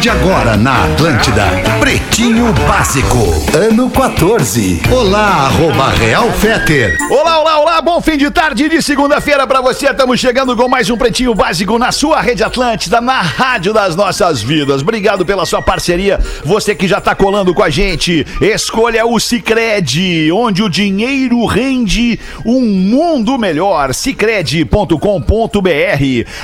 De 0.00 0.08
agora 0.08 0.56
na 0.56 0.84
Atlântida, 0.84 1.44
Pretinho 1.78 2.50
Básico, 2.66 3.18
ano 3.54 3.90
14. 3.90 4.80
Olá, 4.90 5.46
arroba 5.46 5.90
Real 5.90 6.32
Feter. 6.32 6.96
Olá, 7.10 7.38
olá, 7.40 7.58
olá, 7.58 7.82
bom 7.82 8.00
fim 8.00 8.16
de 8.16 8.30
tarde 8.30 8.66
de 8.70 8.80
segunda-feira 8.80 9.46
pra 9.46 9.60
você. 9.60 9.90
Estamos 9.90 10.18
chegando 10.18 10.56
com 10.56 10.66
mais 10.68 10.88
um 10.88 10.96
Pretinho 10.96 11.34
Básico 11.34 11.78
na 11.78 11.92
sua 11.92 12.22
Rede 12.22 12.42
Atlântida, 12.42 12.98
na 12.98 13.20
Rádio 13.20 13.74
das 13.74 13.94
Nossas 13.94 14.40
Vidas. 14.40 14.80
Obrigado 14.80 15.26
pela 15.26 15.44
sua 15.44 15.60
parceria. 15.60 16.18
Você 16.44 16.74
que 16.74 16.88
já 16.88 16.98
tá 16.98 17.14
colando 17.14 17.52
com 17.52 17.62
a 17.62 17.68
gente, 17.68 18.26
escolha 18.40 19.04
o 19.04 19.20
Cicred, 19.20 20.32
onde 20.32 20.62
o 20.62 20.70
dinheiro 20.70 21.44
rende 21.44 22.18
um 22.46 22.62
mundo 22.62 23.36
melhor. 23.36 23.92
Cicred.com.br. 23.92 24.96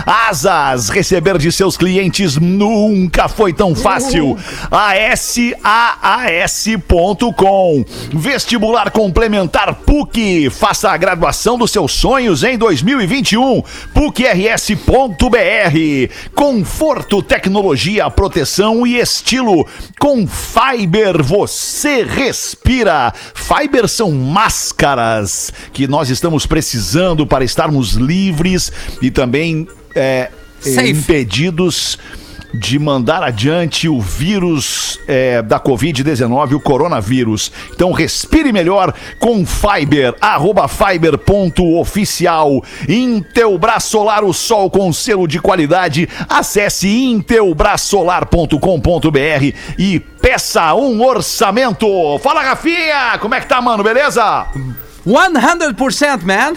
Asas, 0.04 0.90
receber 0.90 1.38
de 1.38 1.50
seus 1.50 1.78
clientes 1.78 2.36
nunca 2.36 3.28
foi 3.28 3.45
tão 3.52 3.74
fácil. 3.74 4.36
ASAAS.com. 4.70 5.44
Vestibular 8.12 8.90
complementar 8.90 9.74
PUC. 9.74 10.50
Faça 10.50 10.90
a 10.90 10.96
graduação 10.96 11.58
dos 11.58 11.70
seus 11.70 11.92
sonhos 11.92 12.42
em 12.42 12.56
2021. 12.56 13.62
PUCRS.br. 13.92 15.26
Conforto, 16.34 17.22
tecnologia, 17.22 18.10
proteção 18.10 18.86
e 18.86 18.98
estilo. 18.98 19.66
Com 19.98 20.26
Fiber 20.26 21.22
você 21.22 22.04
respira. 22.04 23.12
Fiber 23.34 23.88
são 23.88 24.12
máscaras 24.12 25.52
que 25.72 25.86
nós 25.86 26.10
estamos 26.10 26.46
precisando 26.46 27.26
para 27.26 27.44
estarmos 27.44 27.92
livres 27.92 28.72
e 29.02 29.10
também 29.10 29.66
é, 29.94 30.30
impedidos 30.64 31.98
de 32.58 32.78
mandar 32.78 33.22
adiante 33.22 33.86
o 33.88 33.98
vírus 34.00 34.98
é, 35.06 35.42
da 35.42 35.60
Covid-19, 35.60 36.54
o 36.54 36.60
coronavírus. 36.60 37.52
Então 37.72 37.92
respire 37.92 38.50
melhor 38.52 38.92
com 39.18 39.44
Fiber, 39.46 40.14
arroba 40.20 40.68
fiber.oficial. 40.68 42.62
Intelbras 42.88 43.84
Solar, 43.84 44.24
o 44.24 44.32
sol 44.32 44.70
com 44.70 44.90
selo 44.92 45.28
de 45.28 45.40
qualidade. 45.40 46.08
Acesse 46.28 46.88
intelbrasolar.com.br 46.88 49.54
e 49.78 50.00
peça 50.00 50.74
um 50.74 51.04
orçamento. 51.04 52.18
Fala, 52.20 52.42
Rafinha! 52.42 53.18
Como 53.20 53.34
é 53.34 53.40
que 53.40 53.46
tá, 53.46 53.60
mano? 53.60 53.82
Beleza? 53.82 54.46
100%, 55.06 56.22
man. 56.24 56.54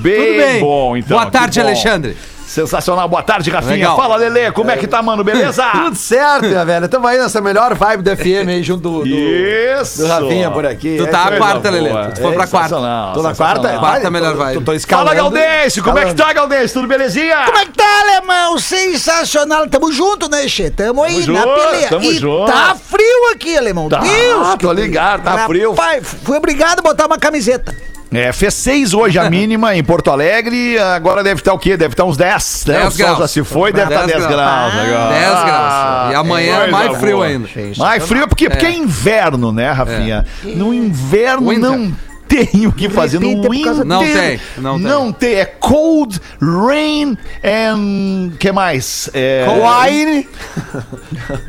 Bem 0.00 0.16
Tudo 0.16 0.36
bem. 0.36 0.60
bom, 0.60 0.96
então, 0.96 1.16
Boa 1.16 1.30
tarde. 1.30 1.60
Alexandre. 1.60 2.16
Sensacional. 2.52 3.08
Boa 3.08 3.22
tarde, 3.22 3.50
Rafinha. 3.50 3.72
Legal. 3.76 3.96
Fala, 3.96 4.16
Lelê. 4.16 4.52
Como 4.52 4.70
é 4.70 4.76
que 4.76 4.86
tá, 4.86 5.00
mano? 5.02 5.24
Beleza? 5.24 5.64
Tudo 5.72 5.96
certo, 5.96 6.44
minha 6.46 6.64
velha. 6.66 6.86
Tamo 6.86 7.06
aí 7.06 7.18
nessa 7.18 7.40
melhor 7.40 7.74
vibe 7.74 8.02
do 8.02 8.14
FM 8.14 8.48
aí, 8.48 8.62
junto 8.62 8.82
do, 8.82 8.98
do, 9.00 9.06
Isso. 9.08 10.02
do 10.02 10.06
Rafinha 10.06 10.50
por 10.50 10.66
aqui. 10.66 10.96
Tu 10.98 11.04
É 11.04 11.06
tá 11.06 11.24
isso 11.24 11.32
a 11.34 11.36
quarta. 11.38 11.70
Lelê. 11.70 11.90
Tu 12.14 12.20
foi 12.20 12.32
pra 12.34 12.46
quarta. 12.46 12.68
Sensacional, 12.68 13.12
Tô 13.14 13.22
na 13.22 13.34
quarta? 13.34 13.68
Quarta 13.78 14.00
Vai, 14.02 14.10
melhor 14.10 14.34
vibe. 14.34 14.54
Tô, 14.58 14.60
tô 14.60 14.72
escalando. 14.74 15.08
Fala, 15.08 15.20
Galdêncio. 15.22 15.82
Como 15.82 15.98
é 15.98 16.04
que 16.04 16.14
tá, 16.14 16.32
Galdêncio? 16.32 16.74
Tudo 16.74 16.88
belezinha? 16.88 17.36
Como 17.46 17.56
é 17.58 17.64
que 17.64 17.72
tá, 17.72 18.00
alemão? 18.02 18.58
Sensacional. 18.58 19.66
Tamo 19.68 19.90
junto, 19.90 20.28
né, 20.28 20.46
Che? 20.46 20.68
Tamo 20.68 21.02
aí 21.02 21.24
Tamo 21.24 21.32
na 21.38 21.40
junto, 21.44 21.54
peleia. 21.54 21.88
tamo 21.88 22.04
e 22.04 22.14
junto. 22.18 22.52
tá 22.52 22.76
frio 22.76 23.32
aqui, 23.34 23.56
alemão. 23.56 23.88
Tá, 23.88 23.98
Deus, 24.00 24.54
tô 24.60 24.72
ligado, 24.72 25.22
tá 25.22 25.46
frio. 25.46 25.70
Rapaz, 25.70 26.16
fui 26.22 26.36
obrigado 26.36 26.80
a 26.80 26.82
botar 26.82 27.06
uma 27.06 27.16
camiseta. 27.18 27.74
É, 28.12 28.32
fez 28.32 28.54
seis 28.54 28.92
hoje 28.92 29.18
a 29.18 29.28
mínima 29.30 29.74
em 29.74 29.82
Porto 29.82 30.10
Alegre. 30.10 30.78
Agora 30.78 31.22
deve 31.22 31.40
estar 31.40 31.52
o 31.52 31.58
quê? 31.58 31.76
Deve 31.76 31.94
estar 31.94 32.04
uns 32.04 32.16
10, 32.16 32.64
né? 32.66 32.74
10 32.74 32.86
o 32.86 32.90
sol 32.90 32.98
graus. 33.06 33.18
já 33.18 33.28
se 33.28 33.44
foi, 33.44 33.72
deve 33.72 33.92
estar 33.92 34.06
10 34.06 34.18
10 34.18 34.30
graus. 34.30 34.72
graus. 34.74 34.88
agora. 34.88 35.08
10 35.12 35.44
graus. 35.44 36.12
E 36.12 36.14
amanhã 36.14 36.54
é 36.64 36.70
mais 36.70 36.96
frio 36.98 37.16
boa. 37.16 37.26
ainda. 37.26 37.48
Mais 37.78 38.06
frio 38.06 38.28
porque, 38.28 38.50
porque 38.50 38.66
é 38.66 38.72
inverno, 38.72 39.52
né, 39.52 39.70
Rafinha? 39.72 40.26
No 40.44 40.74
inverno 40.74 41.48
Winter. 41.50 41.70
não 41.70 42.11
tem 42.32 42.66
o 42.66 42.72
que 42.72 42.88
fazer. 42.88 43.18
No 43.18 43.50
winter 43.50 43.84
Não 43.84 44.00
tem, 44.00 44.40
não 44.56 44.74
tem. 44.74 44.82
não 44.82 45.12
tem. 45.12 45.34
É 45.34 45.44
cold, 45.44 46.18
rain 46.40 47.16
and... 47.44 48.32
que 48.38 48.50
mais? 48.50 49.10
É... 49.12 49.46
Wine. 49.48 50.28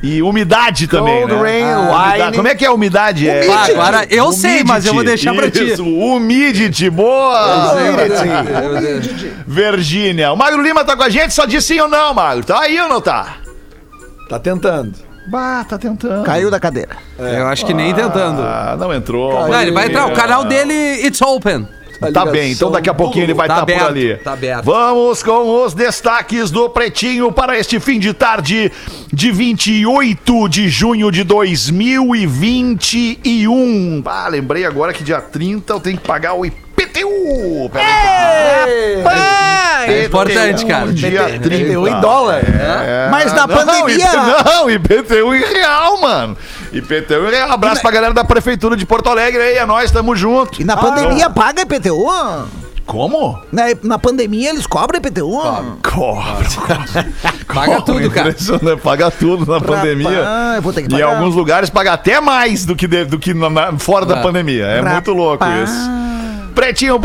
E 0.01 0.21
umidade 0.21 0.87
também, 0.87 1.21
Cold 1.21 1.35
né? 1.35 1.41
rain, 1.41 1.63
umidade. 1.63 2.21
wine. 2.21 2.35
Como 2.35 2.47
é 2.47 2.55
que 2.55 2.65
é 2.65 2.67
a 2.67 2.73
umidade? 2.73 3.29
É... 3.29 3.49
Ah, 3.49 3.65
agora 3.65 4.07
eu 4.09 4.31
sei, 4.33 4.63
mas 4.63 4.85
eu 4.85 4.93
vou 4.93 5.03
deixar 5.03 5.33
pra 5.33 5.49
ti. 5.49 5.71
Isso, 5.71 5.85
humidity, 5.85 6.89
boa! 6.89 7.73
Virgínia. 9.47 10.33
O 10.33 10.35
Magro 10.35 10.61
Lima 10.61 10.83
tá 10.83 10.97
com 10.97 11.03
a 11.03 11.09
gente, 11.09 11.33
só 11.33 11.45
disse 11.45 11.67
sim 11.67 11.79
ou 11.79 11.87
não, 11.87 12.13
Magro. 12.13 12.43
Tá 12.43 12.59
aí 12.59 12.79
ou 12.79 12.89
não 12.89 12.99
tá? 12.99 13.37
Tá 14.27 14.37
tentando. 14.39 15.12
Bah, 15.27 15.63
tá 15.67 15.77
tentando. 15.77 16.23
Caiu 16.23 16.49
da 16.51 16.59
cadeira. 16.59 16.97
Eu 17.17 17.47
acho 17.47 17.65
que 17.65 17.73
nem 17.73 17.93
tentando. 17.93 18.41
Ah, 18.41 18.75
não 18.77 18.93
entrou. 18.93 19.47
Não, 19.47 19.61
ele 19.61 19.71
vai 19.71 19.87
entrar. 19.87 20.07
O 20.07 20.13
canal 20.13 20.43
dele, 20.45 20.73
it's 21.05 21.21
open. 21.21 21.67
Tá 22.13 22.25
bem, 22.25 22.51
então 22.51 22.69
daqui 22.69 22.89
a 22.89 22.93
pouquinho 22.93 23.23
ele 23.23 23.33
vai 23.33 23.47
Tá 23.47 23.61
estar 23.61 23.65
por 23.65 23.87
ali. 23.87 24.17
tá 24.17 24.33
aberto. 24.33 24.65
Vamos 24.65 25.23
com 25.23 25.63
os 25.63 25.73
destaques 25.73 26.51
do 26.51 26.69
Pretinho 26.69 27.31
para 27.31 27.57
este 27.57 27.79
fim 27.79 27.97
de 27.97 28.11
tarde 28.13 28.69
de 29.13 29.31
28 29.31 30.49
de 30.49 30.67
junho 30.67 31.09
de 31.09 31.23
2021. 31.23 34.03
Ah, 34.05 34.27
lembrei 34.27 34.65
agora 34.65 34.91
que 34.91 35.01
dia 35.03 35.21
30 35.21 35.71
eu 35.71 35.79
tenho 35.79 35.97
que 35.97 36.05
pagar 36.05 36.33
o 36.33 36.45
IPTU. 36.45 36.62
Peraí. 36.75 36.93
É 39.85 40.05
importante, 40.05 40.65
cara. 40.65 40.93
Dia 40.93 41.23
30. 41.41 41.55
IPTU 41.55 41.87
em 41.87 41.99
dólar. 41.99 42.41
É. 42.45 43.09
Mas 43.11 43.33
na 43.33 43.45
Não, 43.47 43.55
pandemia- 43.55 44.11
Não, 44.45 44.69
IPTU 44.69 45.35
em 45.35 45.41
real, 45.43 45.99
mano. 45.99 46.37
IPTU 46.71 47.27
em 47.27 47.31
real. 47.31 47.51
Abraço 47.51 47.81
pra 47.81 47.91
galera 47.91 48.13
da 48.13 48.23
Prefeitura 48.23 48.77
de 48.77 48.85
Porto 48.85 49.09
Alegre 49.09 49.41
aí, 49.41 49.57
é 49.57 49.65
nóis, 49.65 49.91
tamo 49.91 50.15
junto. 50.15 50.61
E 50.61 50.65
na 50.65 50.77
pandemia 50.77 51.29
paga 51.29 51.63
IPTU? 51.63 52.07
Como? 52.85 53.39
Na, 53.51 53.63
na 53.81 53.97
pandemia 53.97 54.49
eles 54.49 54.67
cobram 54.67 54.99
IPTU? 54.99 55.41
Cobra. 55.81 56.83
Paga 57.53 57.81
tudo, 57.81 58.11
cara. 58.11 58.29
Impressionante, 58.29 58.81
Paga 58.81 59.09
tudo 59.11 59.49
na 59.49 59.61
pandemia. 59.61 60.25
Eu 60.57 60.61
vou 60.61 60.73
ter 60.73 60.83
que 60.83 60.93
E 60.93 60.99
em 60.99 61.01
alguns 61.01 61.33
lugares 61.33 61.69
paga 61.69 61.93
até 61.93 62.19
mais 62.19 62.65
do 62.65 62.75
que, 62.75 62.85
de- 62.87 63.05
do 63.05 63.17
que 63.17 63.33
na- 63.33 63.49
na- 63.49 63.79
fora 63.79 64.05
da 64.05 64.17
É. 64.17 64.21
pandemia. 64.21 64.65
É 64.65 64.81
muito 64.81 65.11
louco 65.13 65.45
isso. 65.63 65.73
Pretinho 66.53 66.99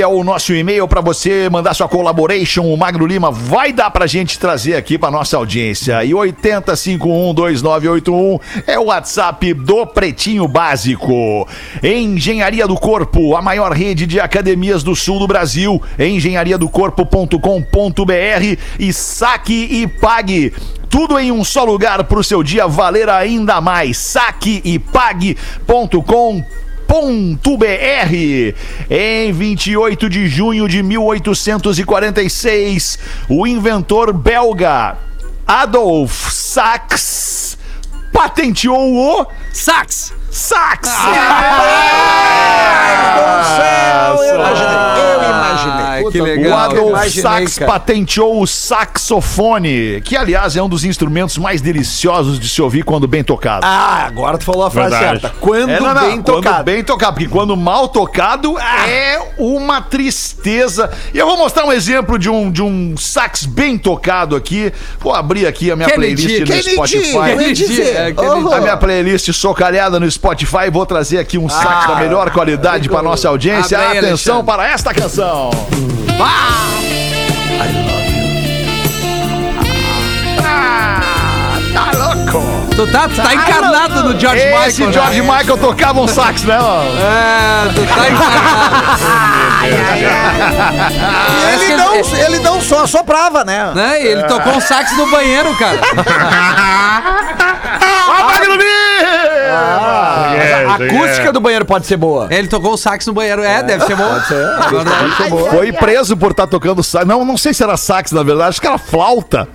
é 0.00 0.06
o 0.06 0.22
nosso 0.22 0.52
e-mail 0.52 0.86
para 0.86 1.00
você 1.00 1.48
mandar 1.48 1.72
sua 1.72 1.88
collaboration. 1.88 2.64
O 2.64 2.76
Magro 2.76 3.06
Lima 3.06 3.30
vai 3.30 3.72
dar 3.72 3.90
pra 3.90 4.06
gente 4.06 4.38
trazer 4.38 4.76
aqui 4.76 4.98
pra 4.98 5.10
nossa 5.10 5.38
audiência. 5.38 6.04
E 6.04 6.10
80512981 6.10 8.38
é 8.66 8.78
o 8.78 8.84
WhatsApp 8.84 9.54
do 9.54 9.86
Pretinho 9.86 10.46
Básico. 10.46 11.48
Engenharia 11.82 12.68
do 12.68 12.74
Corpo, 12.74 13.34
a 13.36 13.42
maior 13.42 13.72
rede 13.72 14.06
de 14.06 14.20
academias 14.20 14.82
do 14.82 14.94
sul 14.94 15.18
do 15.18 15.26
Brasil. 15.26 15.82
Engenhariadocorpo.com.br 15.98 18.58
e 18.78 18.92
saque 18.92 19.66
e 19.70 19.86
pague. 19.86 20.52
Tudo 20.90 21.18
em 21.18 21.32
um 21.32 21.42
só 21.42 21.64
lugar 21.64 22.04
para 22.04 22.18
o 22.18 22.24
seu 22.24 22.42
dia 22.42 22.68
valer 22.68 23.08
ainda 23.08 23.62
mais. 23.62 23.96
Saque 23.96 24.60
e 24.62 24.78
pague.com 24.78 26.44
.br. 26.86 28.54
Em 28.90 29.32
28 29.32 30.08
de 30.08 30.28
junho 30.28 30.68
de 30.68 30.82
1846, 30.82 32.98
o 33.28 33.46
inventor 33.46 34.12
belga 34.12 34.96
Adolf 35.46 36.30
Sachs 36.30 37.58
patenteou 38.12 38.94
o 38.94 39.26
Sax! 39.52 40.21
Sax. 40.32 40.88
céu, 43.56 44.24
eu 44.24 44.34
imaginei, 44.34 44.76
eu 45.14 45.28
imaginei. 45.30 45.84
Ai, 45.84 46.04
que 46.10 46.20
O 46.20 46.24
legal. 46.24 46.58
Adolf 46.58 46.88
imaginei, 46.88 47.22
Sax 47.22 47.58
patenteou 47.58 48.40
o 48.42 48.46
saxofone, 48.46 50.00
que 50.02 50.16
aliás 50.16 50.56
é 50.56 50.62
um 50.62 50.68
dos 50.68 50.84
instrumentos 50.84 51.36
mais 51.38 51.60
deliciosos 51.60 52.38
de 52.40 52.48
se 52.48 52.60
ouvir 52.62 52.82
quando 52.82 53.06
bem 53.06 53.22
tocado. 53.22 53.64
Ah, 53.66 54.04
agora 54.06 54.38
tu 54.38 54.44
falou 54.44 54.64
a 54.64 54.70
frase 54.70 54.90
Verdade. 54.90 55.20
certa. 55.20 55.36
Quando 55.40 55.70
É, 55.70 55.80
não, 55.80 55.94
não, 55.94 56.00
bem 56.02 56.22
quando 56.22 56.24
tocado. 56.44 56.64
bem 56.64 56.82
tocado, 56.84 57.12
porque 57.14 57.28
quando 57.28 57.56
mal 57.56 57.88
tocado 57.88 58.58
é 58.58 59.20
uma 59.38 59.80
tristeza. 59.80 60.90
E 61.12 61.18
eu 61.18 61.26
vou 61.26 61.36
mostrar 61.36 61.64
um 61.66 61.72
exemplo 61.72 62.18
de 62.18 62.28
um, 62.30 62.50
de 62.50 62.62
um 62.62 62.96
sax 62.96 63.44
bem 63.44 63.76
tocado 63.78 64.34
aqui. 64.34 64.72
Vou 64.98 65.14
abrir 65.14 65.46
aqui 65.46 65.70
a 65.70 65.76
minha 65.76 65.88
Kennedy, 65.88 66.14
playlist 66.22 66.40
no 66.40 66.46
Kennedy, 66.46 66.70
Spotify. 66.72 67.14
eu 67.16 67.26
ia 67.26 67.36
Kennedy, 67.36 67.82
é, 67.82 68.12
Kennedy. 68.12 68.54
A 68.54 68.60
minha 68.60 68.76
playlist 68.76 69.32
socalhada 69.32 70.00
no 70.00 70.10
Spotify, 70.10 70.21
Spotify. 70.22 70.70
Vou 70.70 70.86
trazer 70.86 71.18
aqui 71.18 71.36
um 71.36 71.48
sax 71.48 71.86
da 71.88 71.96
ah, 71.96 71.96
melhor 71.96 72.30
qualidade 72.30 72.88
para 72.88 73.02
nossa 73.02 73.28
audiência. 73.28 73.76
Atenção 73.76 74.36
Alexandre. 74.36 74.44
para 74.44 74.68
esta 74.68 74.94
canção. 74.94 75.50
Ah! 76.20 76.68
Tá 81.74 81.90
louco! 81.98 82.40
Tu 82.76 82.86
tá, 82.86 83.08
tu 83.08 83.16
tá, 83.16 83.22
tá 83.24 83.34
encarnado 83.34 84.04
no 84.04 84.20
George 84.20 84.44
Michael. 84.44 84.68
Esse 84.68 84.86
né? 84.86 84.92
George 84.92 85.22
Michael 85.22 85.58
tocava 85.58 86.00
um 86.00 86.06
sax, 86.06 86.44
né, 86.44 86.56
mano? 86.56 87.00
É, 87.00 87.72
tu 87.74 87.80
tá 87.86 88.08
encarnado. 88.08 89.42
Ele 91.52 91.72
é 91.72 91.76
não, 91.76 91.94
ele 91.94 92.38
não 92.40 92.60
só 92.60 92.86
soprava, 92.86 93.44
né? 93.44 93.70
né? 93.74 94.04
Ele 94.04 94.22
tocou 94.24 94.54
um 94.54 94.60
sax 94.60 94.96
no 94.96 95.08
banheiro, 95.10 95.54
cara. 95.56 95.78
Ó, 98.08 98.24
Magno 98.24 98.56
Mim! 98.56 98.91
Ah, 99.62 100.66
Magno 100.66 100.70
A 100.70 100.98
acústica 100.98 101.32
do 101.32 101.40
banheiro 101.40 101.64
pode 101.64 101.86
ser 101.86 101.96
boa. 101.96 102.28
Ele 102.30 102.48
tocou 102.48 102.72
o 102.72 102.76
sax 102.76 103.06
no 103.06 103.12
banheiro. 103.12 103.42
É, 103.42 103.62
deve 103.62 103.84
ser 103.86 103.96
bom. 103.96 104.08
Pode 104.08 104.26
ser. 104.28 105.50
Foi 105.50 105.72
preso 105.72 106.16
por 106.16 106.30
estar 106.32 106.46
tocando 106.46 106.82
sax. 106.82 107.06
Não, 107.06 107.24
não 107.24 107.36
sei 107.36 107.54
se 107.54 107.62
era 107.62 107.76
sax, 107.76 108.12
na 108.12 108.22
verdade. 108.22 108.50
Acho 108.50 108.60
que 108.60 108.66
era 108.66 108.78
flauta. 108.78 109.48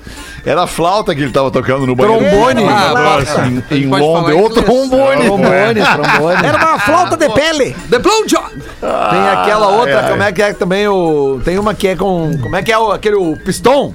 Era 0.45 0.65
flauta 0.65 1.13
que 1.13 1.21
ele 1.21 1.31
tava 1.31 1.51
tocando 1.51 1.86
no 1.86 1.95
banheiro. 1.95 2.24
Trombone. 2.30 2.63
Ah, 2.69 3.19
Em, 3.71 3.77
em 3.83 3.88
Londres. 3.88 4.36
Ou 4.36 4.50
inglês. 4.50 4.54
trombone. 4.65 5.25
Trombone, 5.25 5.81
trombone. 5.83 6.45
Era 6.48 6.57
uma 6.57 6.80
flauta 6.80 7.18
de 7.18 7.30
pele. 7.33 7.75
The 7.89 8.00
Blue 8.00 8.25
John. 8.27 8.48
Tem 8.80 9.30
aquela 9.30 9.68
outra, 9.68 9.98
ai, 10.00 10.03
ai. 10.06 10.12
como 10.12 10.24
é 10.24 10.31
que 10.31 10.42
é 10.42 10.53
também 10.53 10.88
o. 10.88 11.42
Tem 11.44 11.60
uma 11.60 11.74
que 11.74 11.89
é 11.89 11.95
com. 11.95 12.31
Como 12.42 12.56
é 12.56 12.63
que 12.63 12.71
é 12.71 12.77
o, 12.77 12.92
aquele 12.92 13.15
o 13.15 13.36
piston? 13.44 13.94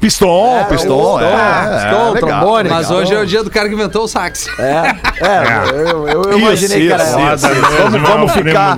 Piston, 0.00 0.58
É, 0.58 0.64
piston. 0.64 1.20
é, 1.20 1.24
piston, 1.24 2.08
é, 2.08 2.10
legal. 2.10 2.16
trombone. 2.16 2.68
Mas 2.68 2.90
hoje 2.90 3.14
é 3.14 3.18
o 3.18 3.26
dia 3.26 3.42
do 3.42 3.50
cara 3.50 3.68
que 3.68 3.74
inventou 3.74 4.04
o 4.04 4.08
sax. 4.08 4.46
É, 4.58 4.94
é, 5.20 5.70
eu, 5.72 6.08
eu, 6.08 6.22
eu 6.22 6.38
imaginei 6.38 6.78
Isso, 6.78 6.86
que 6.86 6.92
era 6.92 7.34
isso, 7.34 7.46
isso. 7.46 7.60
Vamos, 7.82 8.02
vamos 8.02 8.30
é 8.30 8.34
ficar. 8.42 8.76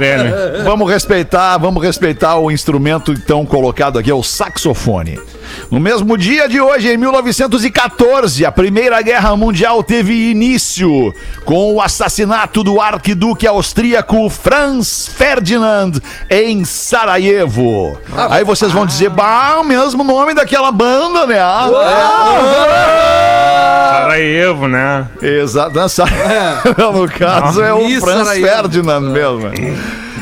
Vamos 0.65 0.91
respeitar, 0.91 1.59
vamos 1.59 1.83
respeitar 1.83 2.37
o 2.37 2.51
instrumento 2.51 3.13
então 3.13 3.45
colocado 3.45 3.99
aqui, 3.99 4.11
é 4.11 4.15
o 4.15 4.23
saxofone. 4.23 5.19
No 5.71 5.79
mesmo 5.79 6.17
dia 6.17 6.49
de 6.49 6.59
hoje, 6.59 6.89
em 6.89 6.97
1914, 6.97 8.43
a 8.47 8.51
Primeira 8.51 9.03
Guerra 9.03 9.37
Mundial 9.37 9.83
teve 9.83 10.31
início 10.31 11.15
com 11.45 11.75
o 11.75 11.81
assassinato 11.83 12.65
do 12.65 12.81
arquiduque 12.81 13.47
austríaco 13.47 14.31
Franz 14.31 15.07
Ferdinand 15.15 15.93
em 16.31 16.65
Sarajevo. 16.65 18.01
Aí 18.31 18.45
vocês 18.45 18.73
vão 18.73 18.87
dizer, 18.87 19.11
bah, 19.11 19.59
o 19.61 19.65
mesmo 19.65 20.03
nome 20.03 20.33
daquela 20.33 20.73
banda, 20.73 21.27
né? 21.27 21.37
Sarajevo, 23.91 24.69
né? 24.69 25.07
Exato. 25.21 25.87
Sa- 25.91 26.07
no 26.95 27.07
caso 27.11 27.63
é 27.63 27.75
o 27.75 28.01
Franz 28.01 28.27
Sarajevo. 28.27 28.47
Ferdinand 28.47 29.01
mesmo. 29.03 29.51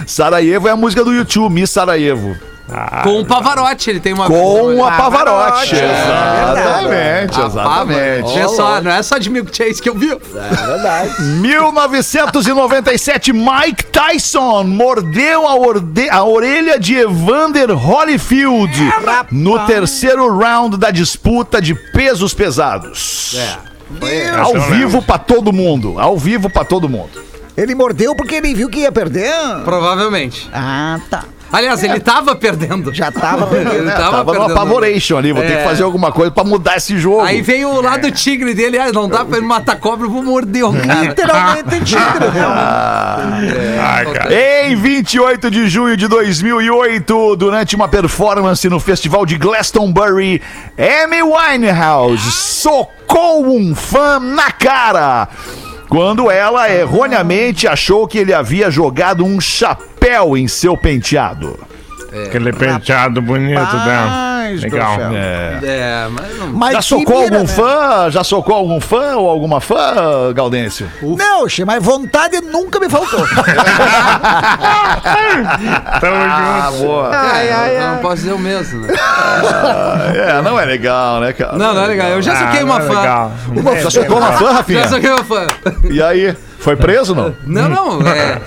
Sarajevo 0.09 0.67
é 0.67 0.73
a 0.73 0.77
música 0.77 1.05
do 1.05 1.13
YouTube, 1.13 1.53
Miss 1.53 1.71
Sarajevo. 1.71 2.37
Com 3.05 3.21
o 3.21 3.25
Pavarotti, 3.25 3.91
ele 3.91 4.01
tem 4.01 4.13
uma. 4.13 4.27
Com 4.27 4.85
a 4.85 4.89
Ah, 4.89 4.97
Pavarotti. 4.97 5.77
é 5.77 5.85
Exatamente, 6.53 7.41
exatamente. 7.41 8.35
Vê 8.35 8.49
só, 8.49 8.81
não 8.83 8.91
é 8.91 9.03
só 9.03 9.19
de 9.19 9.31
Milk 9.31 9.57
Chase 9.57 9.81
que 9.81 9.89
eu 9.89 9.95
vi. 9.95 10.11
1997, 11.41 13.33
Mike 13.33 13.85
Tyson 13.87 14.65
mordeu 14.65 15.47
a, 15.47 15.55
orde- 15.57 16.09
a 16.11 16.25
orelha 16.25 16.79
de 16.79 16.97
Evander 16.97 17.71
Holyfield 17.71 18.73
no 19.31 19.59
terceiro 19.67 20.37
round 20.37 20.77
da 20.77 20.91
disputa 20.91 21.61
de 21.61 21.75
pesos 21.75 22.35
pesados. 22.35 23.37
Ao 24.41 24.49
Essa 24.57 24.57
eu 24.57 24.63
vivo 24.63 25.01
pra 25.03 25.19
todo 25.19 25.53
mundo. 25.53 25.95
Ao 25.99 26.17
vivo 26.19 26.51
pra 26.51 26.65
todo 26.65 26.89
mundo. 26.89 27.25
Ele 27.57 27.75
mordeu 27.75 28.15
porque 28.15 28.35
ele 28.35 28.53
viu 28.55 28.69
que 28.69 28.81
ia 28.81 28.93
perder. 28.93 29.33
Provavelmente. 29.65 30.49
Ah, 30.53 30.99
tá. 31.09 31.25
Aliás, 31.53 31.83
ele 31.83 32.01
tava 32.01 32.35
perdendo. 32.35 32.93
Já 32.93 33.11
tava 33.13 33.47
perdendo. 33.49 33.75
Ele 33.77 33.89
É, 33.89 33.93
tava, 33.93 34.11
tava 34.19 34.25
no 34.33 34.39
perdendo. 34.41 34.53
apavoration 34.53 35.17
ali. 35.19 35.33
Vou 35.33 35.43
ter 35.43 35.53
É. 35.53 35.57
que 35.59 35.65
fazer 35.65 35.83
alguma 35.85 36.11
coisa 36.13 36.31
pra 36.31 36.45
mudar 36.45 36.77
esse 36.77 36.99
jogo. 36.99 37.21
Aí 37.23 37.41
vem 37.43 37.65
o 37.65 37.81
lado 37.81 38.11
tigre 38.11 38.53
dele, 38.55 38.79
ah, 38.79 38.91
não 38.93 39.09
dá 39.09 39.25
pra 39.25 39.39
ele 39.39 39.47
matar 39.47 39.77
cobra, 39.79 40.07
eu 40.07 40.11
vou 40.11 40.23
morder 40.23 40.65
o 40.65 40.73
cara. 40.81 41.03
Literalmente 41.03 41.81
tigre, 41.85 42.29
né? 42.35 43.79
Ai, 43.81 44.07
cara. 44.07 44.35
Em 44.69 44.77
28 44.77 45.51
de 45.51 45.69
junho 45.69 45.97
de 45.97 46.09
2008, 46.09 47.37
durante 47.37 47.77
uma 47.77 47.89
performance 47.89 48.69
no 48.69 48.81
festival 48.81 49.25
de 49.25 49.37
Glastonbury, 49.39 50.43
Amy 50.79 51.23
Winehouse 51.23 52.31
socou 52.33 53.47
um 53.47 53.75
fã 53.75 54.19
na 54.19 54.51
cara 54.51 55.29
quando 55.89 56.31
ela 56.31 56.71
erroneamente 56.71 57.67
achou 57.67 58.07
que 58.07 58.19
ele 58.19 58.35
havia 58.35 58.71
jogado 58.71 59.25
um 59.25 59.41
chapéu 59.41 60.37
em 60.37 60.49
seu 60.49 60.77
penteado. 60.77 61.59
Aquele 62.25 62.53
penteado 62.53 63.21
bonito 63.23 63.59
dela. 63.59 64.07
Rapaz 64.47 64.61
do 64.61 64.63
Legal. 64.63 64.95
céu. 64.97 65.11
É, 65.65 66.07
mas 66.11 66.39
não. 66.39 66.47
Mas 66.53 66.73
Já 66.75 66.83
socou 66.83 67.21
mira, 67.23 67.37
algum 67.37 67.47
né? 67.49 67.53
fã? 67.55 68.11
Já 68.11 68.25
socou 68.25 68.55
algum 68.55 68.81
fã 68.81 69.17
ou 69.17 69.29
alguma 69.29 69.61
fã, 69.61 70.33
Gaudêncio? 70.33 70.89
Não, 71.03 71.49
che, 71.49 71.65
mas 71.65 71.83
vontade 71.83 72.41
nunca 72.41 72.79
me 72.79 72.89
faltou. 72.89 73.27
Tamo 76.01 76.17
junto. 76.23 76.83
boa. 76.85 77.11
É, 77.37 77.77
eu 77.83 77.89
não 77.91 77.99
posso 77.99 78.17
dizer 78.17 78.33
o 78.33 78.39
mesmo, 78.39 78.81
né? 78.87 78.95
É, 80.15 80.43
não 80.43 80.59
é 80.59 80.65
legal, 80.65 81.21
né, 81.21 81.33
cara? 81.33 81.57
Não, 81.57 81.75
não 81.75 81.83
é 81.83 81.87
legal. 81.87 82.09
Eu 82.09 82.23
já 82.23 82.37
soquei 82.37 82.61
Ah, 82.61 82.65
uma 82.65 82.79
é 82.79 82.83
fã. 82.83 83.01
legal. 83.01 83.33
Já 83.83 83.91
socou 83.91 84.19
uma 84.19 84.33
fã, 84.33 84.53
Rafinha? 84.53 84.83
Já 84.83 84.89
soquei 84.89 85.11
uma 85.11 85.25
fã. 85.25 85.47
E 85.91 86.03
aí? 86.03 86.37
Foi 86.67 86.75
preso, 86.75 87.15
não? 87.15 87.33
Não, 87.47 87.69
não, 87.69 88.09
é. 88.09 88.41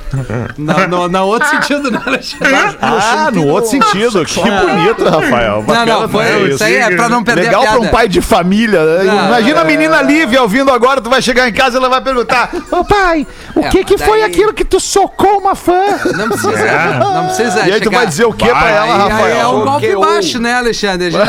Na, 0.58 0.86
no, 0.88 1.08
na 1.08 1.24
outro 1.24 1.48
sentido, 1.48 1.90
né, 1.90 2.02
Alexandre? 2.06 2.54
Ah, 2.82 3.30
no 3.32 3.48
outro 3.48 3.70
sentido. 3.70 4.26
Que 4.26 4.42
bonito, 4.42 5.06
Rafael. 5.08 5.56
Não, 5.60 5.64
Bacana 5.64 5.86
não, 6.02 6.10
foi. 6.10 6.26
também 6.26 6.50
Isso 6.50 6.64
aí 6.66 6.76
é 6.76 6.96
pra 6.98 7.08
não 7.08 7.24
perder 7.24 7.44
Legal 7.44 7.62
a 7.62 7.64
pra 7.64 7.72
piada. 7.76 7.88
um 7.88 7.90
pai 7.90 8.10
de 8.10 8.20
família. 8.20 8.84
né? 8.84 9.04
Não, 9.06 9.26
Imagina 9.28 9.60
é. 9.60 9.62
a 9.62 9.64
menina 9.64 10.02
Lívia 10.02 10.42
ouvindo 10.42 10.70
agora, 10.70 11.00
tu 11.00 11.10
vai 11.10 11.22
chegar 11.22 11.48
em 11.48 11.54
casa 11.54 11.78
e 11.78 11.80
ela 11.80 11.88
vai 11.88 12.02
perguntar: 12.02 12.50
Ô 12.72 12.84
pai, 12.84 13.26
o 13.56 13.62
É, 13.62 13.70
que, 13.70 13.86
que 13.86 13.96
mas 13.98 14.06
foi 14.06 14.20
daí- 14.20 14.30
aquilo 14.30 14.54
que 14.54 14.66
tu 14.66 14.82
socou 14.82 15.38
uma 15.40 15.56
fã? 15.56 15.80
Não 16.18 16.28
precisa, 16.28 17.00
não 17.00 17.26
precisa 17.28 17.60
E 17.70 17.72
aí 17.72 17.80
tu 17.80 17.86
chegar- 17.86 17.98
vai 18.00 18.06
dizer 18.08 18.26
o 18.26 18.34
que 18.34 18.50
pra 18.50 18.70
ela, 18.70 18.84
Aí, 18.84 18.92
aí 18.92 19.00
é 19.00 19.14
Rafael? 19.14 19.50
um 19.56 19.62
golpe 19.66 19.96
baixo, 19.96 20.40
né, 20.42 20.56
Alexandre? 20.56 21.16
É, 21.16 21.20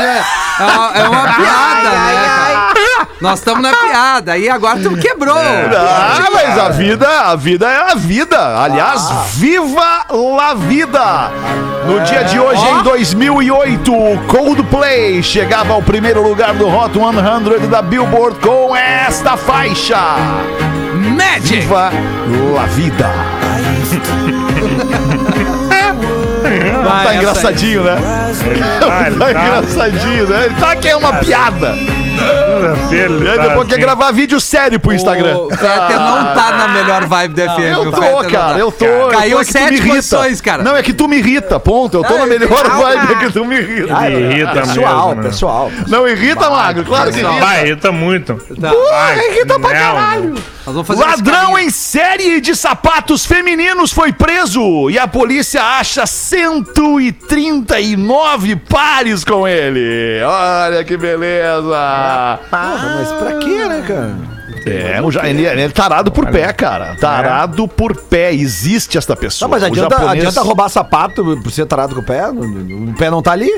é 0.59 0.63
uma, 0.65 0.91
é 0.93 1.03
uma 1.09 1.23
piada, 1.35 1.89
né, 1.89 2.25
cara? 2.25 2.50
Nós 3.21 3.39
estamos 3.39 3.61
na 3.61 3.71
piada. 3.71 4.33
Aí 4.33 4.49
agora 4.49 4.79
tu 4.79 4.95
quebrou. 4.97 5.37
Ah, 5.37 6.27
mas 6.33 6.57
a 6.57 6.69
vida, 6.69 7.07
a 7.07 7.35
vida 7.35 7.69
é 7.69 7.91
a 7.91 7.95
vida. 7.95 8.63
Aliás, 8.63 9.01
viva 9.35 10.05
la 10.09 10.53
vida! 10.55 11.31
No 11.85 11.99
dia 12.01 12.23
de 12.23 12.39
hoje, 12.39 12.65
em 12.67 12.81
2008, 12.83 13.93
o 13.93 14.17
Coldplay 14.27 15.21
chegava 15.21 15.73
ao 15.73 15.81
primeiro 15.83 16.23
lugar 16.27 16.53
do 16.53 16.67
Hot 16.67 16.91
100 16.93 17.69
da 17.69 17.81
Billboard 17.81 18.39
com 18.39 18.75
esta 18.75 19.37
faixa. 19.37 19.97
Magic! 21.15 21.59
Viva 21.61 21.91
la 22.55 22.63
vida! 22.65 23.09
Vai, 26.83 27.03
Tá 27.05 27.13
essa 27.13 27.15
engraçadinho, 27.15 27.83
né? 27.83 27.97
Ah, 28.01 29.07
ele 29.07 29.15
Tá 29.17 29.25
tá- 29.25 29.31
engraçadinho, 29.31 30.27
né? 30.27 30.45
Ele 30.45 30.55
tá 30.55 30.75
que 30.75 30.87
é 30.89 30.95
uma 30.95 31.13
piada. 31.13 31.75
Ele 32.91 33.25
E 33.25 33.29
aí 33.29 33.35
tá 33.37 33.47
depois 33.47 33.67
quer 33.67 33.73
assim. 33.75 33.81
gravar 33.81 34.11
vídeo 34.11 34.39
sério 34.39 34.79
pro 34.79 34.93
Instagram. 34.93 35.37
O 35.37 35.49
Fetter 35.49 35.99
não 35.99 36.33
tá 36.33 36.51
na 36.57 36.67
melhor 36.69 37.05
vibe 37.05 37.33
do 37.33 37.41
FM. 37.41 37.59
Eu 37.59 37.81
o 37.81 37.91
tô, 37.91 38.01
Fetter 38.01 38.31
cara, 38.31 38.53
tá. 38.53 38.59
eu 38.59 38.71
tô. 38.71 38.85
eu 38.85 39.09
tô, 39.09 39.17
Caiu 39.17 39.39
é 39.39 39.43
sete 39.43 39.81
posições, 39.81 40.41
cara. 40.41 40.63
Não, 40.63 40.75
é 40.75 40.83
que 40.83 40.93
tu 40.93 41.07
me 41.07 41.17
irrita, 41.17 41.59
ponto. 41.59 41.97
Eu 41.97 42.03
tô 42.03 42.17
na 42.17 42.25
melhor 42.25 42.49
vibe 42.49 43.11
é 43.11 43.15
que 43.15 43.31
tu 43.31 43.45
me 43.45 43.57
irrita. 43.57 43.99
Me 44.01 44.19
irrita 44.19 44.61
Pessoal, 44.61 45.07
mesmo, 45.09 45.21
né? 45.21 45.29
pessoal. 45.29 45.71
Não 45.87 46.07
irrita, 46.07 46.49
Magro? 46.49 46.85
Claro 46.85 47.11
que 47.11 47.19
irrita. 47.19 47.39
Vai, 47.39 47.65
irrita 47.65 47.91
muito. 47.91 48.35
Tá. 48.59 48.71
Vai, 48.71 49.27
irrita 49.29 49.59
pra 49.59 49.71
caralho. 49.71 50.35
Nós 50.63 50.75
vamos 50.75 50.87
fazer 50.87 51.03
Ladrão 51.03 51.57
em 51.57 51.71
série 51.71 52.39
de 52.39 52.55
sapatos 52.55 53.25
femininos 53.25 53.91
foi 53.91 54.13
preso 54.13 54.91
e 54.91 54.99
a 54.99 55.07
polícia 55.07 55.63
acha 55.63 56.05
139 56.05 58.55
pares 58.55 59.23
com 59.23 59.47
ele. 59.47 60.21
Olha 60.23 60.83
que 60.83 60.95
beleza. 60.97 61.75
Porra, 62.49 62.95
mas 62.99 63.11
pra 63.13 63.33
quê, 63.39 63.65
né, 63.67 63.83
cara? 63.87 64.15
É, 64.65 65.01
o 65.01 65.09
ja- 65.11 65.27
ele, 65.27 65.45
ele 65.45 65.61
é 65.61 65.69
tarado 65.69 66.11
por 66.11 66.27
pé, 66.27 66.51
cara. 66.53 66.95
Tarado 66.99 67.67
por 67.67 67.95
pé. 67.95 68.33
Existe 68.33 68.97
esta 68.97 69.15
pessoa. 69.15 69.47
Não, 69.47 69.51
mas 69.55 69.63
adianta, 69.63 69.95
japonês- 69.95 70.19
adianta 70.19 70.41
roubar 70.41 70.69
sapato 70.69 71.23
por 71.41 71.51
ser 71.51 71.65
tarado 71.65 71.95
com 71.95 72.01
o 72.01 72.03
pé? 72.03 72.27
O 72.29 72.93
pé 72.97 73.09
não 73.09 73.21
tá 73.21 73.31
ali? 73.31 73.49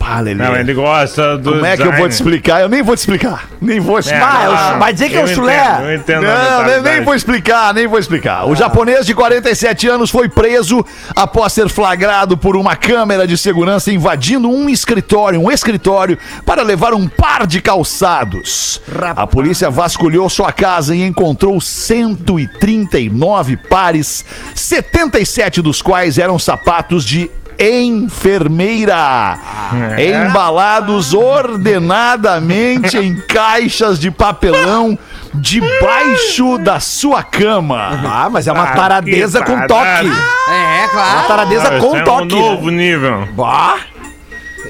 Pá, 0.00 0.18
Lelê. 0.20 0.42
Não, 0.42 0.56
ele 0.56 0.72
gosta 0.72 1.36
do 1.36 1.52
Como 1.52 1.66
é 1.66 1.76
que 1.76 1.82
eu 1.82 1.92
vou 1.92 2.08
te 2.08 2.12
explicar? 2.12 2.62
Eu 2.62 2.70
nem 2.70 2.82
vou 2.82 2.96
te 2.96 3.00
explicar. 3.00 3.50
Nem 3.60 3.78
vou 3.78 3.98
É, 3.98 4.00
explicar. 4.00 4.48
Ah, 4.48 4.78
vai 4.78 4.94
dizer 4.94 5.10
que 5.10 5.16
é 5.16 5.22
o 5.22 5.28
chulé. 5.28 5.62
entendo, 5.62 5.84
Eu 5.84 5.94
entendo 5.94 6.22
Não, 6.22 6.82
nem, 6.82 7.04
vou 7.04 7.14
explicar, 7.14 7.74
nem 7.74 7.86
vou 7.86 7.98
explicar. 7.98 8.48
O 8.48 8.56
japonês 8.56 9.04
de 9.04 9.14
47 9.14 9.86
anos 9.88 10.10
foi 10.10 10.26
preso 10.30 10.82
após 11.14 11.52
ser 11.52 11.68
flagrado 11.68 12.34
por 12.38 12.56
uma 12.56 12.74
câmera 12.76 13.26
de 13.26 13.36
segurança 13.36 13.92
invadindo 13.92 14.48
um 14.48 14.70
escritório, 14.70 15.38
um 15.38 15.50
escritório, 15.52 16.16
para 16.46 16.62
levar 16.62 16.94
um 16.94 17.06
par 17.06 17.46
de 17.46 17.60
calçados. 17.60 18.80
A 19.14 19.26
polícia 19.26 19.68
vasculhou 19.68 20.30
sua 20.30 20.50
casa 20.50 20.96
e 20.96 21.02
encontrou 21.02 21.60
139 21.60 23.58
pares, 23.68 24.24
77 24.54 25.60
dos 25.60 25.82
quais 25.82 26.16
eram 26.16 26.38
sapatos 26.38 27.04
de 27.04 27.30
enfermeira. 27.60 29.38
Embalados 29.98 31.12
ordenadamente 31.14 32.96
em 32.98 33.16
caixas 33.20 33.98
de 33.98 34.10
papelão 34.10 34.98
debaixo 35.34 36.58
da 36.58 36.80
sua 36.80 37.22
cama. 37.22 38.00
Ah, 38.04 38.28
mas 38.30 38.46
é 38.46 38.52
uma 38.52 38.64
Ah, 38.64 38.74
taradeza 38.74 39.42
com 39.44 39.66
toque. 39.66 40.06
É, 40.48 40.80
Uma 40.82 40.88
claro. 40.88 41.28
taradeza 41.28 41.68
Ah, 41.76 41.78
com 41.80 41.94
esse 41.96 42.04
toque. 42.04 42.34
É 42.34 42.36
um 42.36 42.40
novo 42.40 42.70
nível. 42.70 43.28
Bah. 43.34 43.76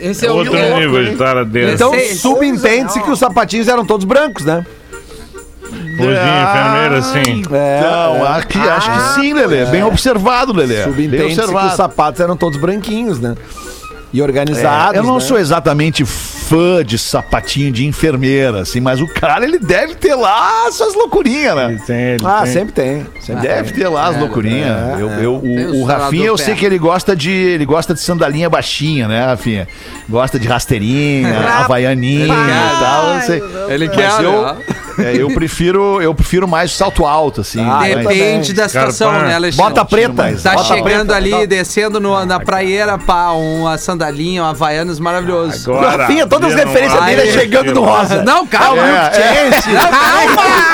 Esse 0.02 0.26
é 0.26 0.30
o 0.30 0.36
Outro 0.36 0.52
nível 0.54 1.04
de 1.04 1.16
taradeza. 1.16 1.72
Então 1.74 1.94
Esse- 1.94 2.18
subentende-se 2.18 3.00
que 3.02 3.10
os 3.10 3.18
sapatinhos 3.18 3.68
eram 3.68 3.84
todos 3.84 4.04
brancos, 4.06 4.44
né? 4.44 4.64
Hoje, 5.98 6.20
enfermeira, 6.20 7.02
sim. 7.02 7.42
É, 7.52 7.78
Então, 7.78 8.24
acho 8.26 8.46
que, 8.46 8.58
acho 8.58 8.90
que 8.90 9.20
sim, 9.20 9.32
Lelê. 9.34 9.64
Bem 9.66 9.82
observado, 9.82 10.52
Lelê. 10.52 10.76
Bem 10.76 10.84
subentende-se 10.84 11.46
que 11.48 11.54
os 11.66 11.72
sapatos 11.74 12.20
eram 12.20 12.36
todos 12.36 12.58
branquinhos, 12.60 13.18
né? 13.20 13.34
E 14.12 14.20
organizados. 14.20 14.96
É, 14.96 14.98
eu 14.98 15.04
não 15.04 15.14
né? 15.14 15.20
sou 15.20 15.38
exatamente 15.38 16.04
fã 16.04 16.84
de 16.84 16.98
sapatinho 16.98 17.70
de 17.70 17.86
enfermeira, 17.86 18.62
assim, 18.62 18.80
mas 18.80 19.00
o 19.00 19.06
cara, 19.06 19.44
ele 19.44 19.56
deve 19.56 19.94
ter 19.94 20.16
lá 20.16 20.68
suas 20.72 20.94
loucurinhas, 20.96 21.54
né? 21.54 21.66
Ele 21.70 21.78
tem, 21.78 21.96
ele 22.14 22.26
Ah, 22.26 22.40
tem. 22.42 22.52
sempre 22.52 22.72
tem. 22.72 23.06
Sempre 23.20 23.42
Deve 23.42 23.70
ter 23.72 23.86
lá 23.86 24.08
as 24.08 24.16
loucurinhas. 24.18 24.98
Eu, 24.98 25.10
eu- 25.10 25.38
Tem 25.40 25.66
o, 25.66 25.76
o 25.76 25.84
Rafinha, 25.84 26.26
eu 26.26 26.36
sei 26.36 26.56
que 26.56 26.66
ele 26.66 26.76
gosta 26.76 27.14
de 27.14 27.30
ele 27.30 27.64
gosta 27.64 27.94
de 27.94 28.00
sandalinha 28.00 28.50
baixinha, 28.50 29.06
né, 29.06 29.26
Rafinha? 29.26 29.68
Gosta 30.08 30.40
de 30.40 30.48
rasteirinha, 30.48 31.38
havaianinha 31.60 32.24
e 32.26 32.80
tal. 32.80 33.14
Eu 33.14 33.20
sei. 33.20 33.42
Ele 33.68 33.86
Mas 33.86 33.96
quer, 33.96 34.24
eu, 34.24 34.42
né? 34.44 34.56
É, 34.98 35.16
eu 35.16 35.28
prefiro 35.32 36.00
eu 36.00 36.14
prefiro 36.14 36.46
mais 36.48 36.72
salto 36.72 37.04
alto, 37.06 37.40
assim. 37.42 37.60
Ah, 37.68 37.88
eu 37.88 37.98
Depende 38.00 38.52
da 38.52 38.68
situação, 38.68 39.08
Scarpa. 39.10 39.26
né, 39.28 39.34
Alexandre? 39.34 39.68
Bota 39.74 39.84
preta. 39.84 40.36
Tá 40.42 40.52
Bota 40.54 40.64
chegando 40.64 41.08
preta. 41.12 41.16
ali, 41.16 41.46
descendo 41.46 42.00
no- 42.00 42.24
na 42.24 42.40
praieira, 42.40 42.98
pá, 42.98 43.30
uma 43.32 43.76
sandalinha, 43.78 44.42
um 44.42 44.46
Havaianas 44.46 44.98
maravilhoso. 44.98 45.70
Agora, 45.72 45.96
Rafinha, 46.02 46.26
todas 46.26 46.52
as 46.54 46.58
referências 46.64 47.04
dele 47.04 47.22
é 47.28 47.32
chegando 47.32 47.74
no 47.74 47.82
rosa. 47.84 48.22
Não, 48.22 48.46
calma. 48.46 48.80
É, 49.20 49.50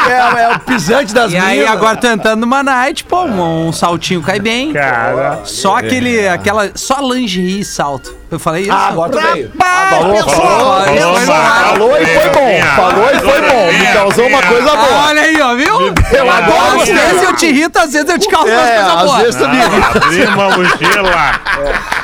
É, 0.08 0.42
é 0.42 0.56
o 0.56 0.60
pisante 0.60 1.12
das 1.14 1.32
E 1.32 1.36
aí, 1.36 1.66
agora 1.66 1.96
tô 1.96 2.06
entrando 2.06 2.40
numa 2.40 2.62
night, 2.62 3.04
pô, 3.04 3.24
um, 3.24 3.68
um 3.68 3.72
saltinho 3.72 4.22
cai 4.22 4.38
bem. 4.38 4.72
Cara, 4.72 5.40
Só 5.44 5.76
aquele, 5.76 6.28
aquela, 6.28 6.70
só 6.74 7.00
lingerie 7.00 7.60
e 7.60 7.64
salto. 7.64 8.14
Eu 8.28 8.40
falei 8.40 8.62
isso? 8.62 8.72
Ah, 8.72 8.88
agora 8.88 9.12
tu 9.12 9.20
veio. 9.20 9.52
Falou, 9.56 10.16
falou, 10.16 10.84
falou, 11.64 11.96
e 12.00 12.06
foi 12.06 12.28
bom. 12.30 12.60
Falou 12.74 13.10
e 13.10 13.20
foi 13.20 13.40
bom. 13.40 13.72
Me 13.78 13.86
causou 13.92 14.26
uma 14.26 14.42
coisa 14.42 14.70
Ah, 14.72 14.76
boa. 14.76 15.06
olha 15.06 15.22
aí, 15.22 15.40
ó, 15.40 15.54
viu? 15.54 15.80
Eu 16.12 16.30
adoro 16.30 16.80
Às 16.82 16.88
vezes 16.88 17.22
eu 17.22 17.36
te 17.36 17.46
irrito, 17.46 17.78
às 17.78 17.92
vezes 17.92 18.08
eu 18.10 18.18
te 18.18 18.28
causo 18.28 18.48
umas 18.48 18.68
É, 18.68 18.74
coisas 18.76 18.96
às 18.96 19.02
boas. 19.04 19.22
vezes 19.22 19.36
tu 19.36 19.48
me 19.48 19.60
abrimos 19.62 20.34
uma 20.34 20.50
mochila. 20.56 21.40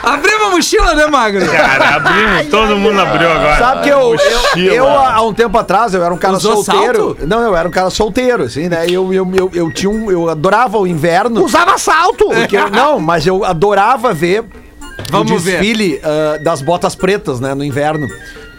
Abri 0.04 0.34
uma 0.34 0.50
mochila, 0.50 0.94
né, 0.94 1.06
Magro? 1.08 1.46
Cara, 1.50 1.96
abrimos, 1.96 2.46
todo 2.50 2.76
mundo 2.76 3.00
abriu 3.00 3.30
agora. 3.32 3.56
Sabe 3.58 3.82
que 3.82 3.88
eu, 3.88 4.16
eu, 4.56 4.88
há 4.88 5.22
um 5.22 5.34
tempo 5.34 5.58
atrás, 5.58 5.92
eu 5.92 6.04
era 6.04 6.14
um 6.14 6.18
cara 6.18 6.38
solteiro. 6.38 7.16
Não, 7.26 7.40
eu 7.40 7.56
era 7.56 7.66
um 7.66 7.72
cara 7.72 7.90
solteiro, 7.90 8.44
assim, 8.44 8.68
né? 8.68 8.86
Eu, 8.88 9.12
eu, 9.12 9.28
eu, 9.34 9.50
eu 9.52 9.72
tinha 9.72 9.90
um. 9.90 10.08
Eu 10.10 10.28
adorava 10.30 10.78
o 10.78 10.86
inverno. 10.86 11.44
Usava 11.44 11.76
salto. 11.78 12.28
Não, 12.72 13.00
mas 13.00 13.26
eu 13.26 13.44
adorava 13.44 14.12
ver 14.14 14.44
Vamos 15.10 15.32
o 15.32 15.38
ver. 15.38 15.60
desfile 15.60 16.00
ah, 16.02 16.38
das 16.38 16.62
botas 16.62 16.94
pretas, 16.94 17.40
né, 17.40 17.54
no 17.54 17.64
inverno. 17.64 18.08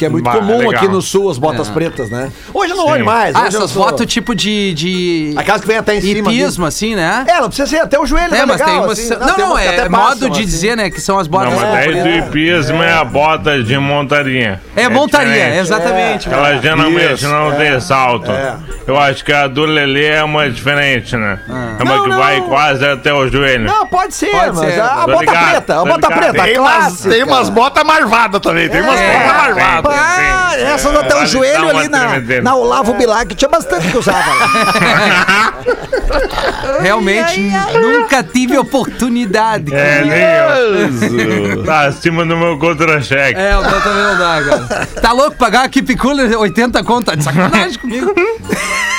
Que 0.04 0.08
é 0.08 0.10
muito 0.10 0.26
Bah, 0.26 0.34
comum 0.34 0.58
legal. 0.58 0.72
aqui 0.76 0.88
no 0.90 1.02
sul, 1.02 1.30
as 1.30 1.38
botas 1.38 1.70
É. 1.70 1.72
pretas, 1.72 2.10
né? 2.10 2.30
Hoje 2.54 2.74
eu 2.74 2.78
não 2.78 2.88
olho 2.88 3.06
mais. 3.06 3.34
Ah, 3.34 3.44
hoje 3.46 3.56
eu 3.56 3.60
essas 3.62 3.72
sou- 3.72 3.84
fotos 3.86 4.06
tipo 4.06 4.36
de. 4.36 4.74
de... 4.74 5.34
Aquelas 5.38 5.62
que 5.62 5.68
vem 5.68 5.78
até 5.78 5.96
em 5.96 6.02
cima. 6.02 6.30
hipismo, 6.30 6.66
assim, 6.66 6.94
né? 6.94 7.24
É, 7.26 7.40
não 7.40 7.48
precisa 7.48 7.68
ser 7.68 7.78
até 7.80 7.98
o 7.98 8.06
joelho, 8.06 8.28
É, 8.36 8.40
né? 8.40 8.46
mas 8.46 8.60
legal, 8.60 8.68
tem 8.68 8.78
umas. 8.80 9.00
assim. 9.00 9.10
não, 9.12 9.18
tem 9.36 9.46
não, 9.46 9.52
umas 9.54 9.62
que 9.62 9.68
é 9.68 9.72
até 9.80 9.90
modo 9.90 10.04
passam, 10.04 10.30
de 10.30 10.40
assim. 10.40 10.46
dizer, 10.46 10.76
né? 10.76 10.90
Que 10.90 11.00
são 11.00 11.18
as 11.18 11.28
botas. 11.28 11.54
Não, 11.54 11.60
mas 11.62 11.72
daí 11.72 12.02
do 12.04 12.10
hipismo 12.28 12.84
é 12.84 12.92
a 12.92 13.04
bota 13.06 13.64
de 13.64 13.78
montaria. 13.78 14.60
É 14.76 14.90
montaria, 14.90 15.32
diferente. 15.34 15.60
exatamente. 15.60 16.30
Ela 16.34 16.58
geralmente 16.58 17.14
Isso, 17.14 17.28
não 17.30 17.52
tem 17.54 17.80
salto. 17.80 18.30
É. 18.30 18.56
Eu 18.86 19.00
acho 19.00 19.24
que 19.24 19.32
a 19.32 19.48
do 19.48 19.64
Lelê 19.66 20.08
é 20.08 20.24
uma 20.24 20.50
diferente, 20.50 21.16
né? 21.16 21.40
É 21.80 21.84
uma 21.84 21.96
Não, 21.96 22.04
que 22.04 22.10
não. 22.10 22.18
vai 22.18 22.42
quase 22.42 22.86
até 22.86 23.14
o 23.14 23.26
joelho. 23.30 23.64
Não, 23.66 23.88
pode 23.88 24.14
ser, 24.14 24.32
Pode 24.32 24.58
mas 24.58 24.74
ser. 24.74 24.82
a, 24.82 24.86
a 24.86 25.06
Tô 25.06 25.12
bota 25.12 25.20
ligado, 25.22 25.50
preta, 25.52 25.74
a 25.74 25.78
tô 25.78 25.86
bota 25.86 26.08
ligado. 26.08 26.20
preta, 26.32 26.44
Tem 26.44 26.60
umas, 26.60 26.74
clássica. 26.76 27.10
tem 27.10 27.24
umas 27.24 27.50
botas 27.50 27.84
marvadas 27.86 28.42
também. 28.42 28.68
Tem 28.68 28.82
umas 28.82 29.00
É. 29.00 29.14
botas 29.20 29.38
marvadas. 29.38 29.93
Ah, 29.94 30.52
Sim. 30.56 30.64
essas 30.66 30.96
até 30.96 31.16
o 31.16 31.26
joelho 31.26 31.70
ali 31.70 31.88
na, 31.88 32.20
na 32.42 32.56
Olavo 32.56 32.94
Bilac 32.94 33.34
tinha 33.36 33.50
bastante 33.50 33.90
que 33.90 33.98
usava. 33.98 34.18
lá. 34.18 35.54
Realmente, 36.82 37.52
nunca 37.80 38.24
tive 38.24 38.58
oportunidade. 38.58 39.74
É, 39.74 40.04
nem 40.04 41.54
eu. 41.54 41.64
Tá 41.64 41.88
acima 41.88 42.26
do 42.26 42.36
meu 42.36 42.58
contra-cheque. 42.58 43.40
É, 43.40 43.58
o 43.58 43.62
também 43.62 44.04
não 44.04 44.18
dá, 44.18 44.44
cara. 44.44 44.86
Tá 45.02 45.12
louco 45.12 45.38
pagar 45.38 45.66
a 45.66 45.70
Keep 45.70 45.96
Cooler 45.98 46.38
80 46.38 46.84
conto? 46.84 47.06
Tá 47.06 47.16
de 47.16 47.24
sacanagem 47.24 47.80
comigo. 47.80 48.14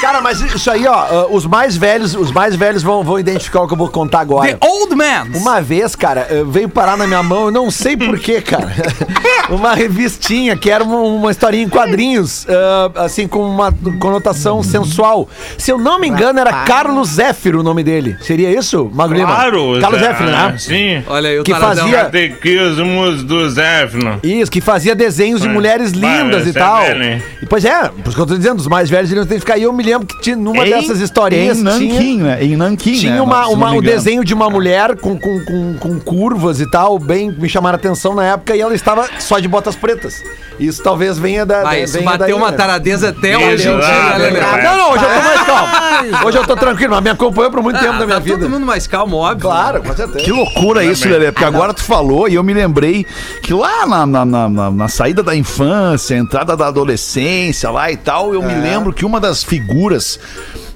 Cara, 0.00 0.20
mas 0.20 0.38
isso 0.42 0.70
aí, 0.70 0.86
ó, 0.86 0.92
ah, 0.92 1.26
os 1.30 1.46
mais 1.46 1.78
velhos, 1.78 2.14
os 2.14 2.30
mais 2.30 2.54
velhos 2.54 2.82
vão, 2.82 3.02
vão 3.02 3.18
identificar 3.18 3.62
o 3.62 3.66
que 3.66 3.72
eu 3.72 3.78
vou 3.78 3.88
contar 3.88 4.20
agora. 4.20 4.54
The 4.54 4.66
Old 4.66 4.94
Man. 4.94 5.28
Uma 5.34 5.62
vez, 5.62 5.96
cara, 5.96 6.28
veio 6.46 6.68
parar 6.68 6.94
na 6.94 7.06
minha 7.06 7.22
mão, 7.22 7.46
eu 7.46 7.50
não 7.50 7.70
sei 7.70 7.96
porquê, 7.96 8.42
cara. 8.42 8.70
uma 9.48 9.72
revistinha 9.74 10.58
que 10.58 10.70
era 10.74 10.84
uma, 10.84 10.98
uma 10.98 11.30
historinha 11.30 11.64
em 11.64 11.68
quadrinhos, 11.68 12.46
ah, 12.48 13.04
assim, 13.04 13.26
com 13.28 13.42
uma 13.42 13.72
conotação 13.98 14.62
sensual. 14.62 15.28
Se 15.58 15.70
eu 15.70 15.78
não 15.78 15.98
me 15.98 16.08
engano, 16.08 16.38
era 16.38 16.64
Carlos 16.64 17.08
Zéfiro 17.10 17.60
o 17.60 17.62
nome 17.62 17.82
dele. 17.82 18.16
Seria 18.20 18.50
isso, 18.50 18.90
Magro 18.92 19.16
Lima? 19.16 19.28
Claro. 19.34 19.78
Carlos 19.80 20.00
Zé- 20.00 20.06
Zéfiro, 20.08 20.30
né? 20.30 20.54
Sim. 20.58 21.02
Olha 21.06 21.28
aí 21.30 21.38
o 21.40 21.44
Que 21.44 21.54
fazia- 21.54 22.04
Catequismos 22.04 23.22
do 23.22 23.48
Zéfino. 23.50 24.20
Isso, 24.22 24.50
que 24.50 24.60
fazia 24.60 24.94
desenhos 24.94 25.40
de 25.40 25.48
mulheres 25.48 25.92
lindas 25.92 26.46
e 26.46 26.50
é 26.50 26.52
tal. 26.52 26.82
velho, 26.82 27.22
e, 27.42 27.46
pois 27.46 27.64
é, 27.64 27.88
por 27.88 28.06
isso 28.06 28.14
que 28.16 28.20
eu 28.20 28.26
tô 28.26 28.36
dizendo, 28.36 28.58
os 28.58 28.66
mais 28.66 28.88
velhos 28.90 29.10
iriam 29.10 29.24
identificar. 29.24 29.56
E 29.58 29.62
eu 29.62 29.72
me 29.72 29.82
lembro 29.82 30.06
que 30.06 30.20
tinha, 30.20 30.36
numa 30.36 30.66
Em- 30.66 30.70
dessas 30.70 31.00
historinhas 31.00 31.58
Em 31.58 31.64
tinha, 31.64 31.94
Nanquim, 31.94 32.18
né? 32.22 32.44
Em 32.44 32.56
Nanquim, 32.56 32.92
tinha 32.94 33.14
né? 33.14 33.20
uma, 33.22 33.48
um 33.48 33.52
engano. 33.56 33.82
desenho 33.82 34.24
de 34.24 34.34
uma 34.34 34.48
mulher 34.50 34.96
com, 34.96 35.18
com, 35.18 35.44
com, 35.44 35.74
com 35.78 36.00
curvas 36.00 36.60
e 36.60 36.70
tal, 36.70 36.98
bem 36.98 37.30
me 37.30 37.48
chamaram 37.48 37.76
a 37.76 37.78
atenção 37.78 38.14
na 38.14 38.24
época, 38.24 38.54
e 38.56 38.60
ela 38.60 38.74
estava 38.74 39.08
só 39.18 39.38
de 39.38 39.48
botas 39.48 39.76
pretas. 39.76 40.22
Isso 40.66 40.83
talvez 40.83 41.18
venha 41.18 41.44
da. 41.47 41.68
Ah, 41.68 41.78
isso 41.78 41.94
venha 41.94 42.04
bateu 42.11 42.26
daí, 42.26 42.33
uma 42.35 42.50
né? 42.50 42.56
taradeza 42.56 43.11
até 43.11 43.37
hoje 43.37 43.68
em 43.68 43.78
dia, 43.78 43.88
exato, 43.88 44.18
né, 44.18 44.28
é. 44.28 44.62
Não, 44.64 44.76
não, 44.76 44.92
hoje 44.92 45.04
eu 45.04 45.09
tô 45.11 45.23
mais 45.23 45.40
calmo. 45.42 46.26
Hoje 46.26 46.38
eu 46.38 46.44
tô 46.47 46.56
tranquilo, 46.56 46.94
mas 46.94 47.02
me 47.04 47.11
acompanhou 47.11 47.50
por 47.50 47.62
muito 47.62 47.78
tempo 47.78 47.92
Ah, 47.94 47.99
da 47.99 48.06
minha 48.06 48.16
tá 48.18 48.23
vida. 48.25 48.38
todo 48.38 48.50
mundo 48.50 48.66
mais 48.66 48.87
calmo, 48.87 49.16
óbvio. 49.16 49.40
Claro, 49.49 49.83
com 49.83 49.94
certeza. 49.94 50.25
Que 50.25 50.30
loucura 50.33 50.85
isso, 50.85 51.09
Lelê, 51.09 51.33
porque 51.33 51.44
agora 51.44 51.73
tu 51.73 51.83
falou 51.83 52.28
e 52.28 52.35
eu 52.35 52.42
me 52.42 52.52
lembrei 52.54 53.06
que 53.42 53.52
lá 53.54 53.87
na, 53.87 54.06
na, 54.06 54.25
na- 54.25 54.49
na- 54.49 54.71
na 54.71 54.88
saída 54.88 55.23
da 55.23 55.35
infância, 55.35 56.14
entrada 56.16 56.56
da 56.56 56.66
adolescência 56.68 57.71
lá 57.71 57.90
e 57.90 57.97
tal, 57.97 58.35
eu 58.35 58.42
me 58.42 58.54
lembro 58.54 58.92
que 58.92 59.04
uma 59.04 59.21
das 59.21 59.42
figuras 59.42 60.18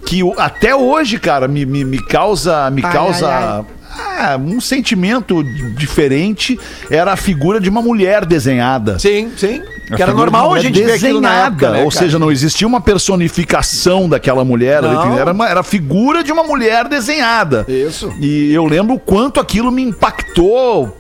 que 0.06 0.22
até 0.38 0.74
hoje, 0.74 1.18
cara, 1.18 1.46
me, 1.48 1.66
me, 1.66 1.84
me 1.84 1.98
causa, 2.02 2.70
me 2.70 2.80
causa 2.82 3.64
ah, 3.98 4.38
um 4.40 4.60
sentimento 4.60 5.42
diferente 5.42 6.58
era 6.90 7.12
a 7.12 7.16
figura 7.16 7.60
de 7.60 7.68
uma 7.68 7.82
mulher 7.82 8.24
desenhada. 8.24 8.98
Sim, 8.98 9.30
sim. 9.36 9.62
A 9.90 9.96
Que 9.96 10.02
era 10.02 10.12
normal 10.12 10.54
a 10.54 10.60
gente 10.60 10.82
desenhada, 10.82 11.46
época, 11.46 11.70
né, 11.70 11.84
Ou 11.84 11.90
cara? 11.90 12.04
seja, 12.04 12.18
não 12.18 12.30
existia 12.30 12.66
uma 12.66 12.80
personificação 12.80 14.08
daquela 14.08 14.44
mulher. 14.44 14.82
Não. 14.82 15.18
Era, 15.18 15.32
uma, 15.32 15.48
era 15.48 15.60
a 15.60 15.64
figura 15.64 16.22
de 16.22 16.30
uma 16.30 16.44
mulher 16.44 16.86
desenhada. 16.88 17.64
Isso. 17.68 18.12
E 18.20 18.52
eu 18.52 18.64
lembro 18.66 18.96
o 18.96 19.00
quanto 19.00 19.40
aquilo 19.40 19.70
me 19.70 19.82
impactou. 19.82 20.97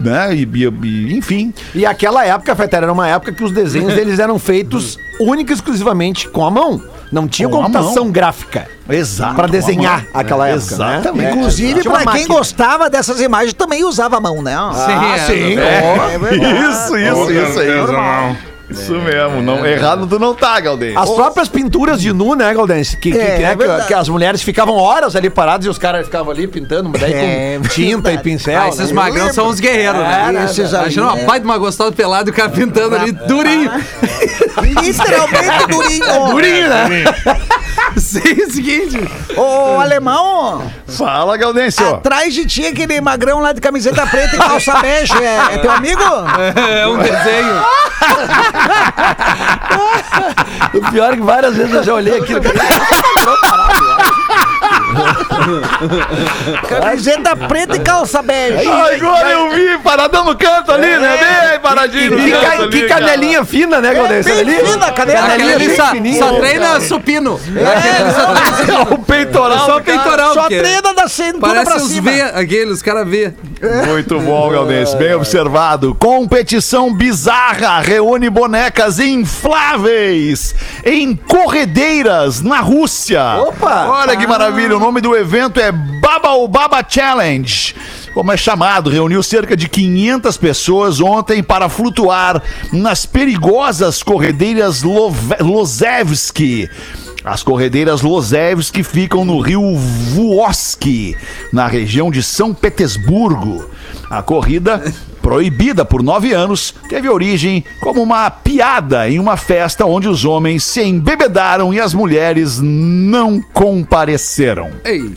Né? 0.00 0.34
E, 0.34 0.42
e- 0.42 0.86
e- 0.86 1.16
enfim. 1.18 1.52
E 1.74 1.84
aquela 1.84 2.24
época, 2.24 2.56
Fetera, 2.56 2.86
era 2.86 2.92
uma 2.92 3.06
época 3.08 3.32
que 3.32 3.44
os 3.44 3.52
desenhos 3.52 3.92
deles 3.94 4.18
eram 4.18 4.38
feitos 4.38 4.98
única 5.20 5.52
e 5.52 5.54
exclusivamente 5.54 6.28
com 6.28 6.44
a 6.44 6.50
mão. 6.50 6.82
Não 7.12 7.26
tinha 7.28 7.48
Com 7.48 7.56
computação 7.62 8.04
mão. 8.04 8.12
gráfica. 8.12 8.68
Exato. 8.88 9.34
Pra 9.34 9.46
desenhar 9.48 10.06
aquela 10.14 10.48
época. 10.48 10.62
Exatamente. 10.74 11.24
Né? 11.26 11.32
Inclusive, 11.32 11.82
pra 11.82 12.06
quem 12.12 12.26
gostava 12.26 12.88
dessas 12.88 13.20
imagens, 13.20 13.52
também 13.52 13.84
usava 13.84 14.16
a 14.16 14.20
mão, 14.20 14.40
né? 14.42 14.52
Sim, 14.52 14.92
Ah, 14.92 15.14
é, 15.16 15.18
sim. 15.18 15.58
é. 15.58 15.60
É. 15.60 16.70
Isso, 16.70 16.96
isso, 16.96 17.32
isso 17.32 17.60
aí. 17.60 17.86
não. 17.92 18.49
Isso 18.70 18.92
mesmo. 18.94 19.42
Não, 19.42 19.66
errado 19.66 20.06
tu 20.06 20.18
não 20.18 20.34
tá, 20.34 20.58
Galdês. 20.60 20.96
As 20.96 21.10
próprias 21.10 21.48
pinturas 21.48 22.00
de 22.00 22.12
nu, 22.12 22.34
né, 22.34 22.52
Galdense? 22.54 22.96
Que, 22.96 23.12
que, 23.12 23.18
É, 23.18 23.36
que, 23.36 23.42
né, 23.42 23.44
é 23.44 23.50
que- 23.50 23.56
verdade. 23.56 23.86
que 23.88 23.94
as 23.94 24.08
mulheres 24.08 24.42
ficavam 24.42 24.74
horas 24.76 25.16
ali 25.16 25.28
paradas 25.28 25.66
e 25.66 25.68
os 25.68 25.78
caras 25.78 26.06
ficavam 26.06 26.30
ali 26.32 26.46
pintando, 26.46 26.88
mas 26.88 27.00
daí 27.00 27.12
É, 27.12 27.58
com 27.60 27.68
tinta 27.68 28.12
e 28.12 28.18
pincel. 28.18 28.60
Ah, 28.60 28.68
esses 28.68 28.88
né? 28.88 28.94
magrão 28.94 29.32
são 29.32 29.48
os 29.48 29.58
guerreiros, 29.60 30.00
né? 30.00 30.34
É, 30.40 30.44
esses 30.44 30.72
aí, 30.72 30.80
Imagina 30.82 31.06
uma 31.06 31.18
é. 31.20 31.24
pai 31.24 31.40
de 31.40 31.44
uma 31.46 31.58
gostosa 31.58 31.92
pelada 31.92 32.28
e 32.28 32.32
o 32.32 32.34
cara 32.34 32.48
pintando 32.48 32.94
ali 32.94 33.12
durinho. 33.12 33.70
Literalmente 34.82 35.66
durinho. 35.68 36.30
Durinho, 36.30 36.68
né? 36.68 36.88
Sim, 38.10 38.40
é 38.40 38.44
o 38.44 38.50
seguinte. 38.50 38.98
Ô, 39.36 39.78
alemão, 39.80 40.68
Fala, 40.88 41.36
Gaudêncio. 41.36 41.94
atrás 41.94 42.34
de 42.34 42.44
ti 42.44 42.66
aquele 42.66 43.00
magrão 43.00 43.38
lá 43.40 43.52
de 43.52 43.60
camiseta 43.60 44.04
preta 44.06 44.34
e 44.34 44.38
calça 44.38 44.78
bege. 44.80 45.14
É, 45.22 45.54
é 45.54 45.58
teu 45.58 45.70
amigo? 45.70 46.02
É 46.72 46.86
um 46.88 46.98
desenho. 46.98 47.64
O 50.72 50.90
pior 50.90 51.12
é 51.12 51.16
que 51.16 51.22
várias 51.22 51.56
vezes 51.56 51.74
eu 51.74 51.82
já 51.82 51.94
olhei 51.94 52.18
aquilo. 52.18 52.40
Camiseta 56.68 57.36
preta 57.36 57.76
e 57.76 57.80
calça 57.80 58.22
bege. 58.22 58.66
Agora 58.68 59.30
eu 59.30 59.50
vi, 59.50 59.78
paradão 59.82 60.24
no 60.24 60.36
canto 60.36 60.72
ali, 60.72 60.86
né? 60.98 61.18
Bem 61.50 61.60
paradinho 61.60 62.10
no 62.12 62.16
Que, 62.24 62.30
canto 62.30 62.46
ca- 62.46 62.52
ali, 62.62 62.68
que 62.70 62.88
cara. 62.88 63.00
canelinha 63.06 63.44
fina, 63.44 63.80
né, 63.80 63.94
Galdêncio? 63.94 64.32
bem 64.34 64.40
Ali? 64.40 64.54
fina, 64.66 64.92
canela. 64.92 65.26
Aquele 65.28 65.52
ali 65.54 65.66
bem 65.66 65.76
só, 65.76 65.86
fininho. 65.88 66.18
só 66.18 66.32
treina 66.34 66.80
supino. 66.80 67.40
Aquele 67.40 68.10
só 68.12 68.34
treina 68.34 68.82
o 68.94 68.98
peitoral. 68.98 69.58
só 69.58 69.66
cara. 69.66 69.82
peitoral. 69.82 70.34
Só 70.34 70.40
porque 70.42 70.58
treina 70.60 70.94
da 70.94 71.08
cintura 71.08 71.40
Parece 71.40 71.64
pra 71.66 71.76
os 71.76 71.88
cima. 71.88 72.10
V, 72.10 72.22
aqueles, 72.22 72.74
os 72.74 72.82
caras 72.82 73.08
V. 73.08 73.32
Muito 73.86 74.18
bom, 74.20 74.50
Galdense. 74.50 74.96
Bem 74.96 75.14
observado. 75.14 75.94
Competição 75.94 76.92
bizarra 76.94 77.80
reúne 77.80 78.30
bonecas 78.30 78.98
infláveis 78.98 80.54
em 80.84 81.14
corredeiras 81.14 82.40
na 82.40 82.60
Rússia. 82.60 83.22
Opa! 83.38 83.86
Olha 83.88 84.16
que 84.16 84.26
maravilha. 84.26 84.76
O 84.76 84.80
nome 84.80 85.00
do 85.00 85.14
evento 85.16 85.29
é 85.60 85.72
Baba 85.72 86.32
o 86.34 86.48
Baba 86.48 86.84
Challenge. 86.86 87.74
Como 88.12 88.32
é 88.32 88.36
chamado, 88.36 88.90
reuniu 88.90 89.22
cerca 89.22 89.56
de 89.56 89.68
500 89.68 90.36
pessoas 90.36 91.00
ontem 91.00 91.42
para 91.42 91.68
flutuar 91.68 92.42
nas 92.72 93.06
perigosas 93.06 94.02
corredeiras 94.02 94.82
Lozevski. 95.40 96.68
As 97.24 97.42
corredeiras 97.42 98.00
Lozevski 98.00 98.82
ficam 98.82 99.24
no 99.24 99.40
rio 99.40 99.76
Vuoski, 99.76 101.16
na 101.52 101.66
região 101.66 102.10
de 102.10 102.22
São 102.22 102.54
Petersburgo. 102.54 103.68
A 104.08 104.22
corrida, 104.22 104.82
proibida 105.20 105.84
por 105.84 106.02
nove 106.02 106.32
anos, 106.32 106.74
teve 106.88 107.08
origem 107.08 107.62
como 107.80 108.02
uma 108.02 108.30
piada 108.30 109.08
em 109.08 109.18
uma 109.18 109.36
festa 109.36 109.84
onde 109.84 110.08
os 110.08 110.24
homens 110.24 110.64
se 110.64 110.82
embebedaram 110.82 111.74
e 111.74 111.78
as 111.78 111.92
mulheres 111.92 112.58
não 112.58 113.40
compareceram. 113.52 114.70
Ei, 114.84 115.14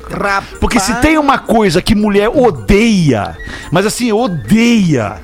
Porque 0.59 0.79
se 0.81 0.93
tem 0.95 1.17
uma 1.17 1.37
coisa 1.39 1.81
que 1.81 1.95
mulher 1.95 2.29
odeia, 2.29 3.37
mas 3.71 3.85
assim, 3.85 4.11
odeia, 4.11 5.15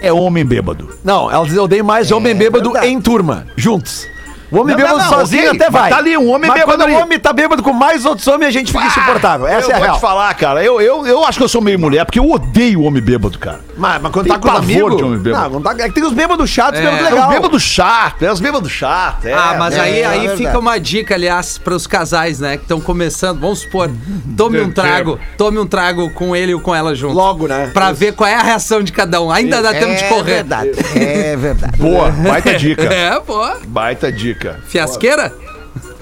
é 0.00 0.12
homem 0.12 0.44
bêbado. 0.44 0.90
Não, 1.02 1.30
elas 1.30 1.56
odeiam 1.56 1.84
mais 1.84 2.12
homem 2.12 2.34
bêbado 2.34 2.70
verdade. 2.70 2.92
em 2.92 3.00
turma, 3.00 3.46
juntos. 3.56 4.13
O 4.50 4.58
homem 4.60 4.76
Não, 4.76 4.82
bêbado 4.82 4.98
não, 4.98 5.04
não, 5.04 5.10
sozinho 5.18 5.46
ok, 5.48 5.56
até 5.60 5.70
vai. 5.70 5.90
tá 5.90 5.96
ali 5.98 6.16
um 6.16 6.30
homem 6.30 6.48
Mas 6.48 6.60
bêbado 6.60 6.72
quando 6.78 6.82
ali. 6.88 6.94
o 6.94 7.00
homem 7.02 7.18
tá 7.18 7.32
bêbado 7.32 7.62
com 7.62 7.72
mais 7.72 8.04
outros 8.04 8.26
homens, 8.28 8.48
a 8.48 8.50
gente 8.50 8.70
fica 8.72 8.84
insuportável. 8.86 9.46
Essa 9.46 9.68
eu 9.68 9.70
é 9.70 9.74
a 9.74 9.76
vou 9.78 9.84
real. 9.84 9.96
te 9.96 10.00
falar, 10.00 10.34
cara, 10.34 10.62
eu, 10.64 10.80
eu, 10.80 11.06
eu 11.06 11.24
acho 11.24 11.38
que 11.38 11.44
eu 11.44 11.48
sou 11.48 11.60
meio 11.62 11.78
mulher, 11.78 12.04
porque 12.04 12.18
eu 12.18 12.30
odeio 12.30 12.82
homem 12.82 13.02
bêbado, 13.02 13.38
cara. 13.38 13.60
Mas, 13.76 14.00
mas 14.02 14.12
quando 14.12 14.26
Tem 14.26 14.34
tá 14.34 14.38
com 14.38 14.48
os 14.48 14.58
amigos... 14.58 14.96
de 14.96 15.02
homem 15.02 15.18
bêbado. 15.18 15.54
Não, 15.54 15.60
tá, 15.62 15.72
é 15.82 15.88
que 15.88 15.94
tem 15.94 16.04
os 16.04 16.12
bêbados 16.12 16.48
chatos, 16.50 16.78
É. 16.78 16.82
bêbados 16.84 17.06
É 17.06 17.10
legal. 17.10 17.28
os 17.28 17.34
bêbados 17.34 17.62
chato, 17.62 18.22
é 18.22 18.32
os 18.32 18.40
bêbados 18.40 18.70
chato. 18.70 19.26
É, 19.26 19.32
Ah, 19.32 19.56
mas 19.58 19.74
é. 19.74 19.80
aí, 19.80 19.98
é 20.00 20.06
aí 20.06 20.18
verdade. 20.20 20.36
fica 20.44 20.58
uma 20.58 20.78
dica, 20.78 21.14
aliás, 21.14 21.58
para 21.58 21.74
os 21.74 21.86
casais, 21.86 22.38
né, 22.40 22.56
que 22.56 22.62
estão 22.62 22.80
começando. 22.80 23.40
Vamos 23.40 23.60
supor, 23.60 23.90
tome 24.36 24.60
um 24.60 24.70
trago, 24.70 25.18
tome 25.36 25.58
um 25.58 25.66
trago 25.66 26.10
com 26.10 26.36
ele 26.36 26.54
ou 26.54 26.60
com 26.60 26.74
ela 26.74 26.94
junto. 26.94 27.14
Logo, 27.14 27.48
né? 27.48 27.70
Pra 27.74 27.90
ver 27.92 28.12
qual 28.12 28.28
é 28.28 28.34
a 28.34 28.42
reação 28.42 28.82
de 28.82 28.92
cada 28.92 29.20
um. 29.20 29.30
Ainda 29.30 29.60
dá 29.62 29.72
tempo 29.72 29.94
de 29.96 30.04
É 30.04 30.08
correr. 30.08 30.34
verdade. 30.34 30.70
É 30.94 31.36
verdade. 31.36 31.76
Boa, 31.78 32.10
baita 32.10 32.54
dica. 32.54 32.84
É, 32.94 33.18
pô. 33.20 33.42
Baita 33.66 34.12
dica. 34.12 34.43
Fiasqueira? 34.66 35.32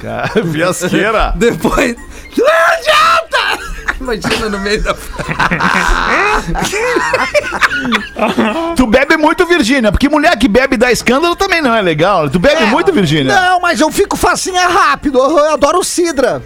Cara, 0.00 0.28
Fiasqueira. 0.52 1.32
Depois. 1.36 1.96
Não 2.36 2.46
adianta! 2.46 3.72
Imagina 4.00 4.48
no 4.48 4.58
meio 4.58 4.82
da. 4.82 4.96
Tu 8.76 8.86
bebe 8.86 9.16
muito, 9.16 9.46
Virgínia, 9.46 9.92
porque 9.92 10.08
mulher 10.08 10.36
que 10.36 10.48
bebe 10.48 10.76
dá 10.76 10.90
escândalo 10.90 11.36
também 11.36 11.62
não 11.62 11.74
é 11.74 11.80
legal. 11.80 12.28
Tu 12.28 12.38
bebe 12.38 12.66
muito, 12.66 12.92
Virgínia? 12.92 13.32
Não, 13.34 13.60
mas 13.60 13.80
eu 13.80 13.90
fico 13.92 14.16
facinha 14.16 14.66
rápido. 14.66 15.18
Eu 15.18 15.52
adoro 15.52 15.78
o 15.78 15.84
Cidra. 15.84 16.42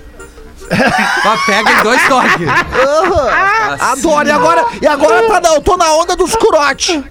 Ó, 1.25 1.37
pega 1.47 1.71
em 1.73 1.83
dois 1.83 2.09
toques. 2.09 2.49
Aham. 2.49 3.77
Adoro. 3.81 4.29
E 4.29 4.31
agora, 4.31 4.67
e 4.83 4.87
agora 4.87 5.41
tá 5.41 5.55
eu 5.55 5.61
tô 5.61 5.77
na 5.77 5.93
onda 5.95 6.17
dos 6.17 6.35
curote. 6.35 7.03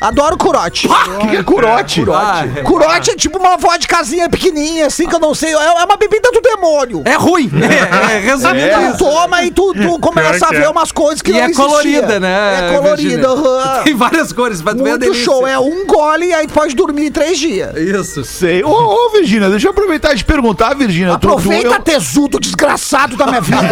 Adoro 0.00 0.36
curote. 0.36 0.86
O 0.88 1.18
que, 1.18 1.28
que 1.28 1.36
é 1.36 1.42
curote? 1.42 2.04
Ah, 2.12 2.44
Curote 2.64 3.10
é 3.10 3.16
tipo 3.16 3.38
uma 3.38 3.56
vodkazinha 3.56 4.28
pequenininha, 4.28 4.86
assim, 4.86 5.06
que 5.08 5.14
eu 5.14 5.18
não 5.20 5.34
sei. 5.34 5.52
É 5.54 5.78
é 5.78 5.84
uma 5.84 5.96
bebida 5.96 6.30
do 6.32 6.40
demônio. 6.40 7.02
É 7.04 7.14
ruim. 7.14 7.50
É, 7.62 8.14
é, 8.14 8.18
resumindo 8.20 8.58
É. 8.66 8.92
Tu 8.92 8.98
toma 8.98 9.42
e 9.42 9.50
tu, 9.50 9.72
tu 9.74 9.98
começa 9.98 10.46
a 10.50 10.54
é. 10.54 10.60
ver 10.60 10.68
umas 10.70 10.92
coisas 10.92 11.20
que 11.22 11.30
E 11.30 11.34
não 11.34 11.40
é 11.40 11.44
existia. 11.44 11.64
colorida, 11.64 12.20
né? 12.20 12.70
É 12.72 12.76
colorida, 12.78 13.28
aham. 13.28 13.82
Tem 13.84 13.94
várias 13.94 14.32
cores, 14.32 14.60
tu 14.60 14.68
a 14.68 14.74
Muito 14.74 14.98
delícia. 14.98 15.24
show. 15.24 15.46
É 15.46 15.58
um 15.58 15.86
gole 15.86 16.26
e 16.26 16.34
aí 16.34 16.46
tu 16.46 16.52
pode 16.54 16.74
dormir 16.74 17.10
três 17.10 17.38
dias. 17.38 17.76
Isso. 17.76 18.24
Sei. 18.24 18.62
Ô, 18.62 18.70
ô, 18.70 19.10
Virgínia, 19.12 19.48
deixa 19.50 19.66
eu 19.68 19.72
aproveitar 19.72 20.12
e 20.14 20.16
te 20.18 20.24
perguntar, 20.24 20.74
Virgínia. 20.74 21.14
tu- 21.14 21.18
tu- 21.20 21.28
Aproveita, 21.28 21.66
eu- 21.74 21.82
tesudo 21.82 22.38
desgraçado 22.38 23.16
da 23.16 23.26
minha 23.26 23.40
vida. 23.40 23.58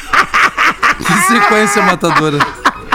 Que 1.00 1.32
sequência 1.32 1.82
matadora. 1.82 2.38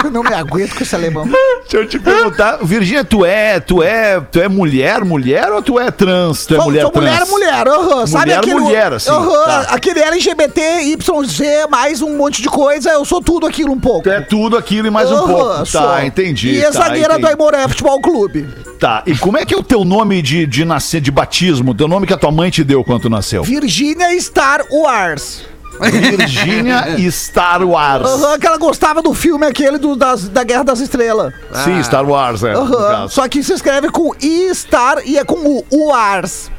Eu 0.06 0.10
não 0.12 0.22
me 0.22 0.32
aguento 0.34 0.74
com 0.74 0.82
esse 0.82 0.94
alemão. 0.94 1.24
Deixa 1.62 1.76
eu 1.78 1.86
te 1.88 1.98
perguntar, 1.98 2.58
Virgínia, 2.62 3.04
tu 3.04 3.24
é, 3.24 3.58
tu 3.60 3.82
é, 3.82 4.20
tu 4.20 4.40
é 4.40 4.48
mulher, 4.48 5.04
mulher 5.04 5.50
ou 5.52 5.60
tu 5.60 5.78
é 5.78 5.90
trans? 5.90 6.46
Tu 6.46 6.54
é 6.54 6.56
Sou, 6.56 6.64
mulher 6.66 6.82
sou 6.82 6.92
mulher, 6.94 7.16
trans? 7.16 7.30
mulher, 7.30 7.68
aham. 7.68 8.06
Sabe 8.06 8.24
Mulher, 8.26 8.38
aquele. 8.38 8.60
mulher, 8.60 8.92
assim, 8.92 9.10
aham, 9.10 9.44
tá. 9.44 9.60
Aquele 9.70 10.00
LGBT, 10.00 10.60
YZ, 10.82 11.40
mais 11.70 12.00
um 12.02 12.16
monte 12.16 12.40
de 12.42 12.48
coisa, 12.48 12.90
eu 12.90 13.04
sou 13.04 13.20
tudo 13.20 13.46
aquilo 13.46 13.72
um 13.72 13.80
pouco. 13.80 14.02
Tu 14.04 14.10
é 14.10 14.20
tudo 14.20 14.56
aquilo 14.56 14.86
e 14.86 14.90
mais 14.90 15.10
um 15.10 15.16
Aham, 15.16 15.26
pouco. 15.26 15.66
sou. 15.66 15.80
Tá, 15.82 16.04
entendi. 16.06 16.52
E 16.52 16.64
a 16.64 16.70
tá, 16.70 16.80
zagueira 16.82 17.14
do 17.14 17.18
entendi. 17.20 17.30
Aimoré 17.32 17.66
Futebol 17.68 18.00
Clube. 18.00 18.46
Tá, 18.78 19.02
e 19.06 19.16
como 19.16 19.38
é 19.38 19.44
que 19.44 19.54
é 19.54 19.56
o 19.58 19.62
teu 19.62 19.84
nome 19.84 20.22
de, 20.22 20.46
de 20.46 20.64
nascer, 20.64 21.00
de 21.00 21.10
batismo? 21.10 21.74
Teu 21.74 21.88
nome 21.88 22.06
que 22.06 22.12
a 22.12 22.16
tua 22.16 22.30
mãe 22.30 22.50
te 22.50 22.62
deu 22.62 22.84
quando 22.84 23.02
tu 23.02 23.10
nasceu? 23.10 23.42
Virgínia 23.42 24.08
Star 24.20 24.60
Wars. 24.70 25.42
Virgínia 25.80 26.84
Star 27.10 27.62
Wars. 27.62 28.04
Aham, 28.08 28.38
que 28.38 28.46
ela 28.46 28.58
gostava 28.58 29.02
do 29.02 29.12
filme 29.14 29.46
aquele 29.46 29.78
do, 29.78 29.94
das, 29.96 30.28
da 30.28 30.42
Guerra 30.44 30.64
das 30.64 30.80
Estrelas. 30.80 31.32
Sim, 31.64 31.82
Star 31.82 32.04
Wars, 32.08 32.42
é. 32.44 32.52
caso. 32.54 33.08
Só 33.14 33.28
que 33.28 33.42
se 33.42 33.52
escreve 33.52 33.90
com 33.90 34.12
I-Star 34.20 34.98
e 35.04 35.18
é 35.18 35.24
com 35.24 35.62
o 35.70 35.86
Wars. 35.88 36.50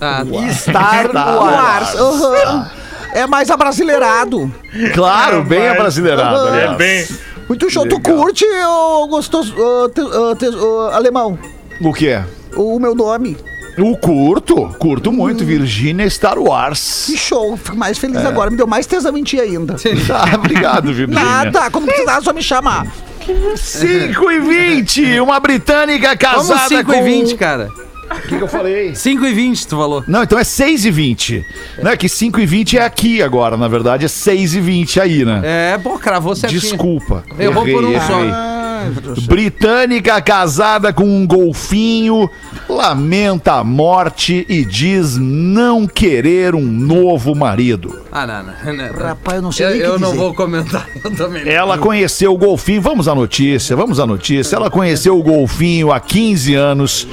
Ah. 0.00 0.22
Star 0.52 1.08
Star 1.08 1.36
Wars. 1.36 1.94
aham. 1.94 2.70
É 3.12 3.26
mais 3.28 3.48
abrasileirado. 3.48 4.52
Claro, 4.92 5.44
bem 5.44 5.60
Mas- 5.68 5.72
abrasileirado. 5.78 6.48
Aliás. 6.48 6.72
É 6.72 6.74
bem. 6.74 7.08
Muito 7.48 7.70
show. 7.70 7.86
Tu 7.88 8.00
curte 8.00 8.44
ou 8.66 9.06
gostoso 9.06 9.54
ah, 9.56 9.88
te- 9.88 10.00
ah, 10.00 10.34
te- 10.36 10.46
ah, 10.92 10.96
alemão? 10.96 11.38
O 11.80 11.92
quê? 11.92 12.20
O 12.56 12.78
meu 12.80 12.94
nome. 12.94 13.36
O 13.78 13.96
curto, 13.96 14.68
curto 14.78 15.10
muito. 15.12 15.44
Virgínia 15.44 16.08
Star 16.08 16.38
Wars. 16.38 17.04
Que 17.06 17.16
show. 17.16 17.56
Fico 17.56 17.76
mais 17.76 17.98
feliz 17.98 18.16
É. 18.16 18.26
agora. 18.26 18.50
Me 18.50 18.56
deu 18.56 18.66
mais 18.66 18.86
tesão 18.86 19.16
em 19.16 19.22
ti 19.22 19.40
ainda. 19.40 19.74
Tá, 20.06 20.30
obrigado, 20.36 20.92
Virgínia. 20.92 21.22
Nada. 21.24 21.70
Quando 21.70 21.86
precisar, 21.86 22.18
é 22.18 22.20
só 22.20 22.32
me 22.32 22.42
chamar. 22.42 22.86
5 23.56 24.30
e 24.30 24.38
20, 24.40 25.20
uma 25.20 25.40
britânica 25.40 26.08
Vamos 26.32 26.48
casada 26.48 26.68
5 26.68 26.84
com... 26.84 26.94
e 26.94 27.02
20, 27.02 27.34
cara. 27.36 27.68
O 28.10 28.28
que, 28.28 28.36
que 28.36 28.42
eu 28.44 28.46
falei? 28.48 28.94
5 28.94 29.24
e 29.24 29.32
20, 29.32 29.66
tu 29.66 29.76
falou. 29.78 30.04
Não, 30.06 30.22
então 30.22 30.38
é 30.38 30.44
6 30.44 30.84
e 30.84 30.90
20. 30.90 31.44
Não 31.82 31.90
é 31.90 31.96
que 31.96 32.06
5 32.08 32.38
e 32.38 32.46
20 32.46 32.76
é 32.78 32.84
aqui 32.84 33.22
agora, 33.22 33.56
na 33.56 33.66
verdade 33.66 34.04
é 34.04 34.08
6 34.08 34.54
e 34.54 34.60
20 34.60 35.00
aí, 35.00 35.24
né? 35.24 35.40
É, 35.42 35.78
pô, 35.78 35.98
cravou 35.98 36.36
certinho. 36.36 36.60
Desculpa. 36.60 37.24
Eu 37.38 37.50
vou 37.52 37.64
por 37.64 37.82
um 37.82 37.88
errei, 37.92 38.00
só. 38.06 38.20
errei. 38.20 38.32
Britânica 39.26 40.20
casada 40.20 40.92
com 40.92 41.04
um 41.04 41.26
golfinho 41.26 42.28
lamenta 42.68 43.54
a 43.54 43.64
morte 43.64 44.44
e 44.48 44.64
diz 44.64 45.16
não 45.16 45.86
querer 45.86 46.54
um 46.54 46.62
novo 46.62 47.34
marido. 47.34 48.00
Ah, 48.10 48.26
não, 48.26 48.42
não. 48.42 48.52
não, 48.64 48.92
não. 48.92 49.02
Rapaz, 49.02 49.36
eu 49.36 49.42
não 49.42 49.52
sei 49.52 49.66
Eu, 49.66 49.70
nem 49.70 49.78
o 49.78 49.84
que 49.84 49.90
eu 49.90 49.98
não 49.98 50.14
vou 50.14 50.34
comentar. 50.34 50.88
Eu 51.04 51.14
também. 51.14 51.48
Ela 51.48 51.76
conheceu 51.78 52.32
o 52.32 52.38
golfinho, 52.38 52.80
vamos 52.80 53.08
à 53.08 53.14
notícia, 53.14 53.76
vamos 53.76 54.00
à 54.00 54.06
notícia. 54.06 54.56
Ela 54.56 54.70
conheceu 54.70 55.18
o 55.18 55.22
golfinho 55.22 55.92
há 55.92 56.00
15 56.00 56.54
anos, 56.54 57.06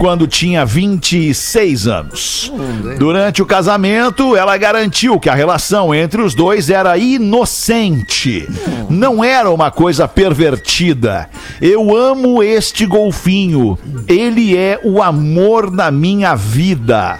quando 0.00 0.26
tinha 0.26 0.64
26 0.64 1.86
anos. 1.86 2.50
Durante 2.98 3.42
o 3.42 3.46
casamento, 3.46 4.34
ela 4.34 4.56
garantiu 4.56 5.20
que 5.20 5.28
a 5.28 5.34
relação 5.34 5.94
entre 5.94 6.22
os 6.22 6.34
dois 6.34 6.70
era 6.70 6.96
inocente. 6.96 8.48
Não 8.88 9.22
era 9.22 9.50
uma 9.50 9.70
coisa 9.70 10.08
pervertida. 10.08 11.28
Eu 11.60 11.94
amo 11.94 12.42
este 12.42 12.86
golfinho. 12.86 13.78
Ele 14.08 14.56
é 14.56 14.80
o 14.82 15.02
amor 15.02 15.70
da 15.70 15.90
minha 15.90 16.34
vida. 16.34 17.18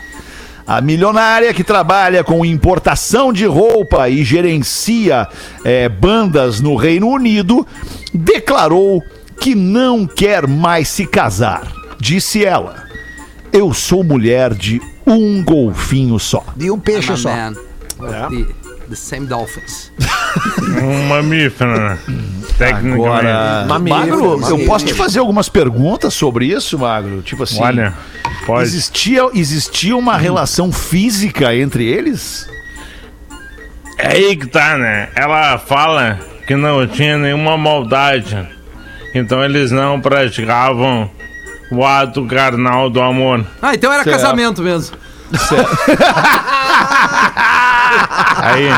A 0.67 0.81
milionária 0.81 1.53
que 1.53 1.63
trabalha 1.63 2.25
com 2.25 2.47
importação 2.47 3.31
de 3.31 3.45
roupa 3.45 4.09
e 4.09 4.25
gerencia 4.25 5.29
eh, 5.67 5.87
bandas 5.87 6.63
no 6.63 6.77
Reino 6.77 7.09
Unido 7.09 7.67
declarou 8.15 9.05
que 9.39 9.55
não 9.55 10.07
quer 10.07 10.47
mais 10.47 10.89
se 10.89 11.05
casar. 11.05 11.80
Disse 12.01 12.45
ela: 12.45 12.85
Eu 13.53 13.75
sou 13.75 14.03
mulher 14.03 14.55
de 14.55 14.81
um 15.07 15.45
golfinho 15.45 16.19
só. 16.19 16.45
De 16.57 16.71
um 16.71 16.79
peixe 16.79 17.15
só. 17.17 17.29
man 17.29 17.55
with 17.99 18.47
the, 18.47 18.55
the 18.89 18.97
same 18.97 19.27
dolphins. 19.27 19.93
Um 20.83 21.09
mamífero, 21.09 21.79
né? 21.79 21.99
Tecnicamente. 22.57 23.27
Agora, 23.27 23.67
Magro, 23.81 24.41
eu 24.49 24.65
posso 24.65 24.87
te 24.87 24.95
fazer 24.95 25.19
algumas 25.19 25.49
perguntas 25.49 26.15
sobre 26.15 26.47
isso, 26.47 26.79
Magro? 26.79 27.21
Tipo 27.21 27.43
assim, 27.43 27.61
Olha, 27.61 27.93
pode. 28.47 28.63
existia, 28.63 29.29
existia 29.35 29.97
uma 29.97 30.17
relação 30.17 30.71
física 30.73 31.55
entre 31.55 31.85
eles? 31.85 32.49
É 33.99 34.09
aí 34.09 34.37
que 34.37 34.47
tá, 34.47 34.79
né? 34.79 35.11
Ela 35.15 35.59
fala 35.59 36.19
que 36.47 36.55
não 36.55 36.87
tinha 36.87 37.19
nenhuma 37.19 37.59
maldade. 37.59 38.49
Então 39.15 39.45
eles 39.45 39.71
não 39.71 40.01
praticavam 40.01 41.11
o 41.71 41.85
ato 41.85 42.25
carnal 42.27 42.89
do 42.91 43.01
amor. 43.01 43.45
Ah, 43.63 43.75
então 43.75 43.93
era 43.93 44.05
casamento 44.05 44.63
mesmo. 44.63 44.97
Aí, 48.43 48.69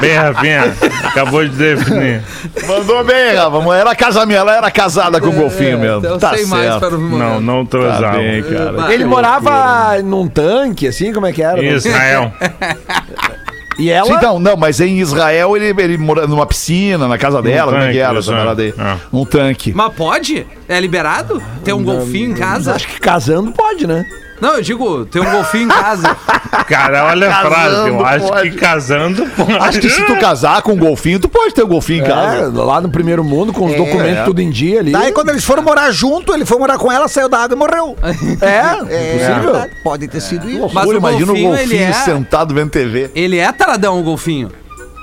bem 0.00 0.14
Rafinha, 0.16 0.74
acabou 1.04 1.42
de 1.46 1.54
definir. 1.56 2.22
Mandou 2.66 3.04
bem, 3.04 3.34
Rafa. 3.34 3.74
Era 3.76 3.94
casamento, 3.94 4.38
ela 4.40 4.56
era 4.56 4.70
casada 4.70 5.20
com 5.20 5.28
o 5.28 5.32
golfinho 5.32 5.78
mesmo. 5.78 5.98
Então 5.98 6.18
Tá 6.18 6.34
sei 6.34 6.46
mais 6.46 6.64
certo. 6.64 6.80
para 6.80 6.96
o 6.96 6.98
Não, 7.00 7.08
momento. 7.08 7.40
não 7.40 7.64
Tá 7.64 7.70
transavam. 7.78 8.20
bem, 8.20 8.42
cara. 8.42 8.92
Ele 8.92 9.04
morava 9.04 10.02
num 10.02 10.26
tanque, 10.28 10.86
assim, 10.88 11.12
como 11.12 11.26
é 11.26 11.32
que 11.32 11.42
era? 11.42 11.62
Em 11.62 11.68
Israel. 11.68 12.32
E 13.82 13.90
ela. 13.90 14.06
Sim, 14.06 14.14
Então, 14.14 14.38
não, 14.38 14.56
mas 14.56 14.80
em 14.80 15.00
Israel 15.00 15.56
ele, 15.56 15.74
ele 15.82 15.98
mora 15.98 16.24
numa 16.26 16.46
piscina, 16.46 17.08
na 17.08 17.18
casa 17.18 17.42
dela, 17.42 17.72
como 17.72 17.82
é 17.82 17.86
que 17.86 17.86
tanque, 17.86 17.98
era 17.98 18.10
essa 18.10 18.20
isso, 18.20 18.30
parada 18.30 18.62
aí? 18.62 18.68
é. 18.78 18.96
Um 19.12 19.24
tanque. 19.24 19.72
Mas 19.74 19.92
pode? 19.94 20.46
É 20.68 20.78
liberado? 20.78 21.42
Ter 21.64 21.72
um 21.72 21.82
golfinho 21.82 22.30
em 22.30 22.34
casa? 22.34 22.74
Acho 22.74 22.86
que 22.86 23.00
casando 23.00 23.50
pode, 23.50 23.84
né? 23.86 24.04
Não, 24.42 24.56
eu 24.56 24.62
digo, 24.62 25.06
ter 25.06 25.20
um 25.20 25.30
golfinho 25.30 25.66
em 25.66 25.68
casa. 25.68 26.16
Cara, 26.66 27.04
olha 27.06 27.30
a 27.30 27.40
frase. 27.42 27.88
Eu 27.88 28.04
acho 28.04 28.26
pode. 28.26 28.50
que 28.50 28.56
casando 28.56 29.24
pode. 29.36 29.52
Acho 29.52 29.80
que 29.80 29.88
se 29.88 30.02
tu 30.04 30.16
casar 30.18 30.60
com 30.62 30.72
um 30.72 30.76
golfinho, 30.76 31.20
tu 31.20 31.28
pode 31.28 31.54
ter 31.54 31.62
um 31.62 31.68
golfinho 31.68 32.00
em 32.00 32.06
É, 32.06 32.08
casa. 32.08 32.62
lá 32.64 32.80
no 32.80 32.88
primeiro 32.90 33.22
mundo, 33.22 33.52
com 33.52 33.66
os 33.66 33.72
É. 33.72 33.76
documentos 33.76 34.24
tudo 34.24 34.40
em 34.40 34.50
dia 34.50 34.80
ali. 34.80 34.90
Daí 34.90 35.12
quando 35.12 35.28
eles 35.28 35.44
foram 35.44 35.62
morar 35.62 35.92
junto, 35.92 36.34
ele 36.34 36.44
foi 36.44 36.58
morar 36.58 36.76
com 36.76 36.90
ela, 36.90 37.06
saiu 37.06 37.28
da 37.28 37.38
água 37.38 37.54
e 37.54 37.58
morreu. 37.58 37.96
É, 38.42 38.46
É, 38.46 39.12
possível. 39.12 39.52
verdade, 39.52 39.72
Pode 39.84 40.08
ter 40.08 40.20
sido 40.20 40.50
isso. 40.50 40.60
Mas 40.72 40.86
Loucura, 40.86 40.96
o 40.96 40.98
imagina 40.98 41.22
o 41.22 41.26
golfinho, 41.28 41.48
golfinho 41.50 41.72
ele 41.74 41.82
é- 41.84 41.92
sentado 41.92 42.52
vendo 42.52 42.70
TV. 42.70 43.10
Ele 43.14 43.38
é 43.38 43.52
taradão, 43.52 44.00
o 44.00 44.02
golfinho. 44.02 44.50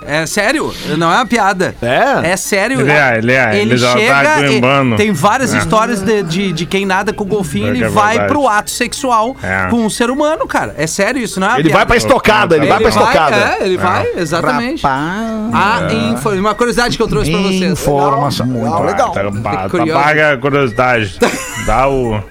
É 0.01 0.25
sério, 0.25 0.73
não 0.97 1.11
é 1.11 1.17
uma 1.17 1.25
piada. 1.25 1.75
É? 1.81 2.31
É 2.31 2.37
sério. 2.37 2.79
Ele 2.81 2.91
é, 2.91 3.17
ele 3.17 3.31
é, 3.33 3.59
ele 3.59 3.77
já 3.77 3.93
tá 3.93 3.97
chega. 3.99 4.39
e- 4.39 4.47
glimbando. 4.49 4.95
tem 4.95 5.11
várias 5.11 5.53
É. 5.53 5.57
histórias 5.57 6.01
de, 6.01 6.23
de, 6.23 6.51
de 6.53 6.65
quem 6.65 6.85
nada 6.85 7.11
com 7.13 7.23
o 7.23 7.27
golfinho, 7.27 7.67
É 7.67 7.69
ele 7.69 7.79
que 7.79 7.83
é 7.85 7.89
vai 7.89 8.11
verdade. 8.17 8.33
pro 8.33 8.47
ato 8.47 8.71
sexual 8.71 9.35
É. 9.43 9.67
com 9.69 9.85
um 9.85 9.89
ser 9.89 10.09
humano, 10.09 10.47
cara. 10.47 10.73
É 10.77 10.87
sério 10.87 11.21
isso, 11.21 11.39
não 11.39 11.47
é 11.47 11.49
uma 11.51 11.59
Ele 11.59 11.69
vai 11.69 11.71
piada. 11.79 11.85
pra 11.87 11.97
estocada, 11.97 12.55
ele, 12.55 12.65
vai 12.67 12.79
pra 12.79 12.89
estocada. 12.89 13.35
É, 13.35 13.65
ele 13.65 13.77
vai, 13.77 14.07
exatamente. 14.17 14.81
Rapaz. 14.83 15.53
Ah, 15.53 15.87
info- 16.13 16.29
uma 16.31 16.55
curiosidade 16.55 16.95
que 16.97 17.03
eu 17.03 17.07
trouxe 17.07 17.29
pra 17.31 17.41
vocês. 17.41 17.61
Informação. 17.71 18.47
Legal, 18.51 18.83
legal. 18.85 19.11
Tá, 19.11 19.23
tá, 19.43 19.69
curioso. 19.69 19.93
paga 20.01 20.33
a 20.33 20.37
curiosidade. 20.37 21.17
Dá, 21.67 21.87
o, 21.89 22.23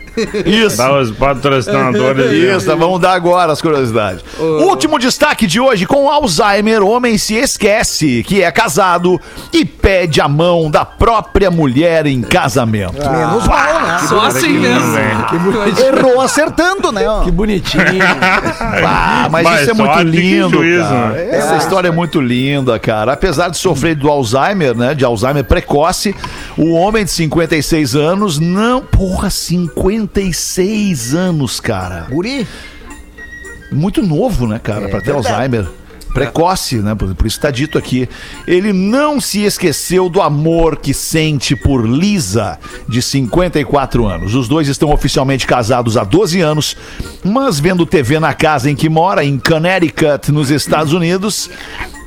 Isso. 0.47 0.77
dá 0.77 0.99
os 0.99 1.11
patrocinadores. 1.11 2.33
Isso, 2.33 2.77
vamos 2.77 3.01
dar 3.01 3.13
agora 3.13 3.53
as 3.53 3.61
curiosidades. 3.61 4.25
Último 4.39 4.99
destaque 4.99 5.47
de 5.47 5.61
hoje: 5.61 5.87
com 5.87 6.11
Alzheimer, 6.11 6.83
homem 6.83 7.17
se 7.19 7.35
esquece 7.35 8.23
que 8.27 8.43
é 8.43 8.51
casado 8.51 9.21
e 9.53 9.65
pede 9.65 10.21
a 10.21 10.29
mão 10.29 10.71
da 10.71 10.85
própria 10.85 11.51
mulher 11.51 12.07
em 12.07 12.21
casamento. 12.23 12.95
Menos 12.95 13.47
mal, 13.47 13.81
né? 13.81 13.99
Só 14.09 14.21
assim 14.27 14.59
mesmo. 14.59 14.97
Errou 15.87 16.21
acertando, 16.21 16.93
né? 16.93 17.09
ó. 17.09 17.23
Que 17.23 17.31
bonitinho. 17.31 17.85
Ah, 18.91 19.29
mas, 19.31 19.45
Mas 19.45 19.61
isso 19.63 19.71
é 19.71 19.75
muito 19.75 20.03
lindo, 20.03 20.51
juízo, 20.51 20.85
cara. 20.85 21.09
né? 21.09 21.29
Essa 21.37 21.57
história 21.57 21.89
é 21.89 21.91
muito 21.91 22.21
linda, 22.21 22.79
cara. 22.79 23.13
Apesar 23.13 23.49
de 23.49 23.59
sofrer 23.59 23.95
do 23.95 24.09
Alzheimer, 24.09 24.77
né, 24.77 24.95
de 24.95 25.05
Alzheimer 25.05 25.45
precoce, 25.45 26.15
o 26.57 26.73
homem 26.73 27.05
de 27.05 27.11
56 27.11 27.95
anos 27.97 28.39
não, 28.39 28.81
porra, 28.83 29.31
56 30.09 31.15
anos, 31.15 31.61
cara. 31.61 32.07
Guri. 32.11 32.47
Muito 33.71 34.03
novo, 34.03 34.47
né, 34.47 34.59
cara, 34.59 34.89
pra 34.89 35.01
ter 35.01 35.13
verdade. 35.13 35.29
Alzheimer. 35.29 35.69
Precoce, 36.15 36.77
né? 36.77 36.95
Por, 36.95 37.15
por 37.15 37.27
isso 37.27 37.39
tá 37.39 37.51
dito 37.51 37.77
aqui. 37.77 38.09
Ele 38.47 38.73
não 38.73 39.21
se 39.21 39.45
esqueceu 39.45 40.09
do 40.09 40.23
amor 40.23 40.79
que 40.79 40.95
sente 40.95 41.55
por 41.55 41.87
Lisa, 41.87 42.59
de 42.89 43.03
54 43.03 44.07
anos. 44.07 44.35
Os 44.35 44.49
dois 44.49 44.69
estão 44.69 44.91
oficialmente 44.91 45.47
casados 45.47 45.99
há 45.99 46.05
12 46.05 46.41
anos, 46.41 46.77
mas 47.23 47.61
vendo 47.61 47.85
TV 47.85 48.19
na 48.19 48.33
casa 48.33 48.71
em 48.71 48.75
que 48.75 48.89
mora, 48.89 49.23
em 49.23 49.39
Connecticut, 49.39 50.33
nos 50.33 50.51
Estados 50.51 50.95
Unidos, 50.95 51.51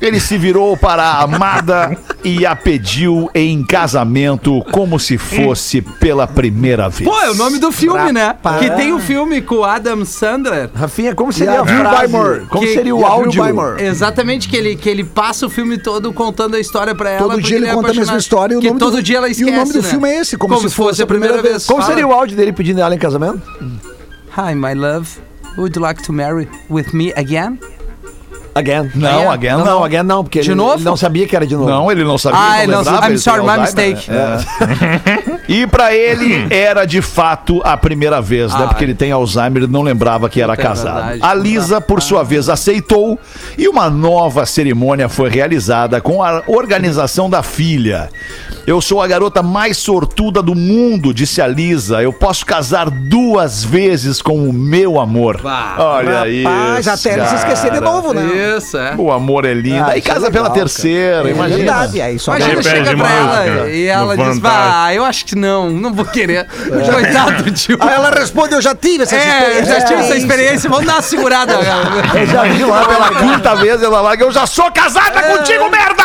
ele 0.04 0.18
se 0.20 0.36
virou 0.36 0.76
para 0.76 1.02
a 1.02 1.22
amada 1.22 1.96
e 2.24 2.44
a 2.44 2.54
pediu 2.56 3.30
em 3.34 3.64
casamento 3.64 4.62
como 4.72 4.98
se 4.98 5.16
fosse 5.18 5.80
pela 5.80 6.26
primeira 6.26 6.88
vez. 6.88 7.08
Pô, 7.08 7.20
é 7.20 7.30
o 7.30 7.34
nome 7.34 7.58
do 7.58 7.70
filme, 7.72 8.12
né? 8.12 8.34
Que 8.58 8.70
tem 8.70 8.92
o 8.92 8.98
filme 8.98 9.40
com 9.42 9.56
o 9.56 9.64
Adam 9.64 10.04
Sandler. 10.04 10.70
Rafinha, 10.74 11.14
como 11.14 11.32
seria 11.32 11.60
a 11.60 11.66
frase? 11.66 12.12
Como 12.48 12.66
Que- 12.66 12.74
seria 12.74 12.94
o 12.94 13.04
áudio? 13.06 13.42
Exatamente, 13.78 14.48
que 14.48 14.56
ele, 14.56 14.76
que 14.76 14.88
ele 14.88 15.04
passa 15.04 15.46
o 15.46 15.50
filme 15.50 15.78
todo 15.78 16.12
contando 16.12 16.56
a 16.56 16.60
história 16.60 16.94
pra 16.94 17.10
ela. 17.10 17.20
Todo 17.22 17.32
porque 17.32 17.46
dia 17.48 17.56
ele 17.58 17.66
é 17.66 17.74
conta 17.74 17.88
a 17.88 17.94
mesma 17.94 18.02
apaixonado. 18.02 18.20
história 18.20 18.54
e 18.54 18.56
o 18.56 18.60
que 18.60 18.66
nome 18.68 18.78
do- 18.78 18.84
todo 18.86 19.02
dia 19.02 19.16
ela 19.18 19.28
e 19.28 19.30
o 19.30 19.32
esquece, 19.32 19.50
nome 19.56 19.72
do 19.72 19.82
né? 19.82 19.88
filme 19.88 20.08
é 20.08 20.20
esse, 20.20 20.36
como 20.36 20.58
se 20.58 20.68
fosse 20.74 21.02
a 21.02 21.06
primeira 21.06 21.40
vez. 21.42 21.66
Como 21.66 21.80
Fala. 21.80 21.92
seria 21.94 22.06
o 22.08 22.12
áudio 22.12 22.36
dele 22.36 22.52
pedindo 22.52 22.80
ela 22.80 22.94
em 22.94 22.98
casamento? 22.98 23.40
Hi, 24.36 24.54
my 24.54 24.74
love. 24.74 25.08
Would 25.56 25.76
you 25.78 25.82
like 25.82 26.02
to 26.04 26.12
marry 26.12 26.48
with 26.70 26.86
me 26.94 27.12
again? 27.14 27.58
Again. 28.54 28.90
Não, 28.94 29.08
é? 29.08 29.26
again 29.28 29.50
Não, 29.52 29.58
não. 29.58 29.64
não, 29.64 29.84
again 29.84 30.02
não, 30.02 30.22
porque 30.24 30.40
De 30.40 30.48
ele, 30.50 30.54
novo? 30.56 30.74
ele 30.76 30.84
não 30.84 30.96
sabia 30.96 31.26
que 31.26 31.34
era 31.34 31.46
de 31.46 31.54
novo. 31.56 31.70
Não, 31.70 31.90
ele 31.90 32.04
não 32.04 32.18
sabia. 32.18 32.38
Ah, 32.38 32.66
não 32.66 32.72
não, 32.72 32.78
lembrava, 32.80 33.06
I'm 33.06 33.10
ele 33.12 33.18
sorry, 33.18 33.42
my 33.42 33.58
mistake. 33.60 34.10
né? 34.10 34.38
É. 35.28 35.32
E 35.48 35.66
pra 35.66 35.94
ele 35.94 36.46
era 36.54 36.84
de 36.86 37.02
fato 37.02 37.60
a 37.64 37.76
primeira 37.76 38.20
vez, 38.22 38.52
né? 38.54 38.60
Ah, 38.62 38.68
Porque 38.68 38.84
ele 38.84 38.94
tem 38.94 39.10
Alzheimer 39.12 39.64
e 39.64 39.66
não 39.66 39.82
lembrava 39.82 40.28
que 40.28 40.40
era 40.40 40.52
é 40.52 40.56
casado. 40.56 40.94
verdade. 41.08 41.20
A 41.22 41.34
Lisa, 41.34 41.80
por 41.80 42.00
sua 42.00 42.22
vez, 42.22 42.48
aceitou 42.48 43.18
e 43.58 43.68
uma 43.68 43.90
nova 43.90 44.46
cerimônia 44.46 45.08
foi 45.08 45.28
realizada 45.28 46.00
com 46.00 46.22
a 46.22 46.42
organização 46.46 47.28
da 47.28 47.42
filha. 47.42 48.08
Eu 48.66 48.80
sou 48.80 49.02
a 49.02 49.06
garota 49.08 49.42
mais 49.42 49.76
sortuda 49.76 50.40
do 50.40 50.54
mundo, 50.54 51.12
disse 51.12 51.42
a 51.42 51.48
Lisa. 51.48 52.00
Eu 52.02 52.12
posso 52.12 52.46
casar 52.46 52.88
duas 52.90 53.64
vezes 53.64 54.22
com 54.22 54.48
o 54.48 54.52
meu 54.52 55.00
amor. 55.00 55.40
Bah. 55.42 55.74
Olha 55.78 56.28
isso. 56.28 56.48
Rapaz, 56.48 56.88
até 56.88 57.12
ele 57.14 57.26
se 57.26 57.34
esquecer 57.34 57.70
de 57.72 57.80
cara. 57.80 57.90
novo, 57.90 58.12
né? 58.14 58.56
Isso, 58.56 58.78
é. 58.78 58.94
O 58.96 59.10
amor 59.10 59.44
é 59.44 59.52
lindo. 59.52 59.82
Ah, 59.82 59.88
Aí 59.90 59.98
isso 59.98 60.08
é 60.08 60.12
casa 60.14 60.26
legal, 60.26 60.32
pela 60.32 60.48
cara. 60.48 60.60
terceira, 60.60 61.28
É 61.28 61.32
imagina. 61.32 61.56
verdade, 61.58 62.00
aí 62.00 62.18
só 62.18 62.36
Imagina, 62.36 62.62
chega 62.62 62.84
pra 62.84 62.92
música 62.94 63.08
ela 63.08 63.68
e 63.70 63.86
ela 63.86 64.16
no 64.16 64.24
diz, 64.30 64.38
bah, 64.38 64.94
eu 64.94 65.04
acho 65.04 65.24
que 65.26 65.34
não, 65.34 65.68
não 65.70 65.92
vou 65.92 66.04
querer. 66.04 66.46
Coitado, 66.46 67.50
tio. 67.50 67.76
Aí 67.80 67.94
ela 67.94 68.10
responde, 68.10 68.54
eu 68.54 68.62
já 68.62 68.74
tive 68.74 69.02
essa 69.02 69.16
É, 69.16 69.58
eu 69.60 69.64
já 69.64 69.80
tive 69.82 70.00
essa 70.02 70.16
experiência, 70.16 70.70
vamos 70.70 70.86
dar 70.86 70.94
uma 70.94 71.02
segurada. 71.02 71.52
Eu 72.14 72.26
já 72.26 72.42
vi 72.44 72.64
lá 72.64 72.84
pela 72.86 73.08
quinta 73.10 73.56
vez 73.56 73.82
ela 73.82 74.00
lá 74.00 74.16
que 74.16 74.22
eu 74.22 74.30
já 74.30 74.46
sou 74.46 74.70
casada 74.70 75.22
contigo, 75.22 75.68
merda! 75.70 76.02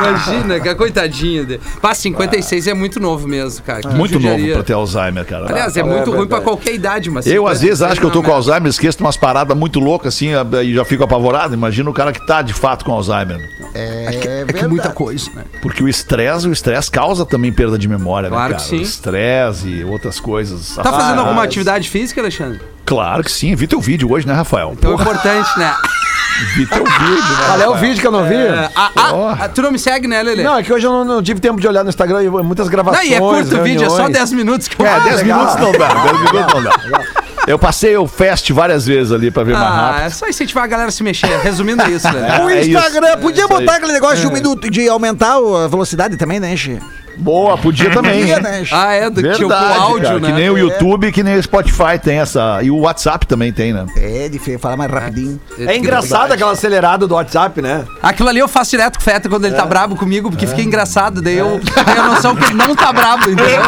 Imagina, 0.00 0.60
que 0.60 0.74
coitadinha 0.74 1.44
dele. 1.44 1.60
Pá, 1.98 2.02
56 2.02 2.66
é 2.68 2.74
muito 2.74 3.00
novo 3.00 3.26
mesmo, 3.28 3.62
cara. 3.64 3.80
Que 3.80 3.88
Muito 3.88 4.14
novo 4.14 4.28
judiaria. 4.28 4.54
pra 4.54 4.62
ter 4.62 4.72
Alzheimer, 4.72 5.24
cara. 5.24 5.46
Aliás, 5.50 5.76
é 5.76 5.82
muito 5.82 6.10
ruim 6.10 6.26
pra 6.26 6.40
qualquer 6.40 6.74
idade, 6.74 7.10
mas. 7.10 7.26
Eu, 7.26 7.46
às 7.46 7.60
vezes, 7.60 7.78
56 7.78 7.90
acho 7.92 8.00
que 8.00 8.06
eu 8.06 8.10
tô 8.10 8.20
é 8.20 8.22
com. 8.24 8.32
Alzheimer, 8.32 8.68
esqueço 8.70 8.98
umas 9.00 9.16
paradas 9.16 9.56
muito 9.56 9.80
loucas 9.80 10.14
assim 10.14 10.30
e 10.62 10.74
já 10.74 10.84
fico 10.84 11.02
apavorado. 11.04 11.54
Imagina 11.54 11.90
o 11.90 11.92
cara 11.92 12.12
que 12.12 12.24
tá 12.26 12.42
de 12.42 12.54
fato 12.54 12.84
com 12.84 12.92
Alzheimer. 12.92 13.38
É, 13.74 14.44
É 14.48 14.52
que 14.52 14.66
muita 14.66 14.90
coisa, 14.90 15.30
né? 15.34 15.44
Porque 15.62 15.82
o 15.82 15.88
estresse, 15.88 16.46
o 16.48 16.52
estresse 16.52 16.90
causa 16.90 17.24
também 17.26 17.52
perda 17.52 17.78
de 17.78 17.88
memória, 17.88 18.28
Claro 18.28 18.52
né, 18.52 18.58
que 18.58 18.64
cara? 18.64 18.68
sim. 18.70 18.78
O 18.78 18.82
estresse 18.82 19.68
e 19.68 19.84
outras 19.84 20.18
coisas. 20.20 20.74
Tá 20.76 20.84
fazendo 20.84 21.18
Ah, 21.20 21.22
alguma 21.22 21.42
atividade 21.42 21.88
física, 21.88 22.20
Alexandre? 22.20 22.60
Claro 22.84 23.22
que 23.22 23.30
sim. 23.30 23.54
Vi 23.54 23.66
teu 23.66 23.80
vídeo 23.80 24.10
hoje, 24.10 24.26
né, 24.26 24.32
Rafael? 24.32 24.72
Então 24.72 24.92
é 24.92 24.94
importante, 24.94 25.58
né? 25.58 25.74
Vi 26.56 26.66
teu 26.66 26.84
vídeo, 26.84 27.14
né? 27.14 27.44
Qual 27.46 27.60
é 27.60 27.68
o 27.68 27.74
vídeo 27.74 28.00
que 28.00 28.06
eu 28.06 28.10
não 28.12 28.24
vi? 28.24 28.34
É, 28.36 28.68
ah, 28.74 28.90
Ó. 29.12 29.28
ah, 29.40 29.48
tu 29.48 29.62
não 29.62 29.70
me 29.72 29.78
segue, 29.78 30.06
né, 30.06 30.22
Lelê? 30.22 30.42
Não, 30.42 30.56
é 30.58 30.62
que 30.62 30.72
hoje 30.72 30.86
eu 30.86 30.90
não, 30.92 31.04
não 31.04 31.22
tive 31.22 31.40
tempo 31.40 31.60
de 31.60 31.66
olhar 31.66 31.82
no 31.82 31.88
Instagram, 31.90 32.22
e 32.22 32.28
muitas 32.28 32.66
Não, 32.66 32.70
gravações. 32.72 33.08
e 33.08 33.14
é 33.14 33.18
curto 33.18 33.56
o 33.56 33.62
vídeo, 33.62 33.84
é 33.84 33.88
só 33.88 33.96
reuniões. 33.96 34.12
10 34.18 34.32
minutos 34.32 34.68
que 34.68 34.80
eu 34.80 34.86
É, 34.86 35.00
10 35.00 35.16
legal. 35.16 35.38
minutos 35.38 35.60
não 35.60 35.72
dá. 35.72 35.88
10 35.94 36.32
minutos 36.32 36.54
não 36.54 36.62
dá. 36.62 37.04
Eu 37.46 37.58
passei 37.58 37.96
o 37.96 38.06
fest 38.06 38.50
várias 38.52 38.86
vezes 38.86 39.10
ali 39.10 39.30
pra 39.30 39.42
ver 39.42 39.54
mais 39.54 39.64
Ah, 39.66 39.70
rápido. 39.92 40.02
é 40.06 40.10
só 40.10 40.26
incentivar 40.28 40.64
a 40.64 40.66
galera 40.66 40.88
a 40.90 40.92
se 40.92 41.02
mexer. 41.02 41.26
Resumindo 41.38 41.82
é 41.82 41.90
isso, 41.90 42.06
né? 42.12 42.40
O 42.44 42.50
É 42.50 42.60
isso. 42.60 42.70
Instagram, 42.70 43.16
podia 43.18 43.44
isso 43.44 43.52
aí. 43.54 43.60
botar 43.60 43.76
aquele 43.76 43.92
negócio 43.92 44.18
de 44.18 44.26
um 44.26 44.30
minuto, 44.32 44.70
de 44.70 44.86
aumentar 44.88 45.38
o- 45.38 45.56
a 45.56 45.66
velocidade 45.66 46.16
também, 46.18 46.38
né, 46.38 46.54
Xê? 46.56 46.78
Boa, 47.18 47.58
podia 47.58 47.90
também. 47.90 48.24
Né? 48.24 48.64
Ah, 48.70 48.92
é, 48.92 49.10
do 49.10 49.20
Verdade, 49.20 49.38
tipo 49.38 49.52
o 49.52 49.54
áudio, 49.54 50.02
cara, 50.02 50.20
né? 50.20 50.28
Que 50.28 50.32
nem 50.34 50.50
o 50.50 50.58
YouTube, 50.58 51.12
que 51.12 51.22
nem 51.22 51.36
o 51.36 51.42
Spotify 51.42 51.98
tem 52.02 52.18
essa. 52.18 52.60
E 52.62 52.70
o 52.70 52.78
WhatsApp 52.80 53.26
também 53.26 53.52
tem, 53.52 53.72
né? 53.72 53.86
É, 53.96 54.28
de 54.28 54.38
falar 54.58 54.76
mais 54.76 54.90
rapidinho. 54.90 55.40
É 55.58 55.76
engraçado 55.76 56.32
aquela 56.32 56.52
acelerada 56.52 57.06
do 57.06 57.14
WhatsApp, 57.14 57.60
né? 57.60 57.84
Aquilo 58.02 58.28
ali 58.28 58.38
eu 58.38 58.48
faço 58.48 58.70
direto 58.70 58.96
com 58.96 59.02
o 59.02 59.04
Feta 59.04 59.28
quando 59.28 59.44
ele 59.44 59.54
tá 59.54 59.66
brabo 59.66 59.96
comigo, 59.96 60.30
porque 60.30 60.46
fica 60.46 60.62
engraçado. 60.62 61.20
Daí 61.20 61.38
eu 61.38 61.60
tenho 61.60 62.00
a 62.00 62.08
noção 62.08 62.36
que 62.36 62.44
ele 62.44 62.54
não 62.54 62.74
tá 62.74 62.92
brabo, 62.92 63.30
entendeu? 63.30 63.62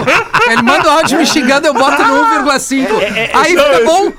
Ele 0.48 0.62
manda 0.62 0.88
o 0.88 0.90
áudio 0.90 1.18
me 1.18 1.26
xingando, 1.26 1.66
eu 1.66 1.74
boto 1.74 2.02
no 2.02 2.44
1,5. 2.44 2.86
Aí 3.34 3.50
fica 3.50 3.84
bom. 3.84 4.12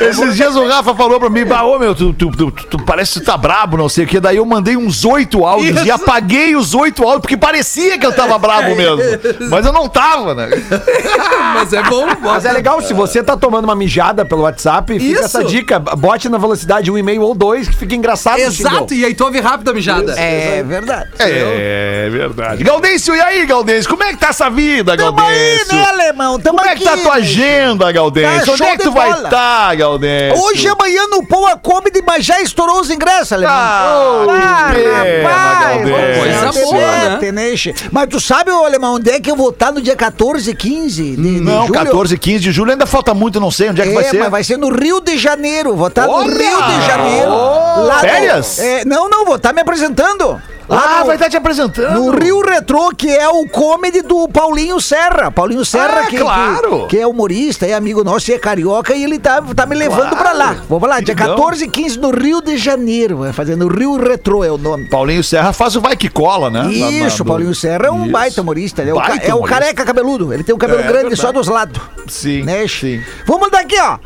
Esses 0.00 0.36
dias 0.36 0.56
o 0.56 0.66
Rafa 0.66 0.94
falou 0.94 1.20
pra 1.20 1.30
mim, 1.30 1.44
bah, 1.44 1.64
ô 1.64 1.78
meu, 1.78 1.94
tu, 1.94 2.12
tu, 2.12 2.30
tu, 2.30 2.50
tu 2.50 2.78
parece 2.82 3.14
que 3.14 3.20
tu 3.20 3.26
tá 3.26 3.36
brabo, 3.36 3.76
não 3.76 3.88
sei 3.88 4.04
o 4.04 4.08
que. 4.08 4.20
Daí 4.20 4.36
eu 4.36 4.46
mandei 4.46 4.76
uns 4.76 5.04
oito 5.04 5.44
áudios 5.44 5.76
Isso. 5.76 5.86
e 5.86 5.90
apaguei 5.90 6.56
os 6.56 6.74
oito 6.74 7.02
áudios, 7.02 7.22
porque 7.22 7.36
parecia 7.36 7.98
que 7.98 8.06
eu 8.06 8.12
tava 8.12 8.38
brabo 8.38 8.69
tempo 8.76 8.96
mesmo. 8.96 9.50
Mas 9.50 9.66
eu 9.66 9.72
não 9.72 9.88
tava, 9.88 10.34
né? 10.34 10.48
Mas 11.54 11.72
é 11.72 11.82
bom. 11.82 12.06
Mas 12.20 12.44
é 12.44 12.52
legal, 12.52 12.80
se 12.82 12.92
você 12.92 13.22
tá 13.22 13.36
tomando 13.36 13.64
uma 13.64 13.74
mijada 13.74 14.24
pelo 14.24 14.42
WhatsApp, 14.42 14.98
fica 14.98 15.04
Isso. 15.04 15.24
essa 15.24 15.44
dica. 15.44 15.78
Bote 15.78 16.28
na 16.28 16.38
velocidade 16.38 16.90
um 16.90 16.98
e-mail 16.98 17.22
ou 17.22 17.34
dois, 17.34 17.68
que 17.68 17.76
fica 17.76 17.94
engraçado. 17.94 18.38
Exato, 18.38 18.94
e 18.94 19.04
aí 19.04 19.14
tu 19.14 19.24
ouve 19.24 19.40
rápido 19.40 19.70
a 19.70 19.74
mijada. 19.74 20.14
É 20.18 20.62
verdade. 20.62 21.10
É 21.18 22.08
verdade. 22.10 22.62
Gaudêncio, 22.64 23.14
e 23.14 23.20
aí, 23.20 23.46
Gaudêncio? 23.46 23.90
Como 23.90 24.02
é 24.02 24.10
que 24.12 24.18
tá 24.18 24.28
essa 24.28 24.48
vida, 24.50 24.96
Tamo 24.96 25.18
aí, 25.20 25.36
Gaudêncio? 25.56 25.76
né, 25.76 25.84
alemão? 25.88 26.38
Tamo 26.38 26.58
Como 26.58 26.70
é 26.70 26.74
que 26.76 26.84
tá 26.84 26.90
a 26.90 26.94
aqui, 26.94 27.02
tua 27.02 27.14
agenda, 27.14 27.92
Gaudêncio? 27.92 28.46
Tá 28.46 28.52
Onde 28.52 28.62
é 28.62 28.76
que 28.76 28.82
tu 28.82 28.92
vai 28.92 29.10
estar, 29.10 29.74
Gaudêncio? 29.76 30.42
Hoje 30.44 30.66
e 30.66 30.68
amanhã 30.68 31.06
no 31.08 31.26
Poa 31.26 31.56
Comedy, 31.56 32.02
mas 32.06 32.24
já 32.24 32.40
estourou 32.40 32.80
os 32.80 32.90
ingressos, 32.90 33.32
alemão. 33.32 33.54
Ah, 33.54 34.26
Ah, 34.30 34.72
que 34.74 34.80
pena, 34.82 35.28
rapaz, 35.28 35.76
Gaudêncio. 35.76 36.20
Coisa 36.20 36.64
boa, 36.64 36.80
né? 37.20 37.32
né? 37.32 37.50
Mas 37.90 38.08
tu 38.08 38.20
sabe, 38.20 38.50
ô, 38.60 38.64
alemão, 38.66 38.94
onde 38.96 39.10
é 39.10 39.20
que 39.20 39.30
eu 39.30 39.36
vou 39.36 39.50
estar 39.50 39.72
no 39.72 39.80
dia 39.80 39.96
14 39.96 40.50
e 40.50 40.54
15 40.54 41.02
de, 41.02 41.16
de 41.16 41.40
Não, 41.40 41.66
julho? 41.66 41.72
14 41.72 42.14
e 42.14 42.18
15 42.18 42.38
de 42.40 42.52
julho 42.52 42.72
ainda 42.72 42.86
falta 42.86 43.12
muito, 43.14 43.40
não 43.40 43.50
sei 43.50 43.70
onde 43.70 43.80
é 43.80 43.84
que 43.84 43.90
É, 43.90 43.94
vai 43.94 44.04
ser. 44.04 44.18
mas 44.18 44.30
vai 44.30 44.44
ser 44.44 44.56
no 44.56 44.68
Rio 44.68 45.00
de 45.00 45.16
Janeiro. 45.18 45.74
Vou 45.76 45.88
estar 45.88 46.06
no 46.06 46.12
Olha! 46.12 46.26
Rio 46.28 46.36
de 46.80 46.86
Janeiro. 46.86 47.30
Oh, 47.32 47.80
no- 47.84 47.98
férias? 48.00 48.58
É, 48.58 48.84
não, 48.84 49.08
não, 49.08 49.24
vou 49.24 49.36
estar 49.36 49.52
me 49.52 49.60
apresentando. 49.60 50.40
Lá 50.70 50.84
Ah, 50.96 51.00
no- 51.00 51.06
vai 51.06 51.16
estar 51.16 51.28
te 51.28 51.36
apresentando. 51.36 51.94
No 51.94 52.10
Rio 52.10 52.40
Retrô, 52.40 52.90
que 52.96 53.08
é 53.10 53.28
o 53.28 53.46
comedy 53.48 54.02
do 54.02 54.28
Paulinho 54.28 54.80
Serra. 54.80 55.30
Paulinho 55.30 55.64
Serra, 55.64 56.02
Ah, 56.02 56.06
que, 56.06 56.16
claro. 56.18 56.80
que, 56.86 56.96
que 56.96 56.98
é 57.02 57.06
humorista, 57.06 57.66
é 57.66 57.74
amigo 57.74 58.04
nosso 58.04 58.30
e 58.30 58.34
é 58.34 58.38
carioca, 58.38 58.94
e 58.94 59.02
ele 59.02 59.18
tá, 59.18 59.42
tá 59.54 59.66
me 59.66 59.74
levando 59.74 60.16
pra 60.16 60.32
lá. 60.32 60.56
Vou 60.68 60.78
pra 60.78 60.88
lá, 60.90 61.00
dia 61.00 61.14
legal. 61.14 61.30
14 61.36 61.64
e 61.64 61.68
15 61.68 61.98
no 61.98 62.10
Rio 62.10 62.40
de 62.40 62.56
Janeiro. 62.56 63.18
Vai 63.18 63.32
fazer 63.32 63.56
no 63.56 63.66
Rio 63.68 63.96
Retrô, 63.96 64.44
é 64.44 64.50
o 64.50 64.56
nome. 64.56 64.88
Paulinho 64.88 65.24
Serra 65.24 65.52
faz 65.52 65.74
o 65.74 65.80
vai 65.80 65.96
que 65.96 66.08
cola, 66.08 66.48
né? 66.50 66.62
Na- 66.62 66.68
na- 66.68 66.90
Isso, 67.06 67.24
do- 67.24 67.28
Paulinho 67.28 67.54
Serra 67.54 67.86
é 67.88 67.90
um 67.90 68.02
Isso. 68.04 68.12
baita 68.12 68.40
humorista. 68.40 68.82
Ele 68.82 68.90
é, 68.90 68.94
o, 68.94 68.96
Baita 68.96 69.26
é 69.26 69.34
o 69.34 69.38
humorista. 69.38 69.60
careca 69.60 69.84
cabeludo. 69.84 70.32
Ele 70.32 70.44
tem 70.44 70.54
um 70.54 70.58
cabelo 70.58 70.80
É, 70.80 70.86
grande 70.86 71.16
só 71.16 71.32
dos 71.32 71.48
lados. 71.48 71.80
Sim, 72.06 72.42
Né? 72.44 72.66
sim. 72.68 73.02
Vamos 73.26 73.50
daqui, 73.50 73.76
ó. 73.80 73.98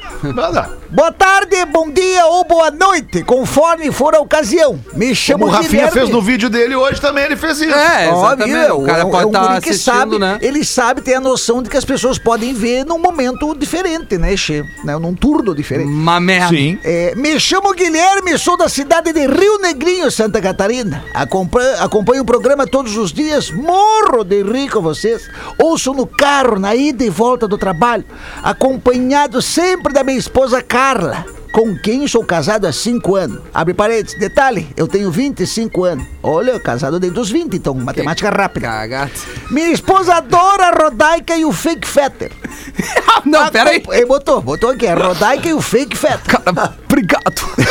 Boa 0.91 1.11
tarde, 1.13 1.65
bom 1.67 1.91
dia 1.91 2.25
ou 2.27 2.45
boa 2.45 2.71
noite, 2.71 3.23
conforme 3.25 3.91
for 3.91 4.15
a 4.15 4.21
ocasião. 4.21 4.79
Me 4.95 5.15
chamo 5.15 5.41
Como 5.41 5.51
o 5.51 5.55
Rafinha 5.55 5.71
Guilherme. 5.89 5.93
fez 5.93 6.09
no 6.11 6.23
vídeo 6.23 6.49
dele 6.55 6.77
hoje 6.77 7.01
também, 7.01 7.25
ele 7.25 7.37
fez 7.37 7.61
isso. 7.61 7.75
É, 7.75 8.09
exatamente. 8.09 8.57
Óbvio, 8.57 8.77
o 8.79 8.87
cara 8.87 9.03
é 9.03 9.05
pode 9.05 9.23
é 9.23 9.27
um 9.27 9.29
estar 9.29 9.59
assistindo, 9.59 9.95
sabe, 9.95 10.19
né? 10.19 10.39
Ele 10.41 10.65
sabe, 10.65 11.01
tem 11.03 11.15
a 11.15 11.21
noção 11.21 11.63
de 11.63 11.69
que 11.69 11.77
as 11.77 11.85
pessoas 11.85 12.19
podem 12.19 12.55
ver 12.55 12.85
num 12.87 12.99
momento 12.99 13.55
diferente, 13.55 14.17
né, 14.17 14.37
Che? 14.37 14.65
Né, 14.85 14.97
num 14.97 15.15
turno 15.15 15.55
diferente. 15.55 15.89
Uma 15.89 16.21
merda. 16.21 16.57
Sim. 16.57 16.79
É, 16.83 17.15
me 17.17 17.39
chamo 17.39 17.75
Guilherme, 17.75 18.39
sou 18.39 18.57
da 18.57 18.69
cidade 18.69 19.13
de 19.13 19.27
Rio 19.27 19.59
Negrinho, 19.59 20.11
Santa 20.11 20.41
Catarina. 20.41 21.05
Acompanho, 21.13 21.83
acompanho 21.83 22.23
o 22.23 22.27
programa 22.27 22.67
todos 22.67 22.97
os 22.97 23.13
dias, 23.13 23.51
morro 23.51 24.25
de 24.25 24.43
rir 24.43 24.71
com 24.71 24.81
vocês. 24.81 25.29
Ouço 25.59 25.93
no 25.93 26.07
carro, 26.07 26.59
na 26.59 26.75
ida 26.75 27.05
e 27.05 27.11
volta 27.11 27.49
do 27.49 27.59
trabalho, 27.59 28.05
acompanhado 28.43 29.43
sempre 29.43 29.93
da 29.93 30.05
minha 30.05 30.19
esposa 30.19 30.63
Carla. 30.63 31.34
Com 31.55 31.79
quem 31.79 32.07
sou 32.09 32.25
casado 32.25 32.67
há 32.67 32.73
5 32.73 33.15
anos. 33.15 33.41
Abre 33.55 33.73
parênteses. 33.73 34.19
Detalhe, 34.19 34.69
eu 34.77 34.89
tenho 34.89 35.09
25 35.09 35.85
anos. 35.85 36.05
Olha, 36.21 36.59
casado 36.59 36.99
desde 36.99 37.21
os 37.21 37.31
20, 37.31 37.55
então, 37.55 37.73
matemática 37.75 38.29
rápida. 38.29 38.67
Cagado. 38.67 39.13
Minha 39.53 39.71
esposa 39.71 40.17
adora 40.17 40.65
a 40.65 40.71
Rodaica 40.73 41.37
e 41.37 41.45
o 41.45 41.53
Fake 41.53 41.87
Fetter. 41.87 42.33
Não, 43.25 43.49
pera 43.53 43.71
aí. 43.71 43.81
Ele 43.89 44.05
botou, 44.05 44.43
botou 44.43 44.71
aqui, 44.71 44.85
a 44.85 44.97
Rodaica 44.97 45.49
e 45.49 45.55
o 45.55 45.63
Fake 45.63 45.97
Fetter. 45.97 46.43
Cara, 46.43 46.75
obrigado. 46.85 47.23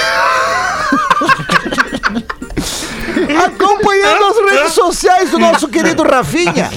Acompanhando 3.45 4.25
as 4.25 4.37
redes 4.49 4.71
sociais 4.71 5.29
do 5.29 5.37
nosso 5.37 5.67
querido 5.67 6.03
Rafinha, 6.03 6.71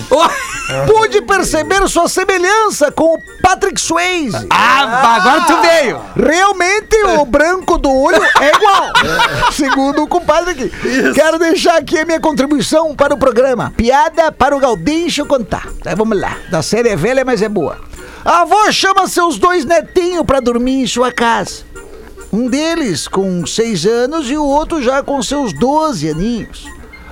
pude 0.87 1.22
perceber 1.22 1.87
sua 1.88 2.09
semelhança 2.09 2.90
com 2.90 3.14
o 3.14 3.22
Patrick 3.42 3.81
Swayze. 3.81 4.46
Ah, 4.50 5.16
agora 5.16 5.40
tu 5.42 5.61
veio. 5.61 6.00
Realmente 6.16 6.96
o 7.18 7.24
branco 7.24 7.79
do 7.79 7.90
olho 7.90 8.22
é 8.40 8.55
igual. 8.55 8.92
Segundo 9.52 10.02
o 10.02 10.09
compadre 10.09 10.50
aqui. 10.52 10.72
Quero 11.14 11.38
deixar 11.38 11.76
aqui 11.76 11.98
a 11.98 12.05
minha 12.05 12.20
contribuição 12.20 12.94
para 12.94 13.14
o 13.14 13.18
programa. 13.18 13.72
Piada 13.76 14.33
para 14.33 14.57
o 14.57 14.61
Gaudincho 14.61 15.26
contar. 15.26 15.68
Tá, 15.83 15.94
vamos 15.94 16.20
lá. 16.20 16.37
Da 16.50 16.62
série 16.62 16.88
é 16.88 16.96
velha, 16.96 17.24
mas 17.24 17.42
é 17.42 17.48
boa. 17.48 17.79
A 18.24 18.40
avó 18.40 18.70
chama 18.72 19.07
seus 19.07 19.38
dois 19.38 19.64
netinhos 19.64 20.24
para 20.24 20.40
dormir 20.40 20.83
em 20.83 20.87
sua 20.87 21.12
casa. 21.12 21.64
Um 22.33 22.48
deles 22.48 23.07
com 23.07 23.46
seis 23.46 23.87
anos 23.87 24.29
e 24.29 24.37
o 24.37 24.44
outro 24.44 24.83
já 24.83 25.02
com 25.02 25.22
seus 25.22 25.52
12 25.52 26.11
aninhos. 26.11 26.66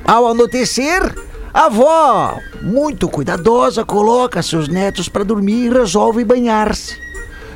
Ao 0.05 0.27
anoitecer, 0.27 1.15
a 1.55 1.67
avó, 1.67 2.37
muito 2.61 3.09
cuidadosa, 3.09 3.85
coloca 3.85 4.43
seus 4.43 4.67
netos 4.67 5.09
para 5.09 5.23
dormir 5.23 5.67
e 5.67 5.73
resolve 5.73 6.25
banhar-se. 6.25 6.99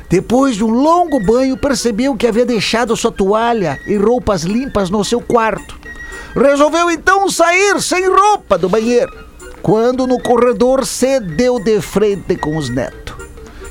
Depois 0.09 0.55
de 0.55 0.63
um 0.63 0.71
longo 0.71 1.19
banho, 1.19 1.57
percebeu 1.57 2.15
que 2.15 2.25
havia 2.25 2.45
deixado 2.45 2.95
sua 2.95 3.11
toalha 3.11 3.77
e 3.85 3.97
roupas 3.97 4.43
limpas 4.43 4.89
no 4.89 5.03
seu 5.03 5.19
quarto. 5.19 5.77
Resolveu 6.33 6.89
então 6.89 7.29
sair 7.29 7.81
sem 7.81 8.07
roupa 8.07 8.57
do 8.57 8.69
banheiro. 8.69 9.11
Quando 9.61 10.07
no 10.07 10.17
corredor 10.21 10.85
se 10.85 11.19
deu 11.19 11.59
de 11.59 11.81
frente 11.81 12.37
com 12.37 12.55
os 12.55 12.69
netos. 12.69 13.13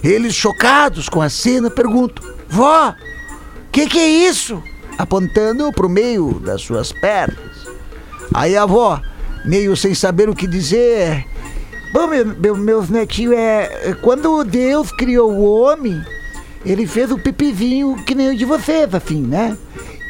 Eles, 0.04 0.34
chocados 0.34 1.08
com 1.08 1.22
a 1.22 1.30
cena, 1.30 1.70
perguntam: 1.70 2.22
Vó, 2.50 2.94
que 3.72 3.86
que 3.86 3.98
é 3.98 4.08
isso? 4.28 4.62
Apontando 4.98 5.72
pro 5.72 5.88
meio 5.88 6.34
das 6.34 6.60
suas 6.60 6.92
pernas. 6.92 7.66
Aí 8.34 8.54
a 8.56 8.64
avó, 8.64 9.00
meio 9.44 9.76
sem 9.76 9.94
saber 9.94 10.28
o 10.28 10.34
que 10.34 10.46
dizer, 10.46 11.24
Bom, 11.92 12.06
meu, 12.06 12.26
meu, 12.26 12.56
meus 12.56 12.90
netinhos, 12.90 13.34
é, 13.34 13.90
é, 13.90 13.94
quando 13.94 14.44
Deus 14.44 14.92
criou 14.92 15.32
o 15.32 15.62
homem, 15.62 15.98
ele 16.64 16.86
fez 16.86 17.10
o 17.10 17.18
pipizinho 17.18 17.96
que 18.04 18.14
nem 18.14 18.28
o 18.30 18.36
de 18.36 18.44
vocês, 18.44 18.94
assim, 18.94 19.22
né? 19.22 19.56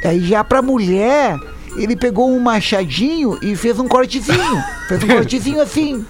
Aí 0.05 0.21
já 0.21 0.43
pra 0.43 0.61
mulher, 0.61 1.37
ele 1.77 1.95
pegou 1.95 2.29
um 2.29 2.41
machadinho 2.41 3.39
e 3.41 3.55
fez 3.55 3.79
um 3.79 3.87
cortezinho. 3.87 4.63
fez 4.89 5.03
um 5.05 5.07
cortezinho 5.07 5.61
assim. 5.61 6.05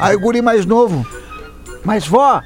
Aí 0.00 0.16
o 0.16 0.20
guri 0.20 0.42
mais 0.42 0.66
novo, 0.66 1.06
mas 1.84 2.04
vó, 2.06 2.42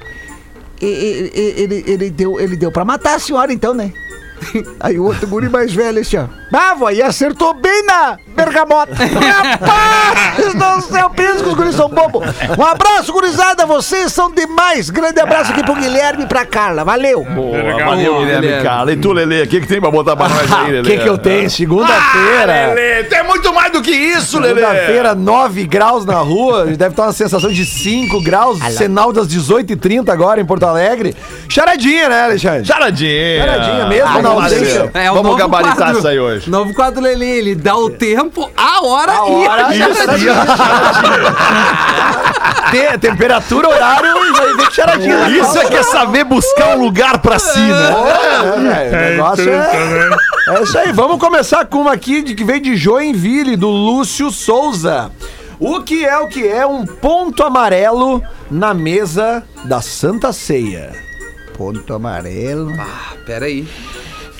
e- 0.79 0.85
e- 0.85 1.31
e- 1.39 1.61
ele, 1.63 1.83
ele, 1.87 2.09
deu, 2.11 2.39
ele 2.39 2.55
deu 2.55 2.71
pra 2.71 2.85
matar 2.85 3.15
a 3.15 3.19
senhora 3.19 3.51
então, 3.51 3.73
né? 3.73 3.91
Aí 4.79 4.99
o 4.99 5.03
outro 5.05 5.25
guri 5.27 5.49
mais 5.49 5.73
velho 5.73 5.99
assim, 5.99 6.17
ó. 6.17 6.27
Ah, 6.59 6.73
vó, 6.73 6.89
e 6.89 7.01
acertou 7.03 7.53
bem 7.53 7.83
na 7.85 8.17
bergamota. 8.35 8.91
Rapaz 8.97 10.53
do 10.55 10.81
céu, 10.91 11.09
pensa 11.11 11.43
que 11.43 11.49
os 11.49 11.53
guris 11.53 11.75
são 11.75 11.87
bobos. 11.89 12.23
Um 12.57 12.63
abraço, 12.65 13.11
gurizada, 13.13 13.65
vocês 13.65 14.11
são 14.11 14.31
demais. 14.31 14.89
Grande 14.89 15.19
abraço 15.19 15.51
aqui 15.51 15.63
pro 15.63 15.75
Guilherme 15.75 16.23
e 16.23 16.27
pra 16.27 16.45
Carla. 16.45 16.83
Valeu. 16.83 17.23
Boa, 17.23 17.57
valeu, 17.85 18.19
Guilherme 18.19 18.41
Guilherme. 18.47 18.63
Carla. 18.63 18.91
E 18.91 18.97
tu, 18.97 19.11
Lelê, 19.13 19.43
o 19.43 19.47
que, 19.47 19.61
que 19.61 19.67
tem 19.67 19.79
pra 19.79 19.91
botar 19.91 20.15
pra 20.15 20.29
nós 20.29 20.51
aí, 20.51 20.65
O 20.69 20.71
Lelê? 20.81 20.97
que, 20.97 21.03
que 21.03 21.09
eu 21.09 21.17
tenho? 21.17 21.45
Ah, 21.45 21.49
Segunda-feira. 21.49 22.73
Lelê, 22.73 23.03
tem 23.03 23.23
muito 23.23 23.53
mais 23.53 23.71
do 23.71 23.81
que 23.81 23.91
isso, 23.91 24.39
Lelê. 24.39 24.61
Segunda-feira, 24.61 25.15
9 25.15 25.65
graus 25.67 26.05
na 26.05 26.17
rua, 26.17 26.65
deve 26.65 26.87
estar 26.87 27.03
uma 27.03 27.13
sensação 27.13 27.51
de 27.51 27.65
5 27.65 28.21
graus, 28.23 28.59
sinal 28.73 29.13
das 29.13 29.27
18h30 29.27 30.09
agora 30.09 30.41
em 30.41 30.45
Porto 30.45 30.63
Alegre. 30.63 31.15
Charadinha, 31.47 32.09
né, 32.09 32.23
Alexandre? 32.25 32.65
Charadinha. 32.65 33.39
Charadinha 33.45 33.85
mesmo, 33.87 34.21
lá, 34.21 34.29
ausência. 34.29 34.91
Lelê. 34.93 35.05
É 35.05 35.11
o 35.11 35.15
Vamos 35.15 35.37
gabaritar 35.37 35.75
quadro. 35.77 35.97
isso 35.99 36.07
aí 36.07 36.19
hoje. 36.19 36.46
Novo 36.47 36.73
quadro 36.73 37.01
Lelê, 37.01 37.37
ele 37.39 37.55
dá 37.55 37.75
o 37.75 37.89
tempo, 37.89 38.49
a 38.55 38.85
hora, 38.85 39.11
A 39.11 39.15
e 39.15 39.19
hora 39.47 39.67
a 39.67 39.75
e 39.75 39.81
a 39.83 39.93
charadinha. 39.93 40.33
Te- 42.71 42.97
temperatura, 42.99 43.69
horário 43.69 44.25
e 44.25 44.31
vai 44.31 44.53
ver 44.55 44.71
charadinha. 44.71 45.29
Isso 45.29 45.57
é 45.57 45.65
que 45.65 45.75
é 45.75 45.83
saber 45.83 46.23
buscar 46.23 46.77
um 46.77 46.83
lugar 46.83 47.19
pra 47.19 47.37
si, 47.39 47.59
né? 47.59 47.93
É, 47.93 48.35
é, 48.37 48.51
o 48.51 48.59
negócio 49.11 49.49
é, 49.49 50.09
é 50.57 50.63
isso 50.63 50.77
aí. 50.77 50.91
Vamos 50.91 51.19
começar 51.19 51.65
com 51.65 51.79
uma 51.81 51.93
aqui 51.93 52.21
de 52.21 52.33
que 52.35 52.43
veio 52.43 52.61
de 52.61 52.75
Joinville, 52.75 53.55
do 53.55 53.67
Lúcio 53.69 54.31
Souza. 54.31 55.11
O 55.59 55.81
que 55.81 56.05
é 56.05 56.17
o 56.19 56.27
que 56.27 56.47
é 56.47 56.65
um 56.65 56.85
ponto 56.85 57.43
amarelo 57.43 58.21
na 58.49 58.73
mesa 58.73 59.43
da 59.65 59.81
Santa 59.81 60.31
Ceia? 60.31 60.91
Ponto 61.57 61.93
amarelo. 61.93 62.71
Ah, 62.79 63.15
pera 63.25 63.45
aí. 63.47 63.67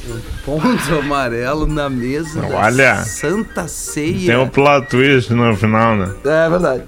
Um 0.09 0.19
ponto 0.45 0.99
amarelo 0.99 1.67
na 1.67 1.89
mesa 1.89 2.41
da 2.41 2.47
Olha. 2.57 2.95
Santa 3.03 3.67
Ceia. 3.67 4.27
Tem 4.27 4.37
um 4.37 4.47
plot 4.47 4.87
twist 4.89 5.33
no 5.33 5.55
final, 5.55 5.95
né? 5.95 6.09
É 6.25 6.49
verdade. 6.49 6.83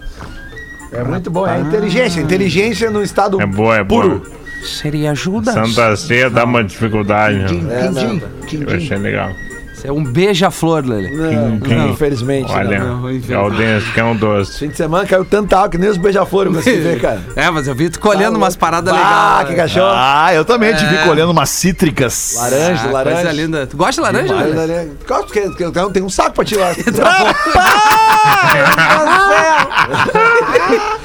É 0.92 1.04
muito 1.04 1.30
bom, 1.30 1.48
é 1.48 1.60
inteligência. 1.60 2.20
Inteligência 2.22 2.90
no 2.90 3.04
estado 3.04 3.40
É 3.42 3.46
boa, 3.46 3.78
é 3.78 3.84
boa. 3.84 4.02
puro. 4.04 4.32
Seria 4.64 5.12
ajuda? 5.12 5.52
Santa 5.54 5.96
Ceia 5.96 6.30
dá 6.30 6.44
uma 6.44 6.64
dificuldade. 6.64 7.46
Din, 7.46 7.62
né? 7.62 7.88
din, 7.88 7.94
din, 8.18 8.22
din, 8.48 8.66
Eu 8.68 8.76
achei 8.76 8.98
legal. 8.98 9.32
Isso 9.80 9.88
é 9.88 9.92
um 9.94 10.04
beija-flor, 10.04 10.84
Lelê. 10.86 11.10
Não, 11.12 11.58
Quem? 11.62 11.92
infelizmente. 11.92 12.52
Olha, 12.52 12.80
não. 12.80 13.00
não. 13.02 13.20
Gaudense, 13.22 13.90
que 13.94 14.00
é 14.00 14.04
um 14.04 14.14
doce. 14.14 14.60
Fim 14.60 14.68
de 14.68 14.76
semana 14.76 15.08
caiu 15.08 15.24
tanta 15.24 15.56
água 15.56 15.70
que 15.70 15.78
nem 15.78 15.90
os 15.90 15.96
beija-flor 15.96 16.48
eu 16.48 16.54
consegui 16.54 16.82
ver, 16.82 17.00
cara. 17.00 17.22
É, 17.36 17.50
mas 17.50 17.66
eu 17.66 17.74
vi 17.74 17.90
tu 17.90 17.98
colhendo 18.00 18.38
umas 18.38 18.58
paradas 18.58 18.94
Ah, 18.94 19.38
legais. 19.38 19.48
que 19.50 19.56
cachorro. 19.56 19.94
Ah, 19.96 20.34
eu 20.34 20.44
também 20.44 20.76
te 20.76 20.86
vi 20.86 20.96
É. 20.98 21.06
colhendo 21.06 21.32
umas 21.32 21.50
cítricas. 21.50 22.36
Laranja, 22.38 22.84
Ah, 22.84 22.92
laranja. 22.92 23.16
Coisa 23.22 23.32
linda. 23.32 23.68
Tu 23.68 23.78
gosta 23.78 23.94
de 23.94 24.02
laranja, 24.02 24.34
laranja. 24.34 24.90
Gosto 25.08 25.26
porque 25.28 25.64
eu 25.64 25.72
tenho 25.92 26.06
um 26.06 26.10
saco 26.10 26.34
pra 26.36 26.44
tirar. 26.44 26.76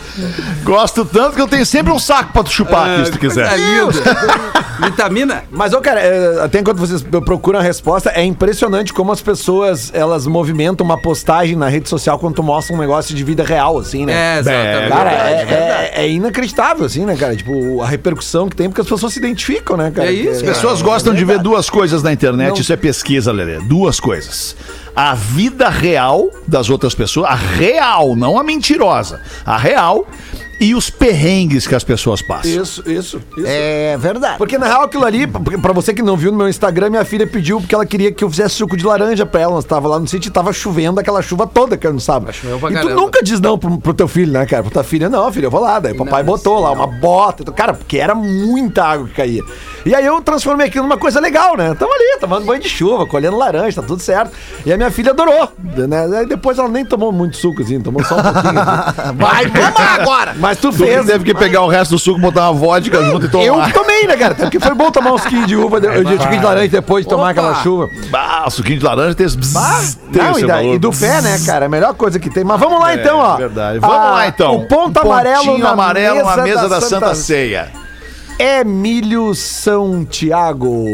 Gosto 0.62 1.05
tanto 1.05 1.35
que 1.37 1.40
eu 1.42 1.48
tenho 1.48 1.64
sempre 1.66 1.92
um 1.92 1.98
saco 1.98 2.33
pra 2.33 2.42
tu 2.42 2.50
chupar 2.50 2.88
aqui, 2.90 3.07
se 3.07 3.12
tu 3.12 3.16
É 3.16 3.20
quiser. 3.20 3.59
lindo. 3.59 3.92
Vitamina? 4.85 5.44
Mas, 5.50 5.72
ô, 5.72 5.81
cara, 5.81 6.00
é, 6.00 6.42
até 6.42 6.59
enquanto 6.61 6.79
vocês 6.79 7.03
procuram 7.24 7.59
a 7.61 7.62
resposta, 7.62 8.11
é 8.11 8.24
impressionante 8.24 8.92
como 8.92 9.12
as 9.12 9.20
pessoas, 9.20 9.90
elas 9.94 10.27
movimentam 10.27 10.85
uma 10.85 11.00
postagem 11.00 11.57
na 11.57 11.68
rede 11.68 11.88
social 11.88 12.18
quando 12.18 12.35
tu 12.35 12.42
mostra 12.42 12.74
um 12.74 12.79
negócio 12.79 13.14
de 13.14 13.22
vida 13.24 13.44
real, 13.44 13.79
assim, 13.79 14.05
né? 14.05 14.37
É, 14.37 14.38
exatamente. 14.40 14.88
Cara, 14.88 15.11
é, 15.12 15.44
verdade, 15.44 15.53
é- 15.53 15.92
é 16.05 16.09
inacreditável, 16.09 16.85
assim, 16.87 17.05
né, 17.07 17.16
cara? 17.16 17.37
Tipo, 17.37 17.83
a 17.83 17.87
repercussão 17.87 18.48
que 18.48 18.57
tem, 18.57 18.68
porque 18.68 18.81
as 18.81 18.88
pessoas 18.88 19.12
se 19.12 19.18
identificam, 19.18 19.77
né, 19.77 19.90
cara? 19.94 20.09
É 20.09 20.12
isso, 20.12 20.31
As 20.37 20.42
pessoas 20.42 20.83
gostam 20.83 21.14
de 21.14 21.24
ver 21.24 21.38
duas 21.38 21.70
coisas 21.70 22.03
na 22.03 22.12
internet, 22.12 22.61
isso 22.61 22.72
é 22.72 22.77
pesquisa, 22.77 23.31
Lelê. 23.33 23.59
Duas 23.61 24.00
coisas. 24.00 24.57
A 24.94 25.14
vida 25.14 25.68
real 25.68 26.30
das 26.46 26.70
outras 26.70 26.94
pessoas, 26.94 27.28
a 27.30 27.35
real, 27.35 28.14
não 28.14 28.38
a 28.38 28.44
mentirosa, 28.44 29.20
a 29.44 29.59
real, 29.59 30.07
e 30.61 30.72
os 30.72 30.88
perrengues 30.88 31.66
que 31.66 31.74
as 31.74 31.83
pessoas 31.83 32.22
passam. 32.22 32.48
Isso, 32.48 32.80
isso, 32.88 33.20
isso. 33.37 33.44
É 33.44 33.96
verdade. 33.98 34.38
Porque 34.38 34.57
na 34.57 34.66
real 34.66 34.83
aquilo 34.85 35.04
ali, 35.04 35.26
pra 35.26 35.59
pra 35.59 35.72
você 35.72 35.92
que 35.92 36.00
não 36.00 36.16
viu 36.16 36.30
no 36.30 36.38
meu 36.38 36.48
Instagram, 36.48 36.90
minha 36.90 37.04
filha 37.04 37.26
pediu 37.26 37.61
porque 37.61 37.74
ela 37.74 37.85
queria 37.85 38.12
que 38.12 38.22
eu 38.22 38.30
fizesse 38.30 38.54
suco 38.54 38.76
de 38.76 38.85
laranja 38.87 39.26
pra 39.26 39.40
ela. 39.40 39.54
Nós 39.54 39.64
tava 39.64 39.88
lá 39.88 39.98
no 39.98 40.07
sítio 40.07 40.28
e 40.28 40.33
tava 40.33 40.52
chovendo 40.52 41.00
aquela 41.00 41.20
chuva 41.22 41.44
toda, 41.44 41.76
cara, 41.76 41.92
não 41.92 41.98
sabe? 42.00 42.30
E 42.30 42.33
tu 42.33 42.61
caramba. 42.61 42.94
nunca 42.94 43.20
diz 43.22 43.40
não 43.40 43.59
pro, 43.59 43.78
pro 43.78 43.92
teu 43.94 44.07
filho, 44.07 44.30
né, 44.33 44.46
cara? 44.46 44.62
Pra 44.62 44.70
tua 44.70 44.85
filha, 44.85 45.09
não, 45.09 45.30
filho, 45.33 45.46
eu 45.46 45.50
vou 45.50 45.61
lá. 45.61 45.80
Daí 45.80 45.92
o 45.92 45.96
papai 45.96 46.22
Não, 46.22 46.33
botou 46.33 46.61
lá 46.61 46.68
não. 46.68 46.76
uma 46.76 46.87
bota. 46.87 47.44
Cara, 47.52 47.74
porque 47.74 47.98
era 47.98 48.14
muita 48.14 48.85
água 48.85 49.09
que 49.09 49.14
caía. 49.14 49.42
E 49.85 49.94
aí 49.94 50.07
eu 50.07 50.20
transformei 50.23 50.66
aquilo 50.68 50.85
numa 50.87 50.97
coisa 50.97 51.20
legal, 51.20 51.57
né? 51.57 51.75
Tamo 51.79 51.92
ali, 51.92 52.18
tomando 52.18 52.47
banho 52.47 52.61
de 52.61 52.68
chuva, 52.68 53.05
colhendo 53.07 53.37
laranja, 53.37 53.83
tá 53.83 53.87
tudo 53.87 54.01
certo. 54.01 54.33
E 54.64 54.73
a 54.73 54.77
minha 54.77 54.90
filha 54.90 55.11
adorou, 55.12 55.53
né? 55.62 56.18
Aí 56.20 56.27
depois 56.27 56.59
ela 56.59 56.68
nem 56.68 56.85
tomou 56.85 57.12
muito 57.12 57.37
suco, 57.37 57.61
assim, 57.62 57.79
tomou 57.81 58.03
só 58.05 58.16
um 58.16 58.23
pouquinho. 58.23 58.61
assim. 58.61 59.12
Vai 59.16 59.47
tomar 59.51 60.01
agora! 60.01 60.35
Mas 60.38 60.59
tu 60.59 60.70
Tu 60.70 60.79
fez. 60.79 61.05
teve 61.05 61.25
que 61.25 61.35
pegar 61.35 61.61
o 61.62 61.68
resto 61.68 61.90
do 61.92 61.99
suco, 61.99 62.18
botar 62.18 62.51
uma 62.51 62.59
vodka 62.59 63.03
junto 63.05 63.27
e 63.27 63.29
tomar. 63.29 63.44
Eu 63.44 63.73
tomei, 63.73 64.07
né, 64.07 64.16
cara? 64.16 64.35
Porque 64.35 64.59
foi 64.59 64.75
bom 64.75 64.90
tomar 64.90 65.12
uns 65.12 65.23
suquinho 65.23 65.47
de 65.47 65.55
uva, 65.57 65.81
de, 65.81 65.88
de 65.88 66.16
suquinho 66.23 66.40
de 66.40 66.47
laranja 66.47 66.68
depois 66.68 67.05
de 67.05 67.11
tomar 67.11 67.23
Opa! 67.25 67.31
aquela 67.33 67.55
chuva. 67.62 67.90
Ah, 68.12 68.49
suquinho 68.51 68.79
de 68.79 68.85
laranja 68.85 69.14
tem 69.14 69.27
esse 69.27 69.37
bzzz, 69.37 69.99
tem 70.12 70.23
Não, 70.23 70.31
esse 70.33 70.44
e, 70.44 70.47
da- 70.47 70.62
e 70.64 70.79
do 70.79 70.90
pé, 70.92 71.20
né, 71.20 71.38
cara? 71.44 71.66
A 71.66 71.68
melhor 71.68 71.92
coisa 71.94 72.18
que 72.18 72.31
tem. 72.31 72.42
Mas 72.42 72.59
vamos 72.59 72.81
lá 72.81 72.92
É, 72.92 72.94
então, 72.94 73.18
ó. 73.18 73.37
verdade. 73.37 73.79
Vamos 73.81 73.97
Ah, 73.97 74.11
lá 74.12 74.29
então. 74.29 74.57
O 74.57 74.66
ponto 74.66 74.99
Um 74.99 75.03
amarelo 75.12 75.44
pontinho 75.44 75.59
na 75.59 75.70
amarelo 75.70 76.25
na 76.25 76.37
mesa 76.38 76.68
da, 76.70 76.81
Santa, 76.81 77.14
Ceia. 77.14 77.64
Ceia. 77.66 77.84
Emílio 78.38 79.35
São 79.35 80.05
Tiago. 80.05 80.85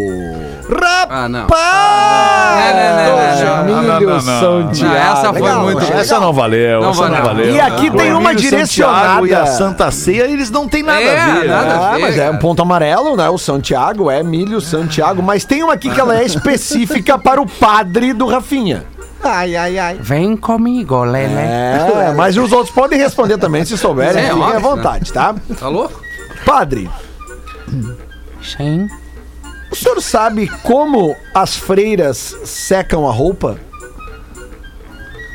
Ah, 1.08 1.28
não. 1.28 1.40
Rapaz! 1.40 2.74
Não, 2.76 3.16
não. 3.16 3.60
Emílio 3.62 3.82
Não, 3.82 4.00
não, 4.00 4.10
não. 4.10 4.40
São 4.40 4.60
Não, 4.60 4.72
Tiago. 4.72 4.94
essa 4.94 5.32
foi 5.32 5.42
Legal, 5.42 5.62
muito- 5.62 5.80
legal. 5.80 5.98
Essa 6.00 6.20
não 6.20 6.32
valeu, 6.32 6.80
Não 6.82 6.90
essa 6.90 7.02
não 7.08 7.10
valeu. 7.10 7.24
valeu. 7.24 7.54
E 7.54 7.60
aqui 7.60 7.90
tem 7.90 8.12
uma 8.12 8.34
direcionada. 8.34 8.98
Santiago 9.08 9.26
e 9.26 9.34
a 9.34 9.46
Santa 9.46 9.90
Ceia, 9.90 10.24
eles 10.24 10.50
não 10.50 10.68
têm 10.68 10.82
nada 10.82 11.00
É, 11.00 11.18
a 11.20 11.26
ver. 11.34 11.48
nada 11.48 11.66
né? 11.66 11.74
a 11.74 11.88
Ah, 11.88 11.92
ver, 11.94 12.00
mas 12.02 12.18
é 12.18 12.30
um 12.30 12.36
ponto 12.36 12.60
amarelo, 12.62 13.16
né? 13.16 13.28
O 13.30 13.38
Santiago 13.38 14.10
é 14.10 14.20
Emílio 14.20 14.60
Santiago, 14.60 15.22
mas 15.22 15.44
tem 15.44 15.62
uma 15.64 15.72
aqui 15.74 15.90
que 15.90 16.00
ela 16.00 16.16
é 16.18 16.24
específica 16.24 17.16
para 17.18 17.40
o 17.40 17.46
padre 17.48 18.12
do 18.12 18.26
Rafinha. 18.26 18.84
Ai, 19.24 19.56
ai, 19.56 19.78
ai. 19.78 19.98
Vem 20.00 20.36
comigo, 20.36 21.02
Lele. 21.04 21.34
É, 21.34 22.12
mas 22.16 22.36
os 22.36 22.52
outros 22.52 22.74
podem 22.74 22.98
responder 22.98 23.36
também, 23.38 23.64
se 23.64 23.76
souberem, 23.76 24.24
É, 24.24 24.30
à 24.30 24.36
óbvio, 24.36 24.60
vontade, 24.60 25.12
tá? 25.12 25.34
Tá 25.58 25.68
louco? 25.68 26.00
Padre, 26.46 26.88
Sim. 28.42 28.88
o 29.70 29.76
senhor 29.76 30.00
sabe 30.00 30.48
como 30.62 31.14
as 31.34 31.56
freiras 31.56 32.36
secam 32.44 33.08
a 33.08 33.12
roupa? 33.12 33.58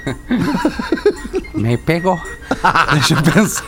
Me 1.53 1.77
pegou. 1.77 2.19
Deixa 2.93 3.13
eu 3.15 3.23
pensar. 3.23 3.65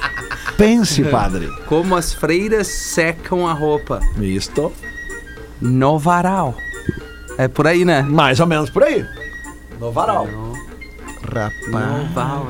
Pense, 0.57 1.03
padre. 1.03 1.51
Como 1.67 1.95
as 1.95 2.13
freiras 2.13 2.67
secam 2.67 3.47
a 3.47 3.53
roupa. 3.53 3.99
Isto. 4.19 4.73
No 5.61 5.97
varal. 5.97 6.55
É 7.37 7.47
por 7.47 7.67
aí, 7.67 7.85
né? 7.85 8.01
Mais 8.01 8.39
ou 8.39 8.47
menos 8.47 8.69
por 8.69 8.83
aí. 8.83 9.05
No 9.79 9.91
varal. 9.91 10.27
Rapaz. 11.21 11.53
No 11.63 12.13
varal. 12.13 12.45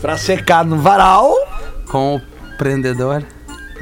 Pra 0.00 0.16
secar 0.16 0.64
no 0.64 0.78
varal. 0.78 1.32
Com 1.88 2.16
o 2.16 2.22
prendedor. 2.56 3.24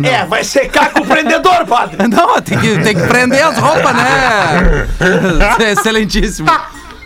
É, 0.03 0.25
vai 0.25 0.43
secar 0.45 0.91
com 0.93 1.01
o 1.01 1.07
prendedor, 1.07 1.67
padre. 1.67 1.97
Não, 2.09 2.41
tem 2.41 2.59
que, 2.59 2.79
tem 2.79 2.95
que 2.95 3.07
prender 3.07 3.45
as 3.45 3.57
roupas, 3.59 3.95
né? 3.95 4.89
Excelentíssimo. 5.73 6.49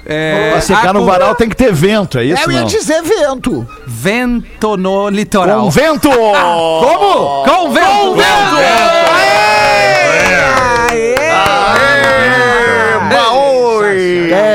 É, 0.08 0.52
Pra 0.52 0.60
secar 0.60 0.94
no 0.94 1.04
varal 1.04 1.34
tem 1.34 1.48
que 1.48 1.56
ter 1.56 1.72
vento, 1.72 2.16
é 2.18 2.24
isso? 2.24 2.40
Eu 2.44 2.52
ia 2.52 2.60
não? 2.60 2.66
dizer 2.68 3.02
vento. 3.02 3.66
Vento 3.84 4.76
no 4.76 5.08
litoral. 5.08 5.62
Com 5.62 5.70
vento! 5.70 6.08
Como? 6.08 7.44
Com 7.44 7.72
vento! 7.72 8.22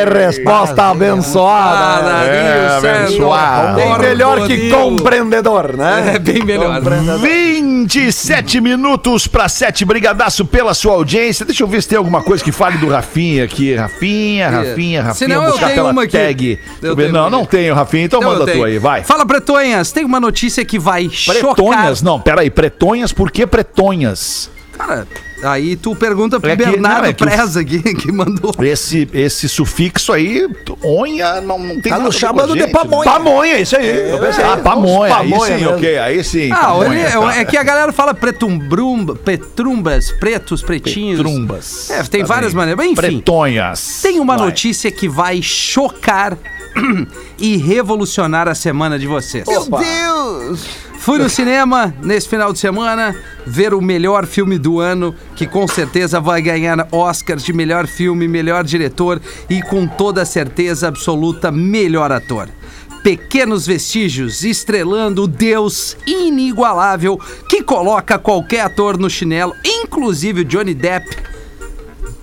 Resposta 0.06 0.84
abençoada. 0.90 2.02
né? 2.04 2.80
Caralho, 2.80 3.02
abençoado. 3.04 3.76
Bem 3.76 4.00
melhor 4.00 4.48
que 4.48 4.70
compreendedor, 4.70 5.76
né? 5.78 6.14
É 6.16 6.20
bem 6.20 6.44
melhor. 6.44 6.82
27 7.20 8.62
minutos 8.62 9.28
para 9.28 9.48
7. 9.50 9.86
Brigadaço 9.86 10.46
pela 10.46 10.74
sua 10.74 10.94
audiência. 10.94 11.46
Deixa 11.46 11.64
eu 11.64 11.68
ver 11.68 11.82
se 11.82 11.90
tem 11.90 11.98
alguma 11.98 12.22
coisa 12.22 12.44
que 12.44 12.52
fale 12.52 12.78
do 12.78 12.88
Rafinha 12.88 13.44
aqui. 13.44 13.76
Rafinha, 13.76 14.50
Rafinha, 14.50 15.02
Rafinha. 15.02 15.14
Senão 15.14 15.44
eu 15.44 15.54
tenho 15.58 15.90
uma 15.90 16.04
aqui. 16.04 16.12
tag. 16.18 16.60
Eu 16.82 16.96
tenho 16.96 17.12
Não, 17.12 17.30
não 17.30 17.46
tenho, 17.46 17.74
Rafinha. 17.74 18.06
Então, 18.06 18.20
Então 18.20 18.32
manda 18.32 18.46
tu 18.46 18.52
tenho. 18.52 18.64
aí, 18.66 18.78
vai. 18.80 19.04
Fala, 19.04 19.26
Pretonhas, 19.26 19.92
tem 19.92 20.06
uma 20.06 20.20
notícia 20.20 20.64
que 20.66 20.78
vai 20.80 21.10
chocar. 21.10 21.56
Pretonhas? 21.56 22.02
Não, 22.02 22.20
peraí. 22.20 22.50
Pretonhas, 22.50 23.12
por 23.12 23.32
que 23.32 23.46
pretonhas? 23.48 24.50
Cara, 24.86 25.08
aí 25.44 25.76
tu 25.76 25.96
pergunta 25.96 26.40
pro 26.40 26.50
É 26.50 26.56
que- 26.58 26.66
Bernardo 26.66 27.02
não, 27.04 27.10
é 27.10 27.14
que 27.14 27.24
Preza 27.26 27.60
aqui, 27.62 27.80
que 27.96 28.12
mandou. 28.12 28.54
Esse, 28.62 29.08
esse 29.14 29.48
sufixo 29.48 30.12
aí, 30.14 30.48
onha, 30.84 31.40
não, 31.42 31.58
não 31.60 31.74
tem 31.82 31.84
Tá 31.84 31.90
nada 31.92 32.04
a 32.04 32.06
nos 32.06 32.16
ver 32.16 32.22
com 32.22 32.26
a 32.26 32.30
chamando 32.30 32.54
de 32.54 32.60
gente, 32.62 32.72
pamonha. 32.72 33.06
né? 33.06 33.12
Pamonha, 33.12 33.60
isso 33.60 33.76
aí. 33.78 34.10
Eu 34.12 34.20
pensei, 34.20 34.44
Ah, 34.44 34.58
pamonha. 34.58 35.16
Aí 35.18 35.30
pamonha 35.30 35.58
sim, 35.58 35.64
mesmo. 35.64 35.78
ok. 35.78 35.98
Aí 35.98 36.24
sim. 36.24 36.52
Ah, 36.52 36.56
pamonha, 36.58 37.20
olha, 37.20 37.34
tá. 37.34 37.40
é 37.42 37.46
que 37.46 37.58
a 37.58 37.64
galera 37.64 37.92
fala 37.92 38.14
pretumbrumba, 38.14 39.16
petrumbas, 39.16 40.12
pretos, 40.12 40.62
pretinhos. 40.62 41.18
Petrumbas. 41.22 41.90
É, 41.92 42.04
tem 42.04 42.22
Tá 42.22 42.28
várias 42.28 42.54
bem. 42.54 42.58
maneiras. 42.60 42.86
Enfim, 42.86 42.96
Pretonhas. 42.96 44.00
tem 44.02 44.20
uma 44.20 44.38
Vai. 44.38 44.46
notícia 44.48 44.92
que 44.92 45.08
vai 45.08 45.42
chocar 45.42 46.38
e 47.38 47.58
revolucionar 47.58 48.48
a 48.48 48.56
semana 48.56 48.98
de 48.98 49.08
vocês. 49.08 49.46
Meu 49.48 49.66
Deus! 49.66 50.91
Fui 51.02 51.18
no 51.18 51.28
cinema 51.28 51.92
nesse 52.04 52.30
final 52.30 52.54
de 52.54 52.60
semana 52.60 53.16
ver 53.44 53.74
o 53.74 53.82
melhor 53.82 54.28
filme 54.28 54.60
do 54.60 54.80
ano, 54.80 55.16
que 55.36 55.48
com 55.48 55.68
certeza 55.68 56.20
vai 56.20 56.44
ganhar 56.44 56.88
Oscars 56.92 57.44
de 57.44 57.52
melhor 57.52 57.88
filme, 57.88 58.28
melhor 58.28 58.64
diretor 58.64 59.20
e 59.50 59.64
com 59.64 59.88
toda 59.88 60.24
certeza 60.26 60.88
absoluta 60.88 61.52
melhor 61.52 62.12
ator. 62.12 62.50
Pequenos 63.02 63.66
vestígios 63.66 64.44
estrelando 64.44 65.24
o 65.24 65.28
Deus 65.28 65.98
inigualável 66.06 67.20
que 67.50 67.64
coloca 67.64 68.20
qualquer 68.20 68.62
ator 68.62 68.96
no 68.96 69.10
chinelo, 69.10 69.56
inclusive 69.66 70.42
o 70.42 70.46
Johnny 70.46 70.76
Depp. 70.76 71.18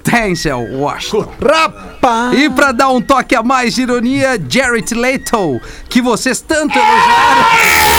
Denzel 0.04 0.60
Washington. 0.78 1.28
Rapaz! 1.44 2.38
E 2.38 2.48
pra 2.48 2.70
dar 2.70 2.90
um 2.90 3.02
toque 3.02 3.34
a 3.34 3.42
mais 3.42 3.74
de 3.74 3.82
ironia, 3.82 4.40
Jared 4.48 4.94
Leto, 4.94 5.60
que 5.88 6.00
vocês 6.00 6.40
tanto 6.40 6.78
elogiaram. 6.78 7.97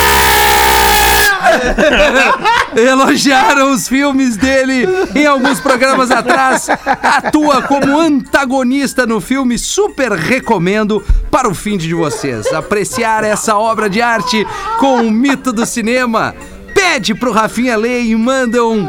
elogiaram 2.76 3.72
os 3.72 3.88
filmes 3.88 4.38
dele 4.38 4.88
em 5.16 5.26
alguns 5.26 5.60
programas 5.60 6.12
atrás. 6.12 6.68
Atua 6.70 7.62
como 7.64 8.00
antagonista 8.00 9.06
no 9.06 9.20
filme, 9.20 9.58
super 9.58 10.12
recomendo 10.12 11.04
para 11.32 11.50
o 11.50 11.54
fim 11.54 11.78
de 11.78 11.94
vocês. 11.94 12.52
Apreciar 12.54 13.24
essa 13.24 13.58
obra 13.58 13.90
de 13.90 14.02
arte 14.02 14.46
com 14.80 15.02
o 15.02 15.12
mito 15.12 15.52
do 15.52 15.66
cinema. 15.66 16.36
Pede 16.74 17.14
pro 17.14 17.32
Rafinha 17.32 17.76
ler 17.76 18.04
e 18.04 18.16
manda 18.16 18.64
um. 18.64 18.88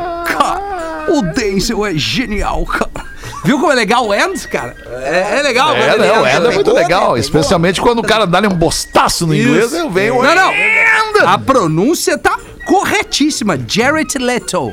O 1.09 1.23
Denzel 1.23 1.85
é 1.85 1.95
genial, 1.95 2.65
cara. 2.65 3.10
Viu 3.45 3.59
como 3.59 3.73
é 3.73 3.75
legal 3.75 4.07
o 4.07 4.15
End, 4.15 4.47
cara? 4.49 4.77
É, 5.03 5.39
é 5.39 5.43
legal, 5.43 5.75
É, 5.75 5.97
não, 5.97 6.27
é, 6.27 6.37
entra. 6.37 6.51
é 6.51 6.55
muito 6.55 6.73
legal. 6.73 7.17
Especialmente 7.17 7.81
quando 7.81 8.01
o 8.01 8.03
cara 8.03 8.27
dá-lhe 8.27 8.47
um 8.47 8.55
bostaço 8.55 9.27
no 9.27 9.35
inglês, 9.35 9.73
eu 9.73 9.91
venho. 9.91 10.23
Não, 10.23 10.35
não. 10.35 11.29
A 11.29 11.39
pronúncia 11.39 12.19
tá 12.19 12.37
corretíssima. 12.67 13.59
Jared 13.67 14.17
Leto. 14.19 14.73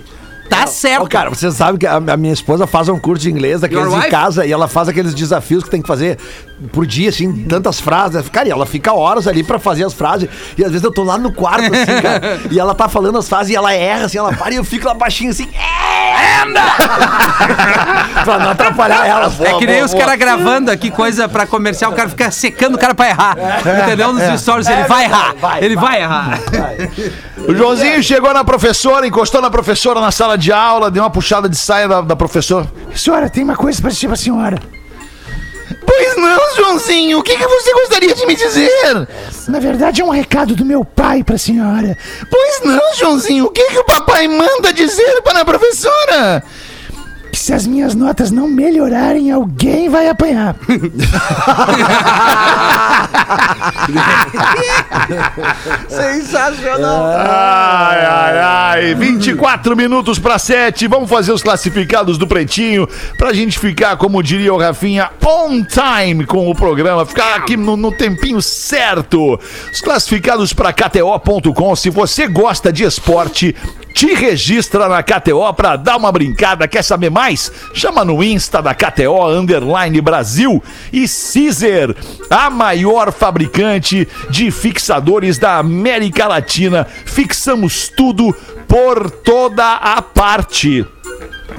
Tá 0.50 0.66
certo. 0.66 1.04
Ô, 1.04 1.08
cara, 1.10 1.30
você 1.30 1.52
sabe 1.52 1.78
que 1.78 1.86
a, 1.86 1.96
a 1.96 2.16
minha 2.18 2.32
esposa 2.32 2.66
faz 2.66 2.88
um 2.88 2.98
curso 2.98 3.24
de 3.24 3.30
inglês 3.30 3.60
daqueles 3.60 3.84
Your 3.84 3.94
em 3.94 3.98
wife? 3.98 4.10
casa 4.10 4.46
e 4.46 4.52
ela 4.52 4.68
faz 4.70 4.88
aqueles 4.88 5.14
desafios 5.14 5.62
que 5.64 5.70
tem 5.70 5.82
que 5.82 5.88
fazer 5.88 6.18
por 6.72 6.86
dia, 6.86 7.10
assim, 7.10 7.44
tantas 7.46 7.80
frases. 7.80 8.28
Cara, 8.30 8.48
e 8.48 8.52
ela 8.52 8.66
fica 8.66 8.94
horas 8.94 9.28
ali 9.28 9.44
pra 9.44 9.60
fazer 9.60 9.86
as 9.86 9.94
frases. 9.94 10.28
E 10.58 10.64
às 10.64 10.72
vezes 10.72 10.84
eu 10.84 10.92
tô 10.92 11.04
lá 11.04 11.18
no 11.18 11.32
quarto, 11.32 11.66
assim, 11.66 12.02
cara, 12.02 12.40
e 12.52 12.60
ela 12.60 12.74
tá 12.74 12.88
falando 12.90 13.18
as 13.18 13.28
frases 13.30 13.52
e 13.52 13.56
ela 13.56 13.74
erra, 13.74 14.06
assim, 14.06 14.18
ela 14.18 14.34
para 14.34 14.54
e 14.54 14.58
eu 14.58 14.64
fico 14.64 14.88
lá 14.88 14.94
baixinho, 14.94 15.30
assim. 15.32 15.48
"É, 15.54 16.42
Anda! 16.42 16.62
pra 18.24 18.40
não 18.40 18.50
atrapalhar 18.52 19.06
elas. 19.08 19.40
É 19.42 19.54
que 19.54 19.66
nem 19.66 19.84
os 19.84 19.94
caras 19.94 20.18
gravando 20.18 20.72
aqui 20.72 20.90
coisa 20.90 21.28
pra 21.30 21.46
comercial, 21.46 21.92
o 21.92 21.96
cara 21.96 22.10
fica 22.10 22.30
secando 22.32 22.76
o 22.76 22.78
cara 22.78 22.94
pra 22.96 23.08
errar. 23.10 23.38
Entendeu? 23.84 24.14
Nos 24.14 24.42
stories, 24.42 24.68
ele 24.68 24.84
vai 24.84 25.04
errar. 25.06 25.36
vai, 25.40 25.64
Ele 25.64 25.76
vai 25.76 26.02
errar. 26.02 26.40
O 27.48 27.56
Joãozinho 27.56 28.02
chegou 28.04 28.34
na 28.34 28.44
professora, 28.44 29.06
encostou 29.08 29.42
na 29.42 29.50
professora 29.50 30.02
na 30.02 30.12
sala 30.12 30.38
de 30.38 30.52
aula, 30.52 30.90
deu 30.92 31.04
uma 31.04 31.10
puxada 31.10 31.48
de 31.48 31.56
saia 31.58 31.88
da, 31.88 32.02
da 32.02 32.16
professora. 32.16 32.68
Senhora, 32.96 33.30
tem 33.30 33.44
uma 33.44 33.56
coisa 33.56 33.82
pra 33.82 33.90
dizer 33.92 34.08
pra 34.08 34.16
senhora. 34.16 34.60
Pois 35.86 36.16
não, 36.18 36.56
Joãozinho, 36.56 37.20
o 37.20 37.24
que, 37.24 37.38
que 37.38 37.48
você 37.48 37.74
gostaria 37.74 38.14
de 38.14 38.26
me 38.26 38.36
dizer? 38.36 39.08
Na 39.48 39.60
verdade, 39.60 40.02
é 40.02 40.06
um 40.06 40.10
recado 40.10 40.56
do 40.56 40.66
meu 40.66 40.84
pai 40.86 41.24
pra 41.24 41.38
senhora. 41.38 41.98
Pois 42.30 42.62
não, 42.64 42.94
Joãozinho, 42.96 43.46
o 43.46 43.50
que, 43.50 43.64
que 43.66 43.78
o 43.80 43.84
papai 43.84 44.28
manda 44.28 44.72
dizer 44.72 45.22
para 45.22 45.42
a 45.42 45.46
professora? 45.46 46.44
Que 47.32 47.38
se 47.38 47.54
as 47.54 47.68
minhas 47.68 47.94
notas 47.96 48.32
não 48.32 48.48
melhorarem, 48.48 49.32
alguém 49.32 49.90
vai 49.90 50.10
apanhar. 50.10 50.56
Sensacional. 55.90 57.06
Ai, 57.18 58.06
ai, 58.06 58.40
ai. 58.40 58.96
24 58.96 59.76
minutos 59.76 60.20
para 60.20 60.40
7. 60.40 60.88
Vamos 60.88 61.10
fazer 61.10 61.32
os 61.32 61.44
classificados 61.44 62.18
do 62.18 62.28
Pretinho 62.28 62.88
pra 63.18 63.34
gente 63.34 63.60
ficar, 63.60 63.98
como 63.98 64.24
diria 64.24 64.54
o 64.54 64.58
Rafinha, 64.58 65.10
on 65.26 65.64
time 65.64 66.26
com 66.26 66.50
o 66.50 66.56
programa. 66.56 67.06
Ficar 67.06 67.36
aqui 67.36 67.58
no, 67.58 67.76
no 67.78 67.92
tempinho 67.92 68.42
certo. 68.42 69.40
Os 69.72 69.82
classificados 69.82 70.54
para 70.54 70.74
KTO.com. 70.74 71.76
Se 71.76 71.90
você 71.90 72.28
gosta 72.28 72.72
de 72.72 72.84
esporte, 72.84 73.56
te 73.94 74.14
registra 74.14 74.88
na 74.88 75.02
KTO 75.02 75.54
pra 75.54 75.76
dar 75.76 75.98
uma 75.98 76.12
brincada. 76.12 76.68
Quer 76.68 76.84
saber 76.84 77.10
mais? 77.10 77.17
Chama 77.74 78.06
no 78.06 78.24
Insta 78.24 78.62
da 78.62 78.76
KTO 78.76 79.28
Underline 79.28 80.00
Brasil 80.02 80.64
e 80.94 81.06
Caesar, 81.08 81.96
a 82.30 82.50
maior 82.50 83.12
fabricante 83.12 84.08
de 84.30 84.52
fixadores 84.52 85.38
da 85.38 85.58
América 85.58 86.28
Latina. 86.28 86.86
Fixamos 87.06 87.90
tudo 87.90 88.36
por 88.68 89.10
toda 89.10 89.74
a 89.76 90.02
parte. 90.02 90.86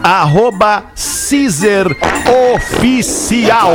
Arroba 0.03 0.85
Caesar 1.29 1.87
Oficial. 2.55 3.73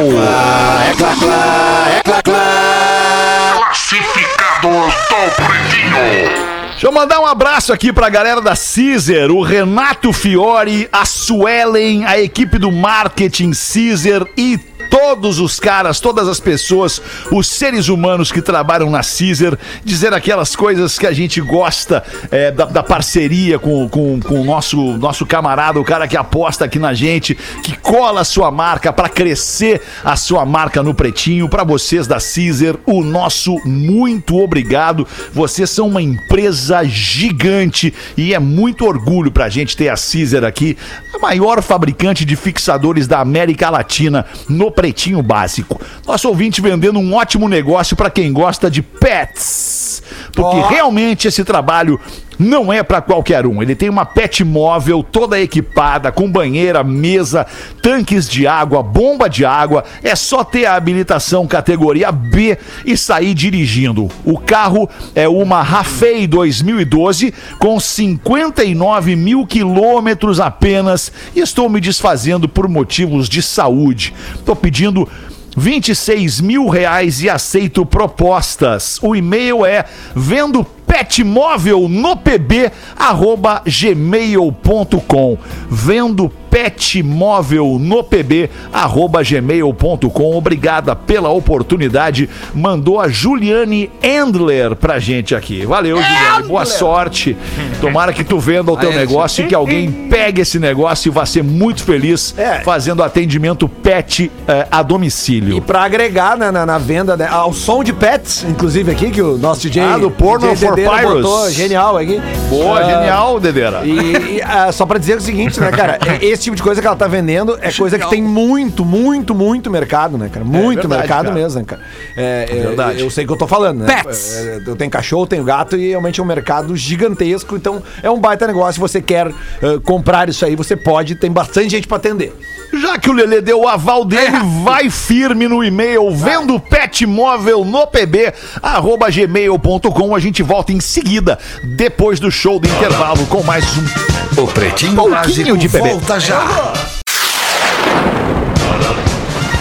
Deixa 6.84 6.94
eu 6.94 7.00
mandar 7.00 7.22
um 7.22 7.26
abraço 7.26 7.72
aqui 7.72 7.94
pra 7.94 8.10
galera 8.10 8.42
da 8.42 8.56
Caesar, 8.58 9.32
o 9.32 9.42
Renato 9.42 10.12
Fiore, 10.12 10.90
a 10.92 11.06
Suelen, 11.06 12.04
a 12.04 12.20
equipe 12.20 12.58
do 12.58 12.70
marketing 12.74 13.52
Caesar 13.54 14.28
e 14.36 14.60
todos 14.94 15.40
os 15.40 15.60
caras, 15.60 16.00
todas 16.00 16.28
as 16.28 16.40
pessoas, 16.40 17.02
os 17.32 17.48
seres 17.48 17.90
humanos 17.90 18.32
que 18.32 18.44
trabalham 18.44 18.92
na 18.92 19.02
Caesar, 19.02 19.58
dizer 19.84 20.14
aquelas 20.14 20.56
coisas 20.56 21.00
que 21.00 21.08
a 21.08 21.12
gente 21.12 21.42
gosta 21.42 22.04
é, 22.30 22.52
da, 22.52 22.66
da 22.66 22.84
parceria 22.84 23.58
com, 23.58 23.90
com, 23.90 24.20
com 24.20 24.42
o 24.42 24.44
nosso, 24.44 24.78
nosso 25.00 25.26
camarada, 25.26 25.80
o 25.80 25.84
cara 25.84 26.08
que 26.08 26.16
aposta 26.16 26.66
aqui 26.66 26.78
na 26.78 26.94
gente, 26.94 27.34
que 27.64 27.76
cola 27.76 28.22
a 28.22 28.24
sua 28.24 28.52
marca 28.52 28.94
pra 28.94 29.10
crescer 29.10 29.82
a 30.04 30.16
sua 30.16 30.46
marca 30.46 30.84
no 30.84 30.94
pretinho. 30.94 31.50
Pra 31.50 31.64
vocês 31.64 32.06
da 32.06 32.20
Caesar, 32.20 32.76
o 32.86 33.04
nosso 33.04 33.58
muito 33.66 34.38
obrigado. 34.38 35.08
Vocês 35.32 35.72
são 35.72 35.88
uma 35.88 36.04
empresa 36.04 36.84
gigante 36.84 37.92
e 38.16 38.32
é 38.32 38.38
muito 38.38 38.86
orgulho 38.86 39.32
pra 39.32 39.50
gente 39.50 39.76
ter 39.76 39.90
a 39.90 39.96
Caesar 39.96 40.44
aqui, 40.44 40.78
a 41.16 41.18
maior 41.18 41.64
fabricante 41.64 42.24
de 42.24 42.36
fixadores 42.36 43.08
da 43.08 43.20
América 43.20 43.72
Latina 43.72 44.24
no 44.48 44.70
Pretinho 44.70 44.83
Básico. 45.22 45.80
Nosso 46.06 46.28
ouvinte 46.28 46.62
vendendo 46.62 47.00
um 47.00 47.14
ótimo 47.14 47.48
negócio 47.48 47.96
pra 47.96 48.10
quem 48.10 48.34
gosta 48.34 48.70
de 48.70 48.82
pets. 48.82 50.04
Porque 50.34 50.74
realmente 50.74 51.28
esse 51.28 51.44
trabalho 51.44 52.00
não 52.38 52.72
é 52.72 52.82
pra 52.84 53.02
qualquer 53.02 53.46
um. 53.46 53.62
Ele 53.62 53.76
tem 53.76 53.90
uma 53.90 54.06
pet 54.06 54.44
móvel 54.44 55.04
toda 55.04 55.40
equipada, 55.40 56.12
com 56.12 56.30
banheira, 56.30 56.84
mesa, 56.84 57.46
tanques 57.82 58.28
de 58.28 58.48
água, 58.48 58.82
bomba 58.82 59.30
de 59.30 59.46
água. 59.46 59.84
É 60.04 60.16
só 60.16 60.44
ter 60.44 60.66
a 60.66 60.76
habilitação 60.76 61.48
categoria 61.48 62.12
B 62.12 62.58
e 62.86 62.98
sair 62.98 63.34
dirigindo. 63.34 64.10
O 64.26 64.38
carro 64.38 64.90
é 65.16 65.28
uma 65.28 65.62
Rafei 65.62 66.28
2012 66.28 67.34
com 67.60 67.80
59 67.80 69.16
mil 69.16 69.46
quilômetros 69.46 70.40
apenas. 70.40 71.12
E 71.36 71.40
estou 71.40 71.70
me 71.70 71.80
desfazendo 71.80 72.48
por 72.48 72.68
motivos 72.68 73.30
de 73.30 73.42
saúde. 73.42 74.14
Estou 74.36 74.56
pedindo 74.56 75.08
26 75.56 76.42
mil 76.42 76.68
reais 76.68 77.22
e 77.22 77.30
aceito 77.30 77.86
propostas. 77.86 79.00
O 79.02 79.16
e-mail 79.16 79.66
é 79.66 79.86
vendo 80.16 80.66
pet 80.86 81.24
móvel 81.24 81.88
no 81.90 82.16
pb 82.16 82.72
arroba 82.98 83.62
gmail.com 83.66 85.38
vendo 85.70 86.30
pet 86.50 87.02
móvel 87.02 87.80
no 87.80 88.04
pb 88.04 88.48
arroba 88.72 89.24
gmail.com 89.24 90.38
obrigada 90.38 90.96
pela 90.96 91.30
oportunidade. 91.30 92.30
Mandou 92.54 93.02
a 93.02 93.08
Juliane 93.08 93.90
Endler 94.04 94.76
pra 94.76 95.00
gente 95.00 95.34
aqui. 95.34 95.66
Valeu 95.66 95.98
Juliane. 95.98 96.48
Boa 96.48 96.66
sorte. 96.66 97.36
Tomara 97.82 98.14
que 98.14 98.24
tu 98.24 98.40
venda 98.40 98.72
o 98.72 98.78
teu 98.78 98.92
Aí, 98.92 98.96
negócio 98.96 99.44
e 99.44 99.48
que 99.48 99.56
alguém 99.56 99.92
pegue 99.92 100.42
esse 100.42 100.60
negócio 100.60 101.10
e 101.10 101.12
vá 101.12 101.26
ser 101.26 101.44
muito 101.44 101.84
feliz 101.84 102.36
É. 102.38 102.60
fazendo 102.60 103.02
atendimento 103.02 103.68
pet 103.68 104.32
eh, 104.48 104.68
a 104.70 104.84
domicílio. 104.84 105.58
E 105.58 105.62
pra 105.62 105.84
agregar 105.84 106.38
né, 106.38 106.52
na, 106.52 106.66
na 106.68 106.78
venda, 106.78 107.18
né, 107.18 107.28
ao 107.28 107.52
som 107.52 107.84
de 107.84 107.92
pets, 107.94 108.46
inclusive 108.48 108.92
aqui, 108.92 109.10
que 109.10 109.22
o 109.22 109.40
nosso 109.40 109.62
DJ. 109.68 109.82
Ah, 109.82 109.98
do 109.98 110.12
Porno 110.12 110.48
DJ 110.54 110.70
Dedeira 110.76 111.10
botou, 111.10 111.50
genial 111.50 111.98
aqui. 111.98 112.22
boa 112.50 112.80
Ah, 112.80 112.84
genial 112.84 113.40
Dedeira 113.40 113.82
E, 113.84 114.38
e, 114.38 114.42
ah, 114.42 114.72
só 114.72 114.86
pra 114.86 114.98
dizer 115.00 115.18
o 115.18 115.22
seguinte, 115.22 115.60
né, 115.60 115.72
cara? 115.72 116.00
é- 116.06 116.26
Esse 116.26 116.44
tipo 116.44 116.56
de 116.56 116.64
coisa 116.64 116.82
que 116.82 116.88
ela 116.88 116.96
tá 116.96 117.08
vendendo 117.08 117.58
é 117.62 117.72
coisa 117.72 117.98
que 118.00 118.10
tem 118.10 118.22
muito, 118.22 118.84
muito, 118.86 119.34
muito 119.36 119.70
mercado, 119.72 120.18
né, 120.18 120.30
cara? 120.32 120.46
Muito 120.46 120.88
verdade, 120.88 121.02
mercado 121.02 121.26
cara. 121.26 121.36
mesmo, 121.36 121.60
né, 121.60 121.66
cara? 121.66 121.82
É, 122.16 122.48
é, 122.50 122.56
verdade. 122.68 123.02
Eu 123.02 123.10
sei 123.10 123.26
que 123.26 123.32
eu 123.32 123.38
tô 123.38 123.48
falando, 123.48 123.82
né? 123.84 124.02
Pets. 124.04 124.36
É, 124.36 124.62
Eu 124.66 124.76
tenho 124.76 124.90
cachorro, 124.90 125.28
tenho 125.28 125.44
gato 125.44 125.76
e 125.78 125.90
realmente 125.90 126.20
é 126.20 126.24
um 126.24 126.26
mercado 126.26 126.76
gigantesco. 126.76 127.56
Então 127.56 127.82
é 128.02 128.10
um 128.10 128.20
baita 128.20 128.48
negócio. 128.48 128.74
Se 128.74 128.80
você 128.80 129.02
quer 129.02 129.28
eh, 129.28 129.80
comprar 129.84 130.30
isso 130.30 130.46
aí, 130.46 130.56
você 130.56 130.76
pode. 130.76 131.16
Tem 131.16 131.32
bastante 131.32 131.70
gente 131.70 131.88
pra 131.88 131.98
atender. 131.98 132.34
Já 132.74 132.98
que 132.98 133.10
o 133.10 133.14
Lelê 133.14 133.40
deu 133.40 133.62
o 133.62 133.68
aval 133.68 134.04
dele, 134.04 134.38
vai 134.64 134.90
firme 134.90 135.48
no 135.48 135.64
e-mail, 135.64 136.10
vendo 136.12 136.60
pet 136.60 137.06
móvel 137.06 137.64
no 137.64 137.86
pb, 137.86 138.34
arroba 138.62 139.12
gmail.com. 139.12 140.16
A 140.16 140.20
gente 140.20 140.42
volta 140.42 140.74
em 140.74 140.80
seguida, 140.80 141.38
depois 141.78 142.20
do 142.20 142.32
show 142.32 142.60
do 142.60 142.68
intervalo, 142.68 143.26
com 143.28 143.44
mais 143.44 143.64
um. 143.78 144.42
O 144.42 144.48
Pretinho 144.48 144.96
Pouquinho 144.96 145.16
Básico 145.16 145.58
de 145.58 145.68
bebê. 145.68 145.90
volta 145.90 146.20
já. 146.20 146.74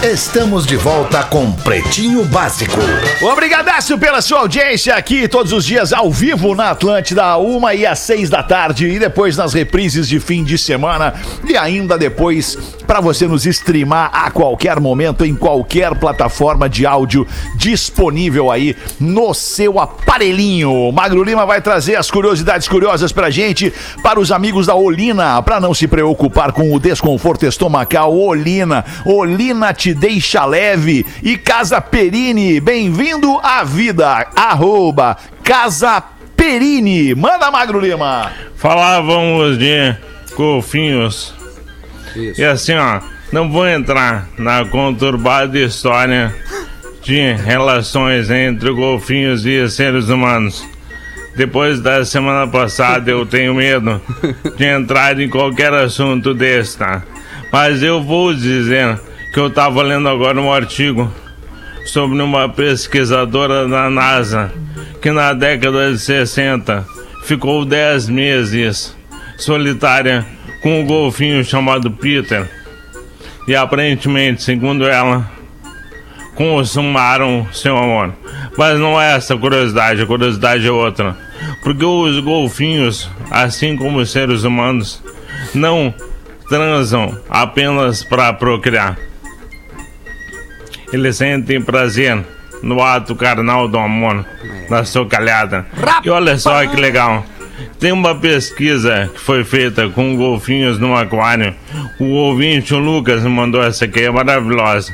Estamos 0.02 0.66
de 0.66 0.74
volta 0.74 1.22
com 1.22 1.52
Pretinho 1.52 2.24
Básico. 2.24 2.76
Obrigadaço 3.22 3.96
pela 3.96 4.20
sua 4.20 4.40
audiência 4.40 4.96
aqui 4.96 5.28
todos 5.28 5.52
os 5.52 5.64
dias 5.64 5.92
ao 5.92 6.10
vivo 6.10 6.56
na 6.56 6.70
Atlântida, 6.70 7.36
uma 7.36 7.72
e 7.72 7.86
às 7.86 8.00
seis 8.00 8.28
da 8.28 8.42
tarde 8.42 8.88
e 8.88 8.98
depois 8.98 9.36
nas 9.36 9.54
reprises 9.54 10.08
de 10.08 10.18
fim 10.18 10.42
de 10.42 10.58
semana 10.58 11.14
e 11.48 11.56
ainda 11.56 11.96
depois 11.96 12.58
para 12.92 13.00
você 13.00 13.26
nos 13.26 13.46
streamar 13.46 14.10
a 14.12 14.30
qualquer 14.30 14.78
momento 14.78 15.24
em 15.24 15.34
qualquer 15.34 15.94
plataforma 15.94 16.68
de 16.68 16.84
áudio 16.84 17.26
disponível 17.56 18.50
aí 18.50 18.76
no 19.00 19.32
seu 19.32 19.80
aparelhinho. 19.80 20.92
Magro 20.92 21.24
Lima 21.24 21.46
vai 21.46 21.62
trazer 21.62 21.96
as 21.96 22.10
curiosidades 22.10 22.68
curiosas 22.68 23.10
pra 23.10 23.30
gente, 23.30 23.72
para 24.02 24.20
os 24.20 24.30
amigos 24.30 24.66
da 24.66 24.74
Olina, 24.74 25.40
para 25.40 25.58
não 25.58 25.72
se 25.72 25.88
preocupar 25.88 26.52
com 26.52 26.70
o 26.70 26.78
desconforto 26.78 27.46
estomacal. 27.46 28.14
Olina, 28.14 28.84
Olina 29.06 29.72
te 29.72 29.94
deixa 29.94 30.44
leve 30.44 31.06
e 31.22 31.38
Casa 31.38 31.80
Perini, 31.80 32.60
bem-vindo 32.60 33.40
à 33.42 33.64
vida. 33.64 34.28
Arroba 34.36 35.16
Casa 35.42 36.02
Perini. 36.36 37.14
Manda 37.14 37.50
Magro 37.50 37.80
Lima. 37.80 38.30
Falávamos 38.54 39.58
de 39.58 39.96
golfinhos. 40.36 41.40
E 42.16 42.44
assim, 42.44 42.74
ó, 42.74 43.00
não 43.32 43.50
vou 43.50 43.66
entrar 43.66 44.28
na 44.38 44.64
conturbada 44.64 45.58
história 45.58 46.34
de 47.02 47.32
relações 47.32 48.30
entre 48.30 48.70
golfinhos 48.70 49.44
e 49.44 49.68
seres 49.68 50.08
humanos. 50.08 50.64
Depois 51.34 51.80
da 51.80 52.04
semana 52.04 52.46
passada, 52.46 53.10
eu 53.10 53.24
tenho 53.24 53.54
medo 53.54 54.00
de 54.56 54.64
entrar 54.64 55.18
em 55.18 55.28
qualquer 55.28 55.72
assunto 55.72 56.34
desse, 56.34 56.78
tá? 56.78 57.02
Mas 57.50 57.82
eu 57.82 58.02
vou 58.02 58.34
dizer 58.34 59.00
que 59.32 59.40
eu 59.40 59.48
tava 59.48 59.82
lendo 59.82 60.08
agora 60.08 60.40
um 60.40 60.52
artigo 60.52 61.10
sobre 61.86 62.20
uma 62.20 62.48
pesquisadora 62.48 63.66
da 63.66 63.88
NASA 63.88 64.52
que 65.00 65.10
na 65.10 65.32
década 65.32 65.90
de 65.90 65.98
60 65.98 66.86
ficou 67.24 67.64
10 67.64 68.08
meses 68.08 68.96
solitária 69.36 70.24
com 70.62 70.80
um 70.80 70.86
golfinho 70.86 71.44
chamado 71.44 71.90
Peter. 71.90 72.48
e 73.48 73.56
aparentemente, 73.56 74.42
segundo 74.42 74.86
ela, 74.86 75.28
consumaram 76.34 77.46
seu 77.52 77.76
amor. 77.76 78.14
Mas 78.56 78.78
não 78.78 79.00
é 79.00 79.16
essa 79.16 79.34
a 79.34 79.38
curiosidade, 79.38 80.02
a 80.02 80.06
curiosidade 80.06 80.66
é 80.66 80.70
outra. 80.70 81.16
Porque 81.62 81.84
os 81.84 82.18
golfinhos, 82.20 83.10
assim 83.30 83.76
como 83.76 83.98
os 83.98 84.10
seres 84.10 84.44
humanos, 84.44 85.02
não 85.54 85.92
transam 86.48 87.18
apenas 87.28 88.04
para 88.04 88.32
procriar. 88.32 88.96
Eles 90.92 91.16
sentem 91.16 91.60
prazer 91.60 92.24
no 92.62 92.82
ato 92.82 93.16
carnal 93.16 93.66
do 93.66 93.78
amor, 93.78 94.24
da 94.68 94.84
socalhada. 94.84 95.66
E 96.04 96.10
olha 96.10 96.38
só 96.38 96.64
que 96.66 96.76
legal. 96.76 97.24
Tem 97.78 97.92
uma 97.92 98.14
pesquisa 98.14 99.10
que 99.12 99.20
foi 99.20 99.44
feita 99.44 99.88
com 99.88 100.16
golfinhos 100.16 100.78
no 100.78 100.96
aquário. 100.96 101.54
O 101.98 102.04
ouvinte, 102.04 102.74
o 102.74 102.78
Lucas, 102.78 103.22
mandou 103.24 103.62
essa 103.62 103.84
aqui, 103.84 104.02
é 104.02 104.10
maravilhosa. 104.10 104.92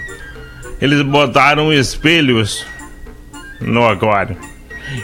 Eles 0.80 1.02
botaram 1.02 1.72
espelhos 1.72 2.66
no 3.60 3.86
aquário. 3.86 4.36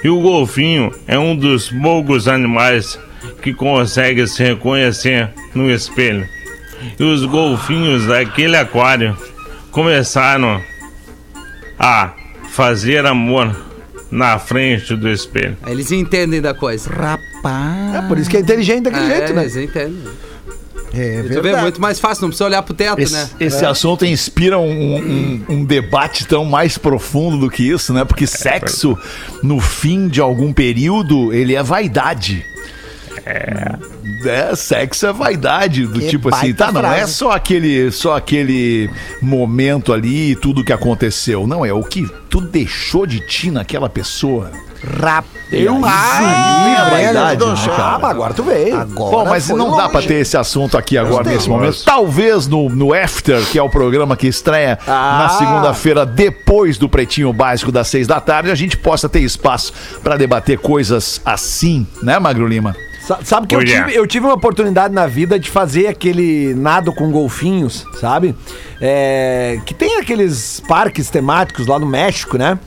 E 0.02 0.08
o 0.08 0.20
golfinho 0.20 0.90
é 1.06 1.18
um 1.18 1.36
dos 1.36 1.70
poucos 1.70 2.26
animais 2.26 2.98
que 3.42 3.52
consegue 3.52 4.26
se 4.26 4.42
reconhecer 4.42 5.30
no 5.54 5.70
espelho. 5.70 6.26
E 6.98 7.02
os 7.02 7.24
golfinhos 7.24 8.06
daquele 8.06 8.56
aquário 8.56 9.16
começaram 9.70 10.60
a 11.78 12.12
fazer 12.50 13.04
amor 13.04 13.54
na 14.14 14.38
frente 14.38 14.94
do 14.96 15.08
espelho. 15.10 15.56
Eles 15.66 15.90
entendem 15.92 16.40
da 16.40 16.54
coisa. 16.54 16.88
Rapaz. 16.90 17.94
É 17.96 18.08
por 18.08 18.18
isso 18.18 18.30
que 18.30 18.36
é 18.36 18.40
inteligente 18.40 18.84
daquele 18.84 19.12
É, 19.12 19.16
jeito, 19.16 19.32
né? 19.34 19.42
Eles 19.42 19.56
entendem. 19.56 19.98
É 20.96 21.22
Tu 21.22 21.28
vê, 21.28 21.34
é 21.38 21.40
verdade. 21.40 21.62
muito 21.62 21.80
mais 21.80 21.98
fácil, 21.98 22.22
não 22.22 22.28
precisa 22.28 22.44
olhar 22.44 22.62
pro 22.62 22.72
teto, 22.72 23.00
Esse, 23.00 23.12
né? 23.14 23.28
esse 23.40 23.64
assunto 23.66 24.04
inspira 24.06 24.60
um, 24.60 24.96
um- 24.96 25.44
um 25.48 25.64
debate 25.64 26.24
tão 26.24 26.44
mais 26.44 26.78
profundo 26.78 27.36
do 27.36 27.50
que 27.50 27.68
isso, 27.68 27.92
né? 27.92 28.04
Porque 28.04 28.28
sexo, 28.28 28.96
no 29.42 29.58
fim 29.60 30.06
de 30.06 30.20
algum 30.20 30.52
período, 30.52 31.32
ele 31.32 31.56
é 31.56 31.62
vaidade. 31.64 32.46
É, 33.24 34.54
sexo 34.56 35.06
é 35.06 35.12
vaidade, 35.12 35.86
do 35.86 36.00
Que 36.00 36.08
tipo 36.08 36.34
assim, 36.34 36.54
tá, 36.54 36.72
não 36.72 36.80
é 36.80 36.96
frase. 36.98 37.12
só 37.14 37.30
aquele, 37.32 37.90
só 37.90 38.16
aquele 38.16 38.90
momento 39.20 39.92
ali 39.92 40.32
e 40.32 40.36
tudo 40.36 40.64
que 40.64 40.72
aconteceu. 40.72 41.46
Não, 41.46 41.64
é 41.64 41.72
o 41.72 41.82
que 41.82 42.08
tu 42.30 42.40
deixou 42.40 43.06
de 43.06 43.20
ti 43.26 43.50
naquela 43.50 43.88
pessoa. 43.88 44.50
Rapaz. 44.82 45.24
Eu 45.52 45.74
Aí 45.84 46.74
é 46.74 46.90
vaidade, 46.90 47.38
do 47.38 47.46
né, 47.46 47.56
cara? 47.66 47.98
Ah, 48.06 48.10
agora 48.10 48.34
tu 48.34 48.42
veio. 48.42 48.76
Agora 48.76 49.10
Bom, 49.16 49.24
mas 49.26 49.48
não 49.48 49.70
dá 49.76 49.82
longe. 49.84 49.88
pra 49.92 50.02
ter 50.02 50.14
esse 50.14 50.36
assunto 50.36 50.76
aqui 50.76 50.98
agora, 50.98 51.24
nesse 51.30 51.48
momento. 51.48 51.82
Talvez 51.84 52.46
no, 52.46 52.68
no 52.68 52.92
After, 52.92 53.40
que 53.46 53.58
é 53.58 53.62
o 53.62 53.68
programa 53.70 54.16
que 54.16 54.26
estreia 54.26 54.78
Ah. 54.86 55.18
na 55.22 55.28
segunda-feira, 55.38 56.04
depois 56.04 56.76
do 56.76 56.88
Pretinho 56.88 57.32
Básico 57.32 57.70
das 57.70 57.88
seis 57.88 58.06
da 58.06 58.20
tarde, 58.20 58.50
a 58.50 58.54
gente 58.54 58.76
possa 58.76 59.08
ter 59.08 59.20
espaço 59.20 59.72
pra 60.02 60.16
debater 60.16 60.58
coisas 60.58 61.20
assim, 61.24 61.86
né, 62.02 62.18
Magro 62.18 62.46
Lima? 62.46 62.74
Sa- 63.06 63.18
Sabe 63.22 63.46
que 63.46 63.54
eu 63.54 63.60
é. 63.60 63.64
tive, 63.64 63.94
eu 63.94 64.06
tive 64.06 64.24
uma 64.26 64.34
oportunidade 64.34 64.94
na 64.94 65.06
vida 65.06 65.38
de 65.38 65.50
fazer 65.50 65.86
aquele 65.88 66.54
nado 66.54 66.92
com 66.92 67.10
golfinhos, 67.10 67.86
sabe? 68.00 68.34
É, 68.80 69.60
que 69.64 69.72
tem 69.72 69.98
aqueles 69.98 70.60
parques 70.66 71.08
temáticos 71.10 71.66
lá 71.66 71.78
no 71.78 71.86
México, 71.86 72.36
né? 72.38 72.58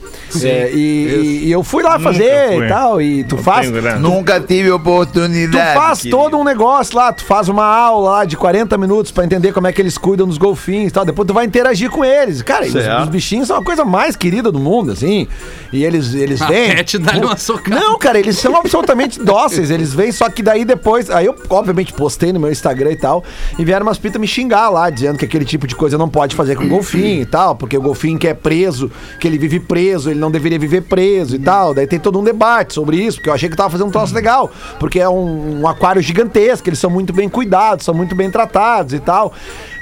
É, 0.42 0.70
e, 0.72 0.76
e- 0.76 1.44
e 1.46 1.52
eu 1.52 1.62
fui 1.62 1.82
lá 1.82 1.98
Nunca 1.98 2.12
fazer 2.12 2.54
fui. 2.54 2.64
e 2.64 2.68
tal, 2.68 3.02
e 3.02 3.24
tu 3.24 3.36
Não 3.36 3.42
faz. 3.42 3.70
tenho. 3.70 3.98
Nunca 4.00 4.40
tive 4.40 4.68
Tu 4.68 4.74
oportunidade. 4.74 5.78
faz 5.78 6.02
todo 6.02 6.36
um 6.38 6.44
negócio 6.44 6.96
lá, 6.96 7.12
tu 7.12 7.24
faz 7.24 7.48
uma 7.48 7.64
aula 7.64 8.10
lá 8.10 8.24
de 8.24 8.36
40 8.36 8.76
minutos 8.78 9.10
pra 9.12 9.24
entender 9.24 9.52
como 9.52 9.66
é 9.66 9.72
que 9.72 9.80
eles 9.82 9.98
cuidam 9.98 10.26
dos 10.26 10.38
golfinhos 10.38 10.88
e 10.88 10.90
tal. 10.92 11.04
Depois 11.04 11.26
tu 11.26 11.34
vai 11.34 11.44
interagir 11.44 11.90
com 11.90 12.04
eles. 12.04 12.42
Cara, 12.42 12.64
os, 12.66 12.74
os 12.74 13.08
bichinhos 13.08 13.48
são 13.48 13.56
a 13.56 13.62
coisa 13.62 13.84
mais 13.84 14.16
querida 14.16 14.50
do 14.52 14.58
mundo, 14.58 14.92
assim. 14.92 15.26
E 15.72 15.84
eles, 15.84 16.14
eles 16.14 16.40
A 16.42 16.46
vêm. 16.46 16.74
Pet 16.76 16.98
dá-lhe 16.98 17.24
uma 17.24 17.36
socada. 17.36 17.78
Não, 17.78 17.98
cara, 17.98 18.18
eles 18.18 18.38
são 18.38 18.54
absolutamente 18.56 19.18
dóceis. 19.22 19.70
Eles 19.70 19.92
vêm, 19.94 20.10
só 20.12 20.27
que 20.30 20.42
daí 20.42 20.64
depois. 20.64 21.10
Aí 21.10 21.26
eu, 21.26 21.34
obviamente, 21.50 21.92
postei 21.92 22.32
no 22.32 22.40
meu 22.40 22.50
Instagram 22.50 22.92
e 22.92 22.96
tal. 22.96 23.24
E 23.58 23.64
vieram 23.64 23.86
umas 23.86 23.98
pitas 23.98 24.20
me 24.20 24.26
xingar 24.26 24.68
lá, 24.68 24.90
dizendo 24.90 25.18
que 25.18 25.24
aquele 25.24 25.44
tipo 25.44 25.66
de 25.66 25.74
coisa 25.74 25.98
não 25.98 26.08
pode 26.08 26.34
fazer 26.34 26.56
com 26.56 26.68
golfinho 26.68 27.22
e 27.22 27.26
tal. 27.26 27.56
Porque 27.56 27.76
o 27.76 27.82
golfinho 27.82 28.18
que 28.18 28.28
é 28.28 28.34
preso, 28.34 28.90
que 29.20 29.26
ele 29.26 29.38
vive 29.38 29.60
preso, 29.60 30.10
ele 30.10 30.20
não 30.20 30.30
deveria 30.30 30.58
viver 30.58 30.82
preso 30.82 31.36
e 31.36 31.38
tal. 31.38 31.74
Daí 31.74 31.86
tem 31.86 31.98
todo 31.98 32.18
um 32.18 32.24
debate 32.24 32.74
sobre 32.74 32.96
isso, 32.96 33.18
porque 33.18 33.30
eu 33.30 33.34
achei 33.34 33.48
que 33.48 33.56
tava 33.56 33.70
fazendo 33.70 33.88
um 33.88 33.92
troço 33.92 34.14
legal. 34.14 34.50
Porque 34.78 35.00
é 35.00 35.08
um, 35.08 35.60
um 35.60 35.66
aquário 35.66 36.02
gigantesco, 36.02 36.68
eles 36.68 36.78
são 36.78 36.90
muito 36.90 37.12
bem 37.12 37.28
cuidados, 37.28 37.84
são 37.84 37.94
muito 37.94 38.14
bem 38.14 38.30
tratados 38.30 38.92
e 38.92 39.00
tal. 39.00 39.32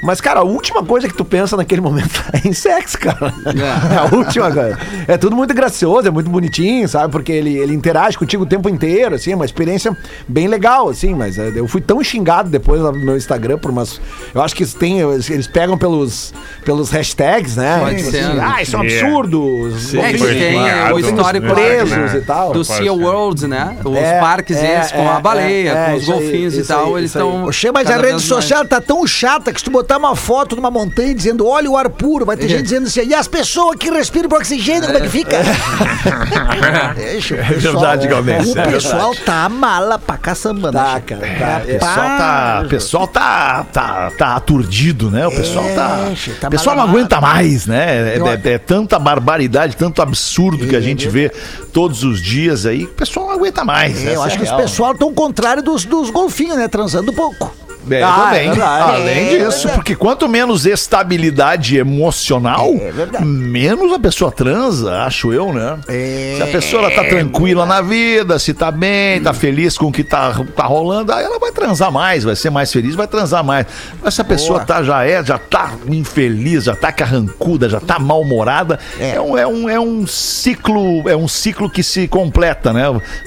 Mas, 0.03 0.21
cara, 0.21 0.41
a 0.41 0.43
última 0.45 0.85
coisa 0.85 1.09
que 1.09 1.15
tu 1.15 1.25
pensa 1.25 1.57
naquele 1.57 1.81
momento 1.81 2.23
é 2.33 2.47
em 2.47 2.53
sexo, 2.53 2.99
cara. 2.99 3.33
É, 3.47 3.97
a 3.97 4.15
última 4.17 4.51
coisa. 4.53 4.79
É 5.09 5.17
tudo 5.17 5.35
muito 5.37 5.53
gracioso, 5.55 6.07
é 6.09 6.11
muito 6.11 6.31
bonitinho, 6.31 6.89
sabe? 6.89 7.11
Porque 7.13 7.33
ele, 7.33 7.57
ele 7.57 7.75
interage 7.75 8.17
contigo 8.19 8.43
o 8.45 8.47
tempo 8.47 8.69
inteiro, 8.69 9.15
assim, 9.15 9.33
é 9.33 9.35
uma 9.37 9.45
experiência 9.45 9.97
bem 10.29 10.49
legal, 10.49 10.89
assim, 10.89 11.15
mas 11.15 11.39
é, 11.39 11.51
eu 11.55 11.67
fui 11.67 11.81
tão 11.81 12.03
xingado 12.03 12.49
depois 12.51 12.81
lá 12.81 12.93
no 12.93 12.99
meu 12.99 13.17
Instagram 13.17 13.59
por 13.59 13.71
umas. 13.71 14.01
Eu 14.35 14.43
acho 14.43 14.55
que 14.55 14.63
eles 14.63 14.75
têm, 14.75 15.01
eles, 15.01 15.47
pegam 15.47 15.77
pelos, 15.79 16.33
pelos 16.65 16.91
hashtags, 16.91 17.57
né? 17.57 17.79
Pode 17.81 17.97
Tipo 17.97 18.11
ser, 18.11 18.19
assim, 18.21 18.39
ah, 18.41 18.63
isso 18.63 18.77
é 18.77 18.79
um 18.79 18.83
Yeah. 18.87 19.07
absurdo. 19.09 19.45
os 19.67 19.95
É 19.95 19.97
golfinhos 19.97 20.23
tem 20.37 20.93
o 20.93 20.99
histórico 20.99 21.47
presos 21.55 21.91
Né? 21.97 22.13
e 22.17 22.21
tal. 22.21 22.53
do 22.53 22.65
Sea. 22.65 22.93
World, 22.93 23.47
né? 23.47 23.77
Os 23.85 23.97
É, 23.97 24.21
parques 24.21 24.57
é, 24.57 24.81
esses 24.81 24.93
com 24.93 25.03
é, 25.03 25.09
a 25.09 25.21
baleia, 25.21 25.71
é, 25.71 25.87
com 25.91 25.97
os 25.97 26.03
isso 26.03 26.13
aí, 26.13 26.19
golfinhos 26.19 26.55
e 26.59 26.65
tal, 26.65 26.87
aí, 26.95 27.01
eles 27.01 27.11
estão. 27.11 27.45
Oxê, 27.47 27.71
mas 27.73 27.91
a 27.91 27.97
rede 27.97 28.21
social 28.23 28.65
tá 28.65 28.81
tão 28.81 29.07
chata 29.07 29.53
que 29.53 29.59
se 29.59 29.65
tu 29.65 29.71
botar 29.71 29.86
uma 29.95 30.17
foto 30.17 30.57
numa 30.57 30.71
montanha 30.71 31.15
dizendo, 31.15 31.47
olha 31.47 31.71
o 31.71 31.77
ar 31.77 31.89
puro, 31.91 32.25
vai 32.27 32.37
ter 32.37 32.49
gente 32.49 32.63
dizendo 32.63 32.87
assim, 32.87 33.07
e 33.07 33.15
as 33.15 33.29
pessoas 33.29 33.77
que 33.77 33.91
respiram 33.91 34.29
por 34.29 34.39
oxigênio, 34.39 34.87
como 34.87 34.99
é 34.99 35.01
que 35.03 35.09
fica? 35.09 35.37
Deixa, 36.97 37.35
o 37.35 37.39
pessoal- 37.39 37.73
verdade, 37.75 38.09
Galdense, 38.09 38.53
O 38.53 38.59
é 38.59 38.67
pessoal 38.67 39.15
tá 39.15 39.49
mala 39.49 39.99
pra 39.99 40.17
caçamba, 40.17 40.73
né, 40.73 40.81
Tá, 40.81 41.01
cara, 41.01 41.21
tá. 41.21 41.63
O 41.65 41.67
pessoal 41.67 42.07
tá, 42.19 42.65
pessoal 42.69 43.07
tá, 43.09 43.67
tá, 43.73 44.11
tá 44.17 44.37
aturdido, 44.37 45.11
né? 45.11 45.27
O 45.27 45.31
pessoal 45.31 45.65
tá. 45.75 45.99
É, 46.11 46.33
tá 46.41 46.49
o 46.49 46.51
pessoal 46.51 46.77
não 46.77 46.85
aguenta 46.85 47.21
mais, 47.21 47.67
né? 47.67 48.17
É, 48.17 48.19
é- 48.19 48.55
é 48.55 48.59
tanta 48.59 48.99
barbaridade, 48.99 49.77
tanto 49.77 50.01
absurdo 50.03 50.67
que 50.67 50.77
a 50.77 50.81
gente 50.81 51.09
vê 51.09 51.31
todos 51.73 52.03
os 52.05 52.21
dias 52.21 52.67
aí, 52.67 52.85
o 52.85 52.89
pessoal 52.89 53.27
não 53.27 53.35
aguenta 53.35 53.65
mais. 53.65 54.05
É, 54.07 54.15
eu 54.15 54.23
acho 54.23 54.35
é 54.35 54.39
que 54.39 54.45
os 54.45 54.49
real. 54.49 54.61
pessoal 54.61 54.93
estão 54.93 55.13
contrário 55.13 55.63
dos, 55.63 55.85
dos 55.85 56.11
golfinhos, 56.11 56.57
né? 56.57 56.69
Transando 56.69 57.13
pouco. 57.13 57.66
É, 57.91 58.03
Ah, 58.03 58.31
também. 58.31 58.49
é. 58.49 58.63
Além 58.63 59.19
É 59.37 59.45
disso, 59.45 59.69
porque 59.71 59.95
quanto 59.95 60.29
menos 60.29 60.67
estabilidade 60.67 61.77
emocional, 61.77 62.71
É 62.81 63.25
menos 63.25 63.93
a 63.93 63.99
pessoa 63.99 64.31
transa, 64.33 65.03
acho 65.03 65.33
eu, 65.33 65.53
né? 65.53 65.79
É. 65.89 66.35
Se 66.37 66.43
a 66.43 66.47
pessoa 66.47 66.83
ela 66.85 66.91
tá 66.91 67.05
tranquila 67.05 67.65
na 67.67 67.81
vida, 67.81 68.39
se 68.39 68.53
tá 68.55 68.71
bem, 68.71 69.21
tá 69.21 69.33
feliz 69.33 69.77
com 69.79 69.87
o 69.87 69.93
que 69.93 70.03
tá, 70.05 70.33
tá 70.55 70.65
rolando, 70.65 71.13
aí 71.13 71.25
ela 71.25 71.39
vai 71.39 71.53
transar 71.53 71.91
mais, 71.93 72.25
vai 72.25 72.35
ser 72.37 72.51
mais 72.51 72.73
feliz, 72.73 72.95
vai 72.95 73.07
transar 73.07 73.45
mais. 73.45 73.67
Mas 74.03 74.15
se 74.15 74.21
a 74.21 74.25
pessoa 74.25 74.61
tá, 74.61 74.83
já 74.83 75.05
é, 75.05 75.25
já 75.25 75.39
tá 75.39 75.73
infeliz, 75.89 76.65
já 76.65 76.75
tá 76.75 76.91
carrancuda, 76.93 77.69
já 77.69 77.81
tá 77.81 77.99
mal-humorada, 77.99 78.79
é. 78.99 79.21
um, 79.21 79.37
é, 79.39 79.47
um, 79.47 79.69
é 79.71 79.79
um 79.81 80.07
ciclo, 80.07 81.09
é 81.09 81.17
um 81.17 81.29
ciclo 81.29 81.69
que 81.71 81.83
se 81.83 82.07
completa, 82.09 82.73
né? 82.73 82.85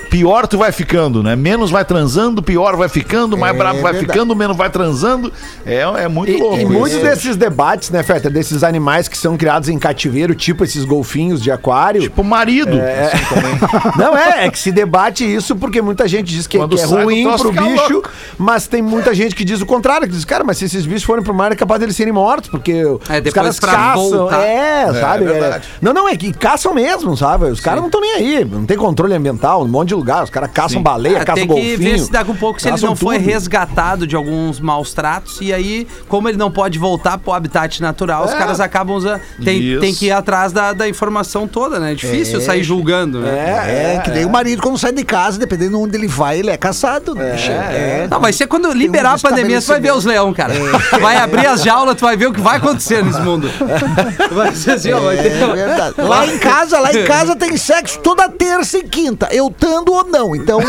Pior 0.09 0.47
tu 0.47 0.57
vai 0.57 0.71
ficando, 0.71 1.21
né? 1.23 1.35
Menos 1.35 1.69
vai 1.71 1.85
transando, 1.85 2.41
pior 2.41 2.75
vai 2.75 2.89
ficando, 2.89 3.37
mais 3.37 3.53
É 3.53 3.57
bravo 3.57 3.81
vai 3.81 3.93
verdade. 3.93 4.11
ficando, 4.13 4.35
menos 4.35 4.48
vai 4.53 4.69
transando. 4.69 5.31
É, 5.65 5.79
é 5.81 6.07
muito 6.07 6.31
E, 6.31 6.37
louco. 6.37 6.59
e 6.59 6.65
muitos 6.65 6.99
desses 6.99 7.35
debates, 7.35 7.89
né, 7.89 8.03
Feta, 8.03 8.29
desses 8.29 8.63
animais 8.63 9.07
que 9.07 9.17
são 9.17 9.37
criados 9.37 9.69
em 9.69 9.77
cativeiro, 9.79 10.33
tipo 10.35 10.63
esses 10.63 10.83
golfinhos 10.85 11.41
de 11.41 11.51
aquário. 11.51 12.01
Tipo 12.01 12.23
marido. 12.23 12.69
assim, 12.79 13.25
também. 13.35 13.59
Não 13.97 14.17
é, 14.17 14.45
é 14.45 14.49
que 14.49 14.59
se 14.59 14.71
debate 14.71 15.23
isso 15.23 15.55
porque 15.55 15.81
muita 15.81 16.07
gente 16.07 16.27
diz 16.33 16.47
que, 16.47 16.57
Quando 16.57 16.75
que 16.75 16.81
é 16.81 16.85
ruim 16.85 17.23
troço, 17.23 17.43
pro 17.51 17.63
bicho, 17.63 17.93
louco. 17.93 18.09
mas 18.37 18.67
tem 18.67 18.81
muita 18.81 19.13
gente 19.13 19.35
que 19.35 19.43
diz 19.43 19.61
o 19.61 19.65
contrário, 19.65 20.07
que 20.07 20.13
diz, 20.13 20.25
cara, 20.25 20.43
mas 20.43 20.57
se 20.57 20.65
esses 20.65 20.85
bichos 20.85 21.03
forem 21.03 21.23
pro 21.23 21.33
mar 21.33 21.51
é 21.51 21.55
capaz 21.55 21.79
deles 21.79 21.95
serem 21.95 22.13
mortos, 22.13 22.49
porque 22.49 22.71
É, 22.71 22.83
os 22.85 22.99
depois 23.23 23.33
caras 23.33 23.59
caçam. 23.59 24.09
voltar. 24.09 24.41
É, 24.41 24.93
sabe? 24.93 25.25
é. 25.25 25.61
Não, 25.81 25.93
não, 25.93 26.07
é 26.07 26.15
que 26.15 26.31
caçam 26.33 26.73
mesmo, 26.73 27.15
sabe? 27.15 27.45
Os 27.45 27.59
caras 27.59 27.79
não 27.79 27.87
estão 27.87 28.01
nem 28.01 28.13
aí, 28.15 28.45
não 28.45 28.65
tem 28.65 28.77
controle 28.77 29.13
ambiental, 29.13 29.63
um 29.63 29.67
monte 29.67 29.89
de 29.89 29.95
lugar, 29.95 30.23
os 30.23 30.29
caras 30.29 30.49
caçam 30.53 30.81
baleia, 30.81 31.17
É, 31.17 31.25
caçam 31.25 31.35
tem 31.35 31.47
que 31.47 31.53
golfinho. 31.53 31.77
ver 31.77 31.99
se 31.99 32.11
daqui 32.11 32.29
a 32.29 32.33
um 32.33 32.37
pouco 32.37 32.61
se 32.61 32.67
ele 32.67 32.81
não 32.81 32.95
foi 32.95 33.17
tudo. 33.17 33.25
resgatado 33.27 34.07
de 34.07 34.15
alguns 34.39 34.59
maus 34.59 34.93
tratos 34.93 35.37
e 35.41 35.53
aí, 35.53 35.87
como 36.07 36.29
ele 36.29 36.37
não 36.37 36.49
pode 36.49 36.79
voltar 36.79 37.17
pro 37.17 37.33
habitat 37.33 37.81
natural, 37.81 38.25
os 38.25 38.33
caras 38.33 38.59
acabam 38.59 38.95
usando. 38.95 39.19
Tem, 39.43 39.79
tem 39.79 39.93
que 39.93 40.07
ir 40.07 40.11
atrás 40.11 40.51
da, 40.53 40.71
da 40.73 40.87
informação 40.87 41.47
toda, 41.47 41.79
né? 41.79 41.91
É 41.91 41.95
difícil 41.95 42.39
É, 42.39 42.41
sair 42.41 42.63
julgando, 42.63 43.19
né? 43.19 43.95
É, 43.97 44.01
que 44.03 44.09
daí 44.11 44.25
o 44.25 44.29
marido, 44.29 44.61
quando 44.61 44.77
sai 44.77 44.91
de 44.93 45.03
casa, 45.03 45.37
dependendo 45.37 45.71
de 45.77 45.83
onde 45.83 45.97
ele 45.97 46.07
vai, 46.07 46.39
ele 46.39 46.49
é 46.49 46.57
caçado. 46.57 47.13
né? 47.13 47.35
É, 47.49 48.07
Não, 48.09 48.19
vai 48.19 48.31
ser 48.33 48.47
quando 48.47 48.71
liberar 48.71 49.11
um 49.11 49.15
a 49.15 49.19
pandemia, 49.19 49.61
tu 49.61 49.67
vai 49.67 49.79
ver 49.79 49.93
os 49.93 50.05
leão, 50.05 50.33
cara. 50.33 50.53
Vai 50.99 51.17
abrir 51.17 51.47
as 51.47 51.63
jaulas, 51.63 51.95
tu 51.95 52.01
vai 52.05 52.15
ver 52.17 52.27
o 52.27 52.33
que 52.33 52.41
vai 52.41 52.57
acontecer 52.57 53.03
nesse 53.03 53.19
mundo. 53.21 53.49
Vai 54.31 54.53
ser 54.55 54.71
assim, 54.71 54.91
ó, 54.91 54.99
vai 54.99 55.17
ter... 55.17 55.31
É. 55.31 55.93
Lá 56.01 56.25
em 56.25 56.37
casa, 56.37 56.79
lá 56.79 56.91
em 56.93 57.03
casa 57.05 57.35
tem 57.35 57.55
sexo 57.57 57.99
toda 57.99 58.27
terça 58.29 58.77
e 58.77 58.83
quinta, 58.83 59.27
eu 59.31 59.49
tando 59.57 59.91
ou 59.93 60.03
não. 60.05 60.35
Então, 60.35 60.59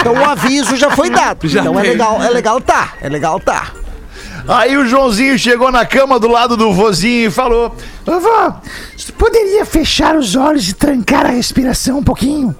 então 0.00 0.14
o 0.14 0.24
aviso 0.24 0.76
já 0.76 0.90
foi 0.90 1.10
dado. 1.10 1.46
Já 1.48 1.60
então 1.60 1.78
é 1.78 1.82
legal, 1.82 2.22
é 2.26 2.30
legal 2.30 2.60
tá, 2.60 2.94
é 3.00 3.08
legal 3.08 3.40
tá. 3.40 3.72
Aí 4.46 4.76
o 4.76 4.86
Joãozinho 4.86 5.38
chegou 5.38 5.72
na 5.72 5.86
cama 5.86 6.18
do 6.18 6.28
lado 6.28 6.56
do 6.56 6.72
vozinho 6.72 7.28
e 7.28 7.30
falou: 7.30 7.74
Vovó, 8.04 8.60
você 8.96 9.12
poderia 9.12 9.64
fechar 9.64 10.16
os 10.16 10.36
olhos 10.36 10.68
e 10.68 10.74
trancar 10.74 11.26
a 11.26 11.30
respiração 11.30 11.98
um 11.98 12.04
pouquinho? 12.04 12.54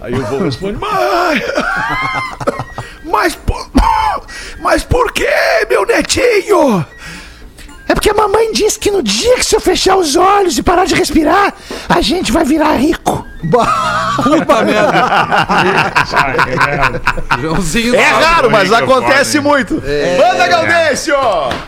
Aí 0.00 0.14
o 0.14 0.26
vô 0.26 0.38
responde: 0.38 0.78
Mas. 0.78 1.42
Mas 3.04 3.34
por, 3.34 3.70
mas 4.60 4.84
por 4.84 5.12
que, 5.12 5.26
meu 5.68 5.86
netinho? 5.86 6.84
É 7.88 7.94
porque 7.94 8.10
a 8.10 8.14
mamãe 8.14 8.52
disse 8.52 8.78
que 8.78 8.90
no 8.90 9.02
dia 9.02 9.36
que 9.36 9.56
eu 9.56 9.60
fechar 9.60 9.96
os 9.96 10.14
olhos 10.14 10.58
e 10.58 10.62
parar 10.62 10.84
de 10.84 10.94
respirar, 10.94 11.54
a 11.88 12.00
gente 12.02 12.30
vai 12.30 12.44
virar 12.44 12.76
rico. 12.76 13.24
Puta 13.40 14.62
merda. 14.64 15.02
Joãozinho 17.40 17.94
É 17.94 18.02
raro, 18.04 18.50
mas 18.50 18.68
rico, 18.70 18.82
acontece 18.82 19.40
muito. 19.40 19.74
Manda, 19.74 20.48
Gaudêncio! 20.48 21.14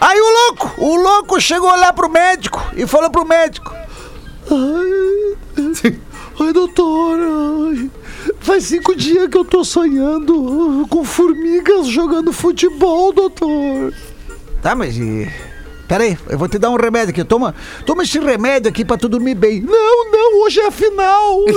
Aí 0.01 0.21
o 0.21 0.31
louco, 0.49 0.75
o 0.79 0.97
louco 0.97 1.41
chegou 1.41 1.71
lá 1.77 1.93
pro 1.93 2.09
médico 2.11 2.61
e 2.77 2.87
falou 2.87 3.11
pro 3.11 3.25
médico: 3.25 3.73
Ai, 4.51 5.37
ai 6.41 6.53
doutor, 6.53 7.19
ai, 7.21 7.91
faz 8.41 8.65
cinco 8.65 8.97
dias 8.97 9.29
que 9.29 9.39
eu 9.39 9.45
tô 9.45 9.65
sonhando 9.65 10.87
com 10.91 11.05
formigas 11.05 11.87
jogando 11.87 12.33
futebol, 12.33 13.13
doutor. 13.13 13.95
Tá, 14.61 14.75
mas 14.75 14.97
e. 14.97 15.31
Pera 15.91 16.05
aí, 16.05 16.17
eu 16.29 16.39
vou 16.39 16.47
te 16.47 16.57
dar 16.57 16.71
um 16.71 16.77
remédio 16.77 17.11
aqui. 17.11 17.25
Toma, 17.25 17.53
toma 17.85 18.05
esse 18.05 18.17
remédio 18.21 18.71
aqui 18.71 18.85
pra 18.85 18.97
tu 18.97 19.09
dormir 19.09 19.35
bem. 19.35 19.61
Não, 19.61 20.13
não, 20.13 20.45
hoje 20.45 20.61
é 20.61 20.69
a 20.69 20.71
final. 20.71 21.41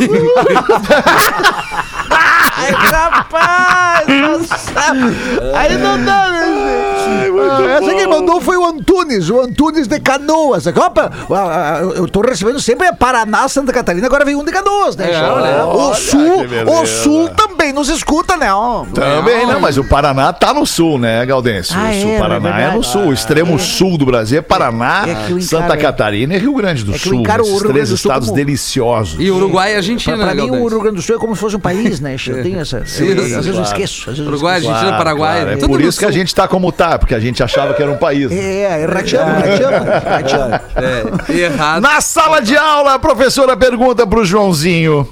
Ai, 2.64 2.72
rapaz! 2.72 4.06
Aí 5.56 5.78
não 5.78 6.04
dá, 6.04 6.30
né? 6.30 6.46
gente? 6.46 7.40
Ah, 7.40 7.78
essa 7.80 7.94
quem 7.96 8.08
mandou 8.08 8.42
foi 8.42 8.58
o 8.58 8.66
Antunes, 8.66 9.30
o 9.30 9.40
Antunes 9.42 9.88
de 9.88 10.00
Canoas. 10.00 10.66
Opa, 10.68 11.12
ah, 11.32 11.78
ah, 11.78 11.80
eu 11.96 12.08
tô 12.08 12.22
recebendo 12.22 12.60
sempre 12.60 12.92
Paraná, 12.94 13.48
Santa 13.48 13.74
Catarina, 13.74 14.08
agora 14.08 14.26
vem 14.26 14.36
um 14.36 14.44
de 14.44 14.52
Canoas, 14.52 14.96
né? 14.96 15.10
olha, 15.22 15.66
o 15.66 15.94
Sul, 15.94 16.46
o 16.82 16.86
Sul 16.86 17.30
também 17.30 17.74
nos 17.74 17.90
escuta, 17.90 18.38
né? 18.38 18.54
ó. 18.54 18.86
Também 18.94 19.46
não, 19.46 19.60
mas 19.60 19.78
o 19.78 19.84
Paraná 19.84 20.32
tá 20.34 20.54
no 20.54 20.66
sul, 20.66 20.98
né, 20.98 21.26
Gaudêncio? 21.26 21.76
Ah, 21.78 21.90
o 21.90 22.02
sul 22.02 22.12
é, 22.12 22.20
Paraná 22.20 22.62
é 22.62 22.64
é, 22.64 22.72
no 22.72 22.84
sul, 22.84 23.08
o 23.08 23.14
extremo 23.14 23.58
sul 23.60 23.98
do 23.98 24.06
Brasil 24.06 24.40
é 24.40 24.42
Paraná, 24.42 25.06
É 25.08 25.42
Santa 25.42 25.76
Catarina 25.78 26.36
e 26.36 26.38
Rio 26.38 26.54
Grande 26.54 26.84
do 26.84 26.94
É 26.94 26.98
Sul. 26.98 27.24
Esses 27.24 27.62
três 27.64 27.90
do 27.90 27.98
Sul 27.98 28.10
estados 28.12 28.30
como- 28.30 28.38
deliciosos. 28.38 29.16
E 29.20 29.30
Uruguai 29.32 29.70
e 29.70 29.72
Pra, 29.74 29.78
Argentina, 29.78 30.18
pra 30.18 30.36
né, 30.36 30.44
mim, 30.44 30.50
o? 30.52 30.68
Rio 30.68 30.80
Grande 30.80 30.98
do 30.98 31.02
Sul 31.02 31.16
é 31.16 31.20
como 31.20 31.36
se 31.36 31.42
fosse 31.42 31.56
um 31.56 31.60
país, 31.60 32.00
né? 32.00 32.16
Eu 32.28 32.44
tenho 32.44 32.53
essa. 32.60 32.86
Sim, 32.86 33.06
eu- 33.10 33.22
às 33.22 33.28
sim, 33.28 33.36
vezes 33.36 33.46
eu 33.48 33.54
claro. 33.54 33.68
esqueço. 33.68 34.06
Vezes 34.06 34.20
eu 34.20 34.26
Uruguai, 34.28 34.58
esqueço. 34.58 34.74
Argentina, 34.76 34.98
Paraguai. 34.98 35.42
Claro, 35.42 35.52
é 35.64 35.68
por 35.68 35.82
isso 35.82 36.00
que 36.00 36.06
a 36.06 36.12
gente 36.12 36.34
tá 36.34 36.48
como 36.48 36.72
tá, 36.72 36.98
porque 37.00 37.14
a 37.16 37.20
gente 37.20 37.42
achava 37.44 37.74
que 37.74 37.82
era 37.82 37.92
um 37.92 37.98
país. 37.98 38.32
É, 38.32 38.82
é 38.82 38.86
rachama, 38.86 39.32
rachama, 39.34 40.04
rachama. 40.06 40.62
É, 40.76 41.34
errado. 41.40 41.82
Na 41.82 42.02
sala 42.02 42.40
de 42.40 42.56
aula, 42.58 42.94
a 42.96 43.00
professora 43.00 43.56
pergunta 43.58 44.06
pro 44.08 44.24
Joãozinho. 44.26 45.08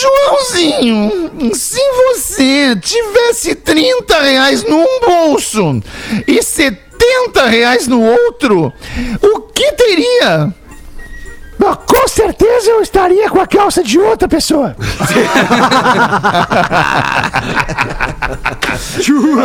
Joãozinho, 0.00 1.30
se 1.54 1.80
você 2.04 2.76
tivesse 2.76 3.54
30 3.54 4.20
reais 4.22 4.64
num 4.64 4.84
bolso 5.00 5.80
e 6.26 6.42
70 6.42 7.46
reais 7.46 7.86
no 7.86 8.00
outro, 8.02 8.72
o 9.22 9.40
que 9.40 9.72
teria? 9.72 10.52
Ah, 11.62 11.76
Com 11.76 12.08
certeza 12.08 12.70
eu 12.70 12.80
estaria 12.82 13.28
com 13.30 13.40
a 13.40 13.46
calça 13.46 13.82
de 13.82 13.98
outra 13.98 14.28
pessoa. 14.28 14.76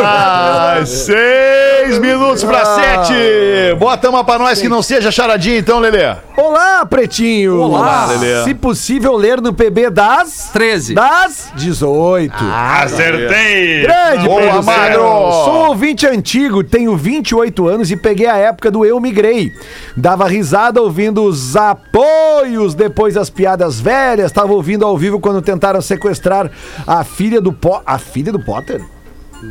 Ah, 0.04 0.82
seis 0.86 2.00
minutos 2.00 2.44
pra 2.44 2.66
sete. 2.66 3.76
Bota 3.78 4.10
uma 4.10 4.24
pra 4.24 4.38
nós 4.38 4.60
que 4.62 4.70
não 4.70 4.82
seja 4.82 5.12
charadinha, 5.12 5.58
então, 5.58 5.80
Lelê. 5.80 6.16
Olá, 6.38 6.86
pretinho! 6.86 7.60
Olá, 7.62 8.06
Lelê. 8.08 8.44
Se 8.44 8.54
possível, 8.54 9.16
ler 9.16 9.42
no 9.42 9.54
PB 9.54 9.90
das... 9.90 10.50
13. 10.54 10.94
Das 10.94 11.52
18. 11.56 12.34
Acertei! 12.82 13.82
Grande, 13.82 14.26
Boa. 14.28 14.62
Magro. 14.62 15.02
Sou 15.02 15.68
ouvinte 15.70 16.08
antigo, 16.08 16.64
tenho 16.64 16.96
28 16.96 17.68
anos 17.68 17.92
e 17.92 17.96
peguei 17.98 18.28
a 18.28 18.38
época 18.38 18.72
do 18.72 18.86
Eu 18.86 19.00
Migrei. 19.00 19.52
Dava 19.96 20.28
risada 20.28 20.82
ouvindo 20.82 21.24
os 21.24 21.56
apoios, 22.10 22.74
depois 22.74 23.16
as 23.18 23.30
piadas 23.30 23.80
velhas. 23.80 24.32
Tava 24.32 24.54
ouvindo 24.54 24.86
ao 24.86 24.98
vivo 24.98 25.20
quando 25.20 25.42
tentaram 25.42 25.82
sequestrar 25.82 26.52
a 26.86 27.04
filha 27.04 27.40
do 27.40 27.54
Po... 27.54 27.82
A 27.86 27.98
filha 27.98 28.32
do 28.32 28.40
Potter? 28.40 28.82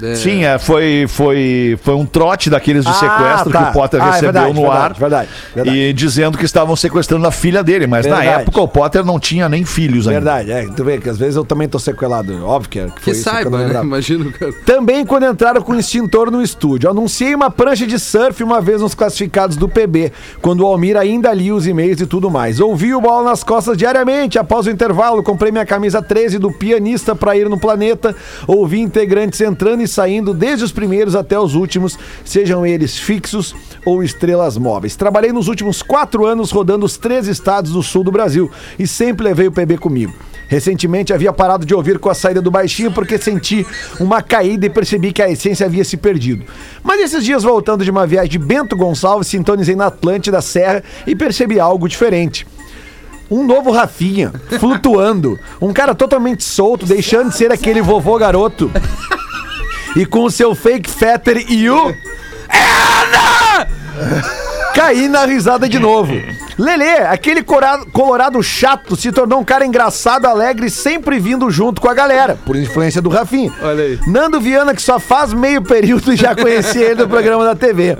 É. 0.02 0.14
Sim, 0.14 0.44
é, 0.44 0.58
foi, 0.58 1.06
foi, 1.08 1.78
foi 1.82 1.94
um 1.94 2.04
trote 2.04 2.50
daqueles 2.50 2.84
de 2.84 2.90
Ah, 2.90 2.94
sequestro 2.94 3.50
tá. 3.52 3.64
que 3.64 3.70
o 3.70 3.72
Potter 3.72 4.02
Ah, 4.02 4.06
é 4.06 4.10
recebeu 4.10 4.32
verdade, 4.32 4.54
no 4.54 4.60
verdade, 4.62 4.82
ar. 4.82 4.94
verdade, 4.94 5.28
verdade. 5.54 5.76
E 5.78 5.92
dizendo 5.94 6.36
que 6.36 6.44
estavam 6.44 6.76
sequestrando 6.76 7.26
a 7.26 7.30
filha 7.30 7.62
dele, 7.64 7.86
mas 7.86 8.04
na 8.06 8.16
Verdade. 8.16 8.42
época 8.42 8.60
o 8.60 8.68
Potter 8.68 9.04
não 9.04 9.18
tinha 9.18 9.48
nem 9.48 9.64
filhos 9.64 10.06
ainda. 10.06 10.20
Verdade, 10.20 10.52
é. 10.52 10.66
Tu 10.74 10.84
vê 10.84 10.98
que 10.98 11.08
às 11.08 11.16
vezes 11.16 11.36
eu 11.36 11.44
também 11.44 11.68
tô 11.68 11.78
sequelado. 11.78 12.44
Óbvio 12.44 12.68
que, 12.70 12.78
é, 12.80 12.84
que 12.84 12.90
foi 12.90 13.00
Que 13.00 13.10
isso 13.12 13.22
que 13.22 13.28
eu 13.28 13.32
saiba, 13.32 13.50
né? 13.58 13.64
lembrava. 13.64 13.86
Imagino, 13.86 14.30
cara. 14.32 14.52
Também 14.66 15.06
quando 15.06 15.24
entraram 15.24 15.62
com 15.62 15.72
o 15.72 15.78
extintor 15.78 16.30
no 16.30 16.42
estúdio. 16.42 16.90
Anunciei 16.90 17.34
uma 17.34 17.50
prancha 17.50 17.86
de 17.86 17.98
surf 17.98 18.42
uma 18.44 18.60
vez 18.60 18.82
nos 18.82 18.94
classificados 18.94 19.56
do 19.56 19.68
PB, 19.68 20.12
quando 20.42 20.60
o 20.60 20.66
Almir 20.66 20.96
ainda 20.96 21.32
lia 21.32 21.54
os 21.54 21.66
e-mails 21.66 22.00
e 22.00 22.06
tudo 22.06 22.30
mais. 22.30 22.60
Ouvi 22.60 22.94
o 22.94 23.00
bola 23.00 23.30
nas 23.30 23.42
costas 23.42 23.76
diariamente. 23.76 24.38
Após 24.38 24.66
o 24.66 24.70
intervalo, 24.70 25.22
comprei 25.22 25.50
minha 25.50 25.64
camisa 25.66 26.02
13 26.02 26.38
do 26.38 26.52
pianista 26.52 27.14
para 27.16 27.34
ir 27.36 27.48
no 27.48 27.58
planeta. 27.58 28.14
Ouvi 28.46 28.80
integrantes 28.80 29.40
entrando 29.40 29.77
e 29.82 29.88
saindo, 29.88 30.34
desde 30.34 30.64
os 30.64 30.72
primeiros 30.72 31.14
até 31.14 31.38
os 31.38 31.54
últimos, 31.54 31.98
sejam 32.24 32.66
eles 32.66 32.96
fixos 32.96 33.54
ou 33.84 34.02
estrelas 34.02 34.56
móveis. 34.56 34.96
Trabalhei 34.96 35.32
nos 35.32 35.48
últimos 35.48 35.82
quatro 35.82 36.26
anos 36.26 36.50
rodando 36.50 36.84
os 36.86 36.96
três 36.96 37.26
estados 37.26 37.72
do 37.72 37.82
sul 37.82 38.04
do 38.04 38.12
Brasil 38.12 38.50
e 38.78 38.86
sempre 38.86 39.24
levei 39.24 39.48
o 39.48 39.52
PB 39.52 39.78
comigo. 39.78 40.14
Recentemente 40.48 41.12
havia 41.12 41.32
parado 41.32 41.66
de 41.66 41.74
ouvir 41.74 41.98
com 41.98 42.08
a 42.08 42.14
saída 42.14 42.40
do 42.40 42.50
baixinho 42.50 42.90
porque 42.90 43.18
senti 43.18 43.66
uma 44.00 44.22
caída 44.22 44.64
e 44.64 44.70
percebi 44.70 45.12
que 45.12 45.22
a 45.22 45.30
essência 45.30 45.66
havia 45.66 45.84
se 45.84 45.96
perdido. 45.96 46.44
Mas 46.82 47.00
esses 47.02 47.22
dias 47.22 47.42
voltando 47.42 47.84
de 47.84 47.90
uma 47.90 48.06
viagem 48.06 48.30
de 48.30 48.38
Bento 48.38 48.74
Gonçalves, 48.74 49.28
sintonizei 49.28 49.76
na 49.76 49.86
Atlântida 49.86 50.40
Serra 50.40 50.82
e 51.06 51.14
percebi 51.14 51.60
algo 51.60 51.86
diferente. 51.86 52.46
Um 53.30 53.46
novo 53.46 53.70
Rafinha, 53.70 54.32
flutuando. 54.58 55.38
Um 55.60 55.70
cara 55.70 55.94
totalmente 55.94 56.42
solto, 56.42 56.86
deixando 56.86 57.28
de 57.28 57.36
ser 57.36 57.52
aquele 57.52 57.82
vovô 57.82 58.16
garoto. 58.16 58.70
E 59.96 60.06
com 60.06 60.24
o 60.24 60.30
seu 60.30 60.54
fake 60.54 60.90
fetter 60.90 61.44
e 61.48 61.68
o. 61.68 61.94
Ana! 62.48 63.66
Caí 64.74 65.08
na 65.08 65.24
risada 65.24 65.68
de 65.68 65.78
novo. 65.78 66.14
Lelê, 66.58 66.98
aquele 67.06 67.42
corado- 67.42 67.86
colorado 67.92 68.42
chato, 68.42 68.96
se 68.96 69.12
tornou 69.12 69.38
um 69.40 69.44
cara 69.44 69.64
engraçado, 69.64 70.26
alegre, 70.26 70.68
sempre 70.68 71.18
vindo 71.20 71.48
junto 71.50 71.80
com 71.80 71.88
a 71.88 71.94
galera, 71.94 72.36
por 72.44 72.56
influência 72.56 73.00
do 73.00 73.08
Rafinha. 73.08 73.52
Olha 73.62 73.84
aí. 73.84 73.98
Nando 74.08 74.40
Viana, 74.40 74.74
que 74.74 74.82
só 74.82 74.98
faz 74.98 75.32
meio 75.32 75.62
período 75.62 76.12
e 76.12 76.16
já 76.16 76.34
conheci 76.34 76.78
ele 76.78 76.96
do 76.96 77.06
programa 77.08 77.44
da 77.44 77.54
TV. 77.54 77.96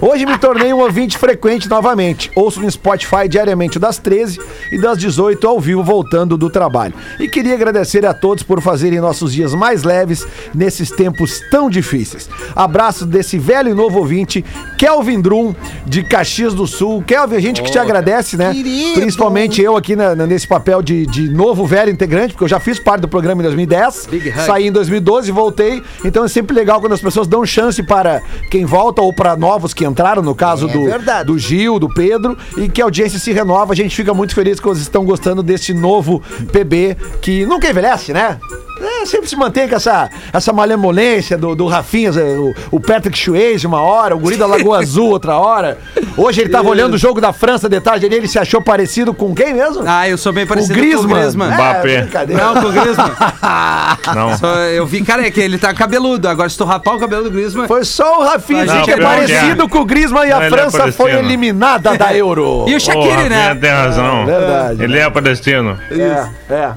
Hoje 0.00 0.24
me 0.24 0.38
tornei 0.38 0.72
um 0.72 0.78
ouvinte 0.78 1.18
frequente 1.18 1.68
novamente. 1.68 2.30
Ouço 2.34 2.60
no 2.60 2.70
Spotify 2.70 3.28
diariamente 3.28 3.78
das 3.78 3.98
13 3.98 4.38
e 4.72 4.80
das 4.80 4.96
18 4.98 5.46
ao 5.46 5.60
vivo, 5.60 5.82
voltando 5.82 6.36
do 6.38 6.48
trabalho. 6.48 6.94
E 7.20 7.28
queria 7.28 7.54
agradecer 7.54 8.06
a 8.06 8.14
todos 8.14 8.42
por 8.42 8.62
fazerem 8.62 9.00
nossos 9.00 9.32
dias 9.34 9.54
mais 9.54 9.82
leves 9.82 10.26
nesses 10.54 10.90
tempos 10.90 11.40
tão 11.50 11.68
difíceis. 11.68 12.28
Abraço 12.56 13.04
desse 13.04 13.38
velho 13.38 13.68
e 13.68 13.74
novo 13.74 13.98
ouvinte, 13.98 14.42
Kelvin 14.78 15.20
Drum, 15.20 15.54
de 15.84 16.02
Caxias 16.02 16.54
do 16.54 16.66
Sul. 16.66 17.02
Kelvin, 17.06 17.36
a 17.36 17.40
gente 17.40 17.62
que 17.62 17.70
te 17.70 17.78
agradece, 17.78 17.97
né? 18.36 18.52
Querido. 18.52 18.94
Principalmente 19.00 19.60
eu 19.62 19.76
aqui 19.76 19.94
na- 19.96 20.14
nesse 20.14 20.46
papel 20.46 20.82
de, 20.82 21.06
de 21.06 21.28
novo 21.30 21.66
velho 21.66 21.90
integrante, 21.90 22.32
porque 22.32 22.44
eu 22.44 22.48
já 22.48 22.60
fiz 22.60 22.78
parte 22.78 23.02
do 23.02 23.08
programa 23.08 23.40
em 23.42 23.44
2010, 23.44 24.06
Big 24.10 24.28
hug. 24.28 24.40
saí 24.42 24.66
em 24.66 24.72
2012 24.72 25.28
e 25.28 25.32
voltei. 25.32 25.82
Então 26.04 26.24
é 26.24 26.28
sempre 26.28 26.54
legal 26.54 26.80
quando 26.80 26.92
as 26.92 27.00
pessoas 27.00 27.26
dão 27.26 27.44
chance 27.46 27.82
para 27.82 28.22
quem 28.50 28.64
volta 28.64 29.02
ou 29.02 29.12
para 29.12 29.36
novos 29.36 29.72
que 29.74 29.84
entraram, 29.84 30.22
no 30.22 30.34
caso 30.34 30.68
É 30.68 30.72
do, 30.72 30.84
verdade. 30.84 31.26
do 31.26 31.38
Gil, 31.38 31.78
do 31.78 31.88
Pedro, 31.88 32.36
e 32.56 32.68
que 32.68 32.80
a 32.80 32.84
audiência 32.84 33.18
se 33.18 33.32
renova. 33.32 33.72
A 33.72 33.76
gente 33.76 33.94
fica 33.94 34.12
muito 34.14 34.34
feliz 34.34 34.58
que 34.60 34.66
vocês 34.66 34.82
estão 34.82 35.04
gostando 35.04 35.42
desse 35.42 35.72
novo 35.74 36.22
PB 36.52 36.96
que 37.20 37.44
nunca 37.46 37.68
envelhece, 37.68 38.12
né? 38.12 38.38
É, 38.80 39.06
sempre 39.06 39.28
se 39.28 39.36
mantém 39.36 39.68
com 39.68 39.76
essa, 39.76 40.08
essa 40.32 40.52
malemolência 40.52 41.36
do, 41.36 41.54
do 41.54 41.66
Rafinha, 41.66 42.10
o, 42.12 42.54
o 42.72 42.80
Patrick 42.80 43.18
Swayze 43.18 43.66
uma 43.66 43.80
hora, 43.80 44.14
o 44.14 44.18
Guri 44.18 44.36
da 44.36 44.46
Lagoa 44.46 44.78
Azul 44.82 45.10
outra 45.10 45.36
hora. 45.36 45.78
Hoje 46.16 46.40
ele 46.40 46.50
tava 46.50 46.68
olhando 46.68 46.94
o 46.94 46.98
jogo 46.98 47.20
da 47.20 47.32
França 47.32 47.68
de 47.68 47.80
tarde 47.80 48.06
ali, 48.06 48.16
ele 48.16 48.28
se 48.28 48.38
achou 48.38 48.62
parecido 48.62 49.12
com 49.14 49.34
quem 49.34 49.54
mesmo? 49.54 49.82
Ah, 49.86 50.08
eu 50.08 50.18
sou 50.18 50.32
bem 50.32 50.44
o 50.44 50.46
parecido 50.46 50.74
Griezmann. 50.74 51.08
com 51.08 51.14
o 51.14 51.18
Griezmann. 51.18 51.52
É, 51.52 51.80
brincadeira. 51.80 52.44
Não, 52.44 52.54
com 52.62 52.68
o 52.68 52.72
Griezmann. 52.72 53.12
Não. 54.14 54.38
Só 54.38 54.54
eu 54.56 54.86
vi, 54.86 55.02
cara, 55.02 55.26
é 55.26 55.30
que 55.30 55.40
ele 55.40 55.58
tá 55.58 55.72
cabeludo. 55.74 56.28
Agora, 56.28 56.48
se 56.48 56.56
tu 56.56 56.64
rapar 56.64 56.96
o 56.96 56.98
cabelo 56.98 57.24
do 57.24 57.30
Griezmann... 57.30 57.66
Foi 57.66 57.84
só 57.84 58.20
o 58.20 58.24
Rafinha, 58.24 58.64
Não, 58.64 58.74
gente, 58.76 58.90
é 58.90 58.96
parecido 58.96 59.64
é. 59.64 59.68
com 59.68 59.78
o 59.78 59.84
Griezmann 59.84 60.26
e 60.26 60.30
Não, 60.30 60.38
a 60.38 60.44
é 60.44 60.48
França 60.48 60.92
foi 60.92 61.10
palestino. 61.10 61.18
eliminada 61.28 61.96
da 61.96 62.14
Euro. 62.16 62.64
E 62.68 62.74
o 62.74 62.80
Shaqiri, 62.80 63.26
Ô, 63.26 63.28
né? 63.28 63.54
Tem 63.54 63.70
razão. 63.70 64.26
Verdade. 64.26 64.82
Ele 64.82 64.98
é 64.98 65.10
palestino. 65.10 65.78
É, 65.90 66.28
é. 66.52 66.72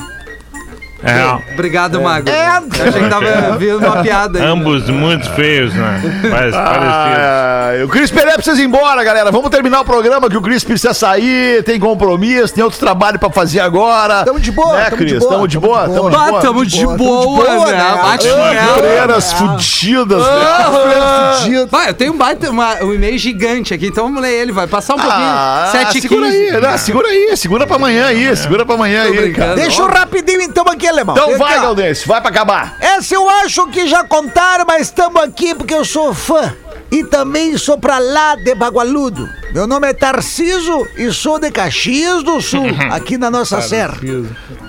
É, 1.04 1.54
Obrigado, 1.54 2.00
Mago. 2.02 2.30
É. 2.30 2.58
Eu 2.80 2.88
achei 2.90 3.04
que 3.04 3.10
tava 3.10 3.58
vindo 3.58 3.78
uma 3.80 4.02
piada 4.04 4.40
aí. 4.40 4.46
ambos 4.46 4.88
muito 4.90 5.30
feios, 5.32 5.74
né? 5.74 6.02
Mas 6.30 6.54
parecidos. 6.56 7.18
Ah, 7.18 7.72
o 7.86 7.88
Cris 7.88 8.12
Pereira 8.12 8.36
precisa 8.36 8.62
ir 8.62 8.66
embora, 8.66 9.04
galera. 9.04 9.32
Vamos 9.32 9.50
terminar 9.50 9.82
o 9.82 9.86
programa 9.86 10.30
que 10.30 10.38
o 10.38 10.42
Cris 10.42 10.64
precisa 10.64 10.94
sair, 10.94 11.64
tem 11.64 11.80
compromisso, 11.80 12.54
tem 12.54 12.64
outro 12.64 12.80
trabalho 12.80 13.18
pra 13.20 13.30
fazer 13.32 13.60
agora. 13.62 14.24
Tamo 14.24 14.40
de 14.40 14.52
boa, 14.52 14.78
né, 14.78 14.84
tamo 14.86 14.98
de 14.98 15.06
Cris? 15.06 15.20
boa, 15.20 15.32
Tamo 15.32 15.48
de 15.48 15.54
tamo 15.56 15.68
boa, 15.68 15.82
tamo 15.88 16.10
de 16.10 16.16
boa. 16.18 16.42
tamo 16.42 16.66
de 16.66 16.86
boa, 16.86 16.98
boa, 16.98 17.46
tamo 17.46 17.60
de 17.60 17.62
boa, 17.62 17.72
né? 17.72 17.78
né? 17.78 18.00
Bate 18.04 18.28
Ah, 18.30 18.52
nela. 18.54 18.78
Freiras 18.78 19.34
fudidas, 19.34 20.20
né? 20.24 21.66
Vai, 21.70 21.90
eu 21.90 21.94
tenho 21.94 22.14
um, 22.14 22.18
baita, 22.18 22.50
uma- 22.50 22.76
um 22.84 22.94
e-mail 22.94 23.18
gigante 23.18 23.74
aqui, 23.74 23.88
então 23.88 24.06
vamos 24.06 24.22
ler 24.22 24.34
ele, 24.34 24.52
vai 24.52 24.68
passar 24.68 24.96
um 24.96 25.00
pouquinho. 25.00 25.24
Ah, 25.24 25.70
7 25.72 25.98
h 25.98 26.02
segura 26.02 26.28
aí, 26.28 26.52
né? 26.62 26.78
segura 26.78 27.08
aí, 27.08 27.38
segura 27.38 27.68
pra 27.68 27.76
amanhã 27.76 28.06
aí, 28.08 28.36
segura 28.36 28.66
pra 28.66 28.76
amanhã 28.76 29.04
aí, 29.04 29.32
cara. 29.34 29.56
Deixa 29.56 29.82
eu 29.82 29.88
rapidinho 29.88 30.42
então 30.42 30.66
aqui, 30.68 30.91
alemão. 30.92 31.16
Então 31.16 31.38
vai, 31.38 31.56
cá. 31.56 31.62
Galdense, 31.62 32.08
vai 32.08 32.22
pra 32.22 32.30
acabar. 32.30 32.78
Essa 32.80 33.16
eu 33.16 33.30
acho 33.30 33.68
que 33.68 33.88
já 33.88 34.04
contaram, 34.04 34.66
mas 34.68 34.84
estamos 34.84 35.22
aqui 35.22 35.56
porque 35.56 35.74
eu 35.74 35.86
sou 35.86 36.14
fã. 36.14 36.54
E 36.92 37.06
também 37.06 37.58
sou 37.58 37.78
pra 37.78 38.00
lá 38.00 38.36
de 38.36 38.54
Bagualudo. 38.54 39.28
Meu 39.54 39.66
nome 39.66 39.88
é 39.88 39.94
Tarciso 39.94 40.86
e 40.98 41.10
sou 41.14 41.40
de 41.40 41.50
Caxias 41.50 42.22
do 42.22 42.42
Sul, 42.42 42.68
aqui 42.92 43.18
na 43.18 43.32
nossa 43.32 43.62
serra. 43.62 43.98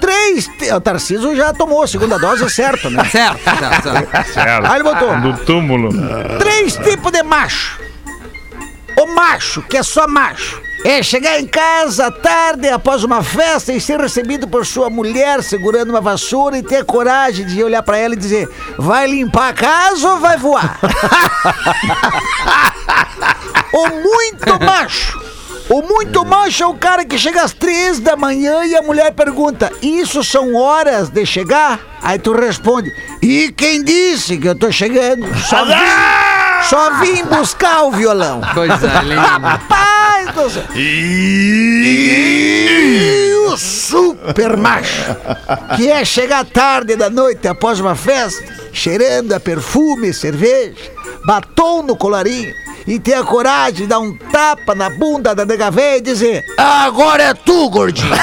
Três. 0.00 0.46
Te... 0.46 0.72
O 0.72 0.80
Tarciso 0.80 1.34
já 1.34 1.52
tomou 1.52 1.82
a 1.82 1.86
segunda 1.88 2.18
dose, 2.18 2.48
certo, 2.48 2.88
né? 2.90 3.02
Certo, 3.10 3.42
certo, 3.42 3.82
certo. 3.82 4.32
Certo. 4.32 4.66
Aí 4.66 4.74
ele 4.76 4.84
botou. 4.84 5.20
Do 5.20 5.36
túmulo. 5.44 5.90
Três 6.38 6.76
tipos 6.76 7.10
de 7.10 7.22
macho. 7.24 7.80
O 8.96 9.14
macho, 9.14 9.62
que 9.62 9.76
é 9.76 9.82
só 9.82 10.06
macho. 10.06 10.62
É 10.84 11.00
chegar 11.00 11.38
em 11.38 11.46
casa 11.46 12.06
à 12.06 12.10
tarde 12.10 12.68
após 12.68 13.04
uma 13.04 13.22
festa 13.22 13.72
e 13.72 13.80
ser 13.80 14.00
recebido 14.00 14.48
por 14.48 14.66
sua 14.66 14.90
mulher 14.90 15.40
segurando 15.42 15.90
uma 15.90 16.00
vassoura 16.00 16.58
e 16.58 16.62
ter 16.62 16.78
a 16.78 16.84
coragem 16.84 17.46
de 17.46 17.62
olhar 17.62 17.82
pra 17.82 17.98
ela 17.98 18.14
e 18.14 18.18
dizer: 18.18 18.48
Vai 18.76 19.06
limpar 19.06 19.50
a 19.50 19.52
casa 19.52 20.10
ou 20.10 20.18
vai 20.18 20.36
voar? 20.36 20.80
o 23.72 23.88
muito 23.88 24.64
macho. 24.64 25.22
O 25.68 25.82
muito 25.82 26.24
macho 26.24 26.64
é 26.64 26.66
o 26.66 26.74
cara 26.74 27.04
que 27.04 27.16
chega 27.16 27.42
às 27.42 27.52
três 27.52 28.00
da 28.00 28.16
manhã 28.16 28.64
e 28.64 28.74
a 28.74 28.82
mulher 28.82 29.12
pergunta: 29.12 29.72
Isso 29.80 30.24
são 30.24 30.54
horas 30.54 31.08
de 31.08 31.24
chegar? 31.24 31.78
Aí 32.02 32.18
tu 32.18 32.32
responde: 32.32 32.92
E 33.22 33.52
quem 33.52 33.84
disse 33.84 34.36
que 34.36 34.48
eu 34.48 34.58
tô 34.58 34.72
chegando? 34.72 35.32
Só 35.38 35.64
vim, 35.64 35.74
só 36.68 37.00
vim 37.00 37.24
buscar 37.24 37.82
o 37.84 37.90
violão. 37.90 38.40
Coisa 38.54 39.02
linda. 39.02 39.20
Rapaz 39.20 40.34
do 40.34 40.50
céu. 40.50 40.64
E 40.74 42.12
o 43.48 43.56
super 43.56 44.56
macho, 44.56 45.16
que 45.76 45.90
é 45.90 46.04
chegar 46.04 46.44
tarde 46.44 46.96
da 46.96 47.10
noite 47.10 47.46
após 47.48 47.80
uma 47.80 47.94
festa, 47.94 48.44
cheirando 48.72 49.32
a 49.32 49.40
perfume, 49.40 50.12
cerveja, 50.12 50.74
batom 51.26 51.82
no 51.82 51.96
colarinho, 51.96 52.52
e 52.86 52.98
ter 52.98 53.14
a 53.14 53.22
coragem 53.22 53.82
de 53.82 53.86
dar 53.86 54.00
um 54.00 54.16
tapa 54.16 54.74
na 54.74 54.90
bunda 54.90 55.34
da 55.34 55.44
nega 55.44 55.70
véia 55.70 55.98
e 55.98 56.00
dizer: 56.00 56.44
Agora 56.58 57.22
é 57.22 57.34
tu, 57.34 57.68
gordinho. 57.70 58.12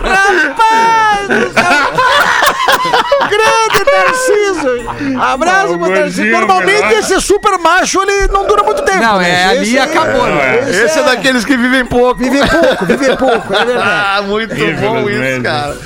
Rapaz 0.00 1.28
do 1.28 1.52
céu. 1.52 2.29
Grande 3.28 3.84
Tarcísio! 3.84 5.20
Abraço 5.20 5.78
pro 5.78 5.92
Tarcísio. 5.92 6.30
Normalmente 6.30 6.94
esse 6.94 7.20
super 7.20 7.58
macho 7.58 8.02
ele 8.02 8.28
não 8.32 8.46
dura 8.46 8.62
muito 8.62 8.82
tempo. 8.82 8.98
Não, 8.98 9.18
né? 9.18 9.30
é 9.30 9.44
ali 9.46 9.62
Esse 9.62 9.74
e 9.74 9.78
acabou, 9.78 10.26
né? 10.26 10.70
Esse 10.70 10.98
é 10.98 11.02
daqueles 11.02 11.44
que 11.44 11.56
vivem 11.56 11.84
pouco. 11.86 12.18
Viver 12.18 12.48
pouco, 12.48 12.86
viver 12.86 13.16
pouco, 13.16 13.54
é 13.54 13.64
verdade. 13.64 13.90
Ah, 13.90 14.22
muito 14.22 14.54
bom 14.54 15.08
isso, 15.08 15.42
cara. 15.42 15.76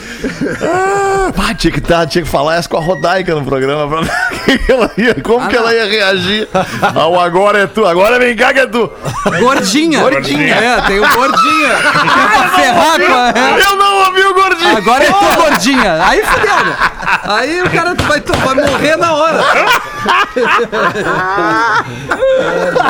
Ah, 0.62 1.33
pá, 1.37 1.55
tinha 1.55 1.72
que, 1.72 1.81
tá, 1.81 2.07
tinha 2.07 2.22
que 2.25 2.31
falar 2.31 2.57
essa 2.57 2.68
com 2.68 2.77
a 2.77 2.81
Rodaica 2.81 3.35
no 3.35 3.45
programa 3.45 3.89
pra 3.89 4.01
ver 4.03 4.59
que 4.64 4.72
ela 4.72 4.91
ia, 4.97 5.14
como 5.22 5.45
Ah, 5.45 5.49
que 5.49 5.57
ela 5.57 5.72
ia 5.75 5.87
reagir 5.87 6.49
ao 6.95 7.18
agora 7.20 7.61
é 7.61 7.66
tu. 7.66 7.85
Agora 7.87 8.18
vem 8.18 8.35
cá 8.37 8.53
que 8.53 8.61
é 8.61 8.66
tu. 8.66 8.91
Gordinha. 9.39 10.01
Gordinha. 10.01 10.55
É, 10.55 10.81
tem 10.83 11.01
o 11.01 11.09
gordinha. 11.09 11.68
Que 11.75 12.20
é 12.20 12.29
pra 12.29 12.49
ferrar 12.51 13.01
com 13.01 13.14
a... 13.14 13.29
é. 13.31 13.62
Eu 13.66 13.77
não 13.77 14.07
ouvi 14.07 14.22
o 14.22 14.35
gordinho. 14.35 14.77
Agora 14.77 15.05
é 15.05 15.12
tu, 15.12 15.37
gordinha. 15.37 16.05
Aí 16.05 16.22
fudeu, 16.25 16.64
né? 16.64 16.77
Aí 17.25 17.62
o 17.62 17.70
cara 17.70 17.95
vai, 17.95 18.20
vai 18.20 18.55
morrer 18.55 18.97
na 18.97 19.14
hora. 19.14 19.45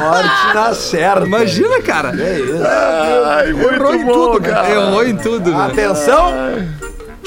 Morte 0.00 0.54
na 0.54 0.74
certa. 0.74 1.26
Imagina, 1.26 1.80
cara. 1.82 2.12
Ai, 3.36 3.52
muito 3.52 4.04
bom, 4.06 4.40
cara. 4.40 4.70
Errou 4.70 5.04
em 5.06 5.16
tudo? 5.16 5.54
Atenção. 5.56 6.32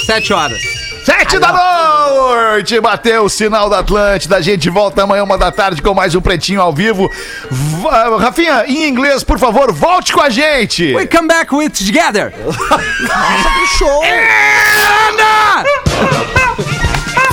Sete 0.06 0.34
horas. 0.34 0.60
Sete 1.04 1.40
da 1.40 1.52
noite, 1.54 2.80
bateu 2.82 3.24
o 3.24 3.30
sinal 3.30 3.70
da 3.70 3.80
Atlântida. 3.80 4.38
A 4.38 4.42
gente 4.42 4.70
volta 4.70 5.04
amanhã, 5.04 5.24
uma 5.24 5.38
da 5.38 5.52
tarde, 5.52 5.82
com 5.82 5.94
mais 5.94 6.14
um 6.16 6.22
Pretinho 6.22 6.62
ao 6.62 6.74
vivo. 6.74 7.10
Va- 7.50 8.18
Rafinha, 8.18 8.66
em 8.68 8.88
inglês, 8.90 9.24
por 9.24 9.40
favor, 9.40 9.72
volte 9.72 10.12
com 10.14 10.22
a 10.22 10.30
gente. 10.30 10.94
We 10.96 11.08
come 11.08 11.28
back 11.28 11.54
with 11.54 11.70
together. 11.72 12.34
Que 12.38 13.78
show! 13.78 14.02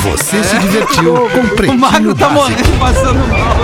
Você 0.04 0.44
se 0.44 0.58
divertiu 0.58 1.14
com 1.32 1.40
O 1.40 1.48
Pretinho 1.56 1.78
Mago 1.78 2.14
tá 2.14 2.28
Básico. 2.28 2.34
morrendo, 2.34 2.78
passando 2.78 3.26
mal. 3.28 3.56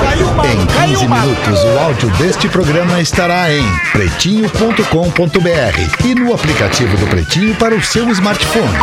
Em 0.47 0.67
15 0.89 1.07
minutos, 1.07 1.63
o 1.65 1.79
áudio 1.79 2.09
deste 2.17 2.49
programa 2.49 2.99
estará 3.01 3.53
em 3.53 3.63
pretinho.com.br 3.93 6.07
e 6.07 6.15
no 6.15 6.33
aplicativo 6.35 6.97
do 6.97 7.07
Pretinho 7.09 7.55
para 7.57 7.75
o 7.75 7.83
seu 7.83 8.09
smartphone. 8.09 8.79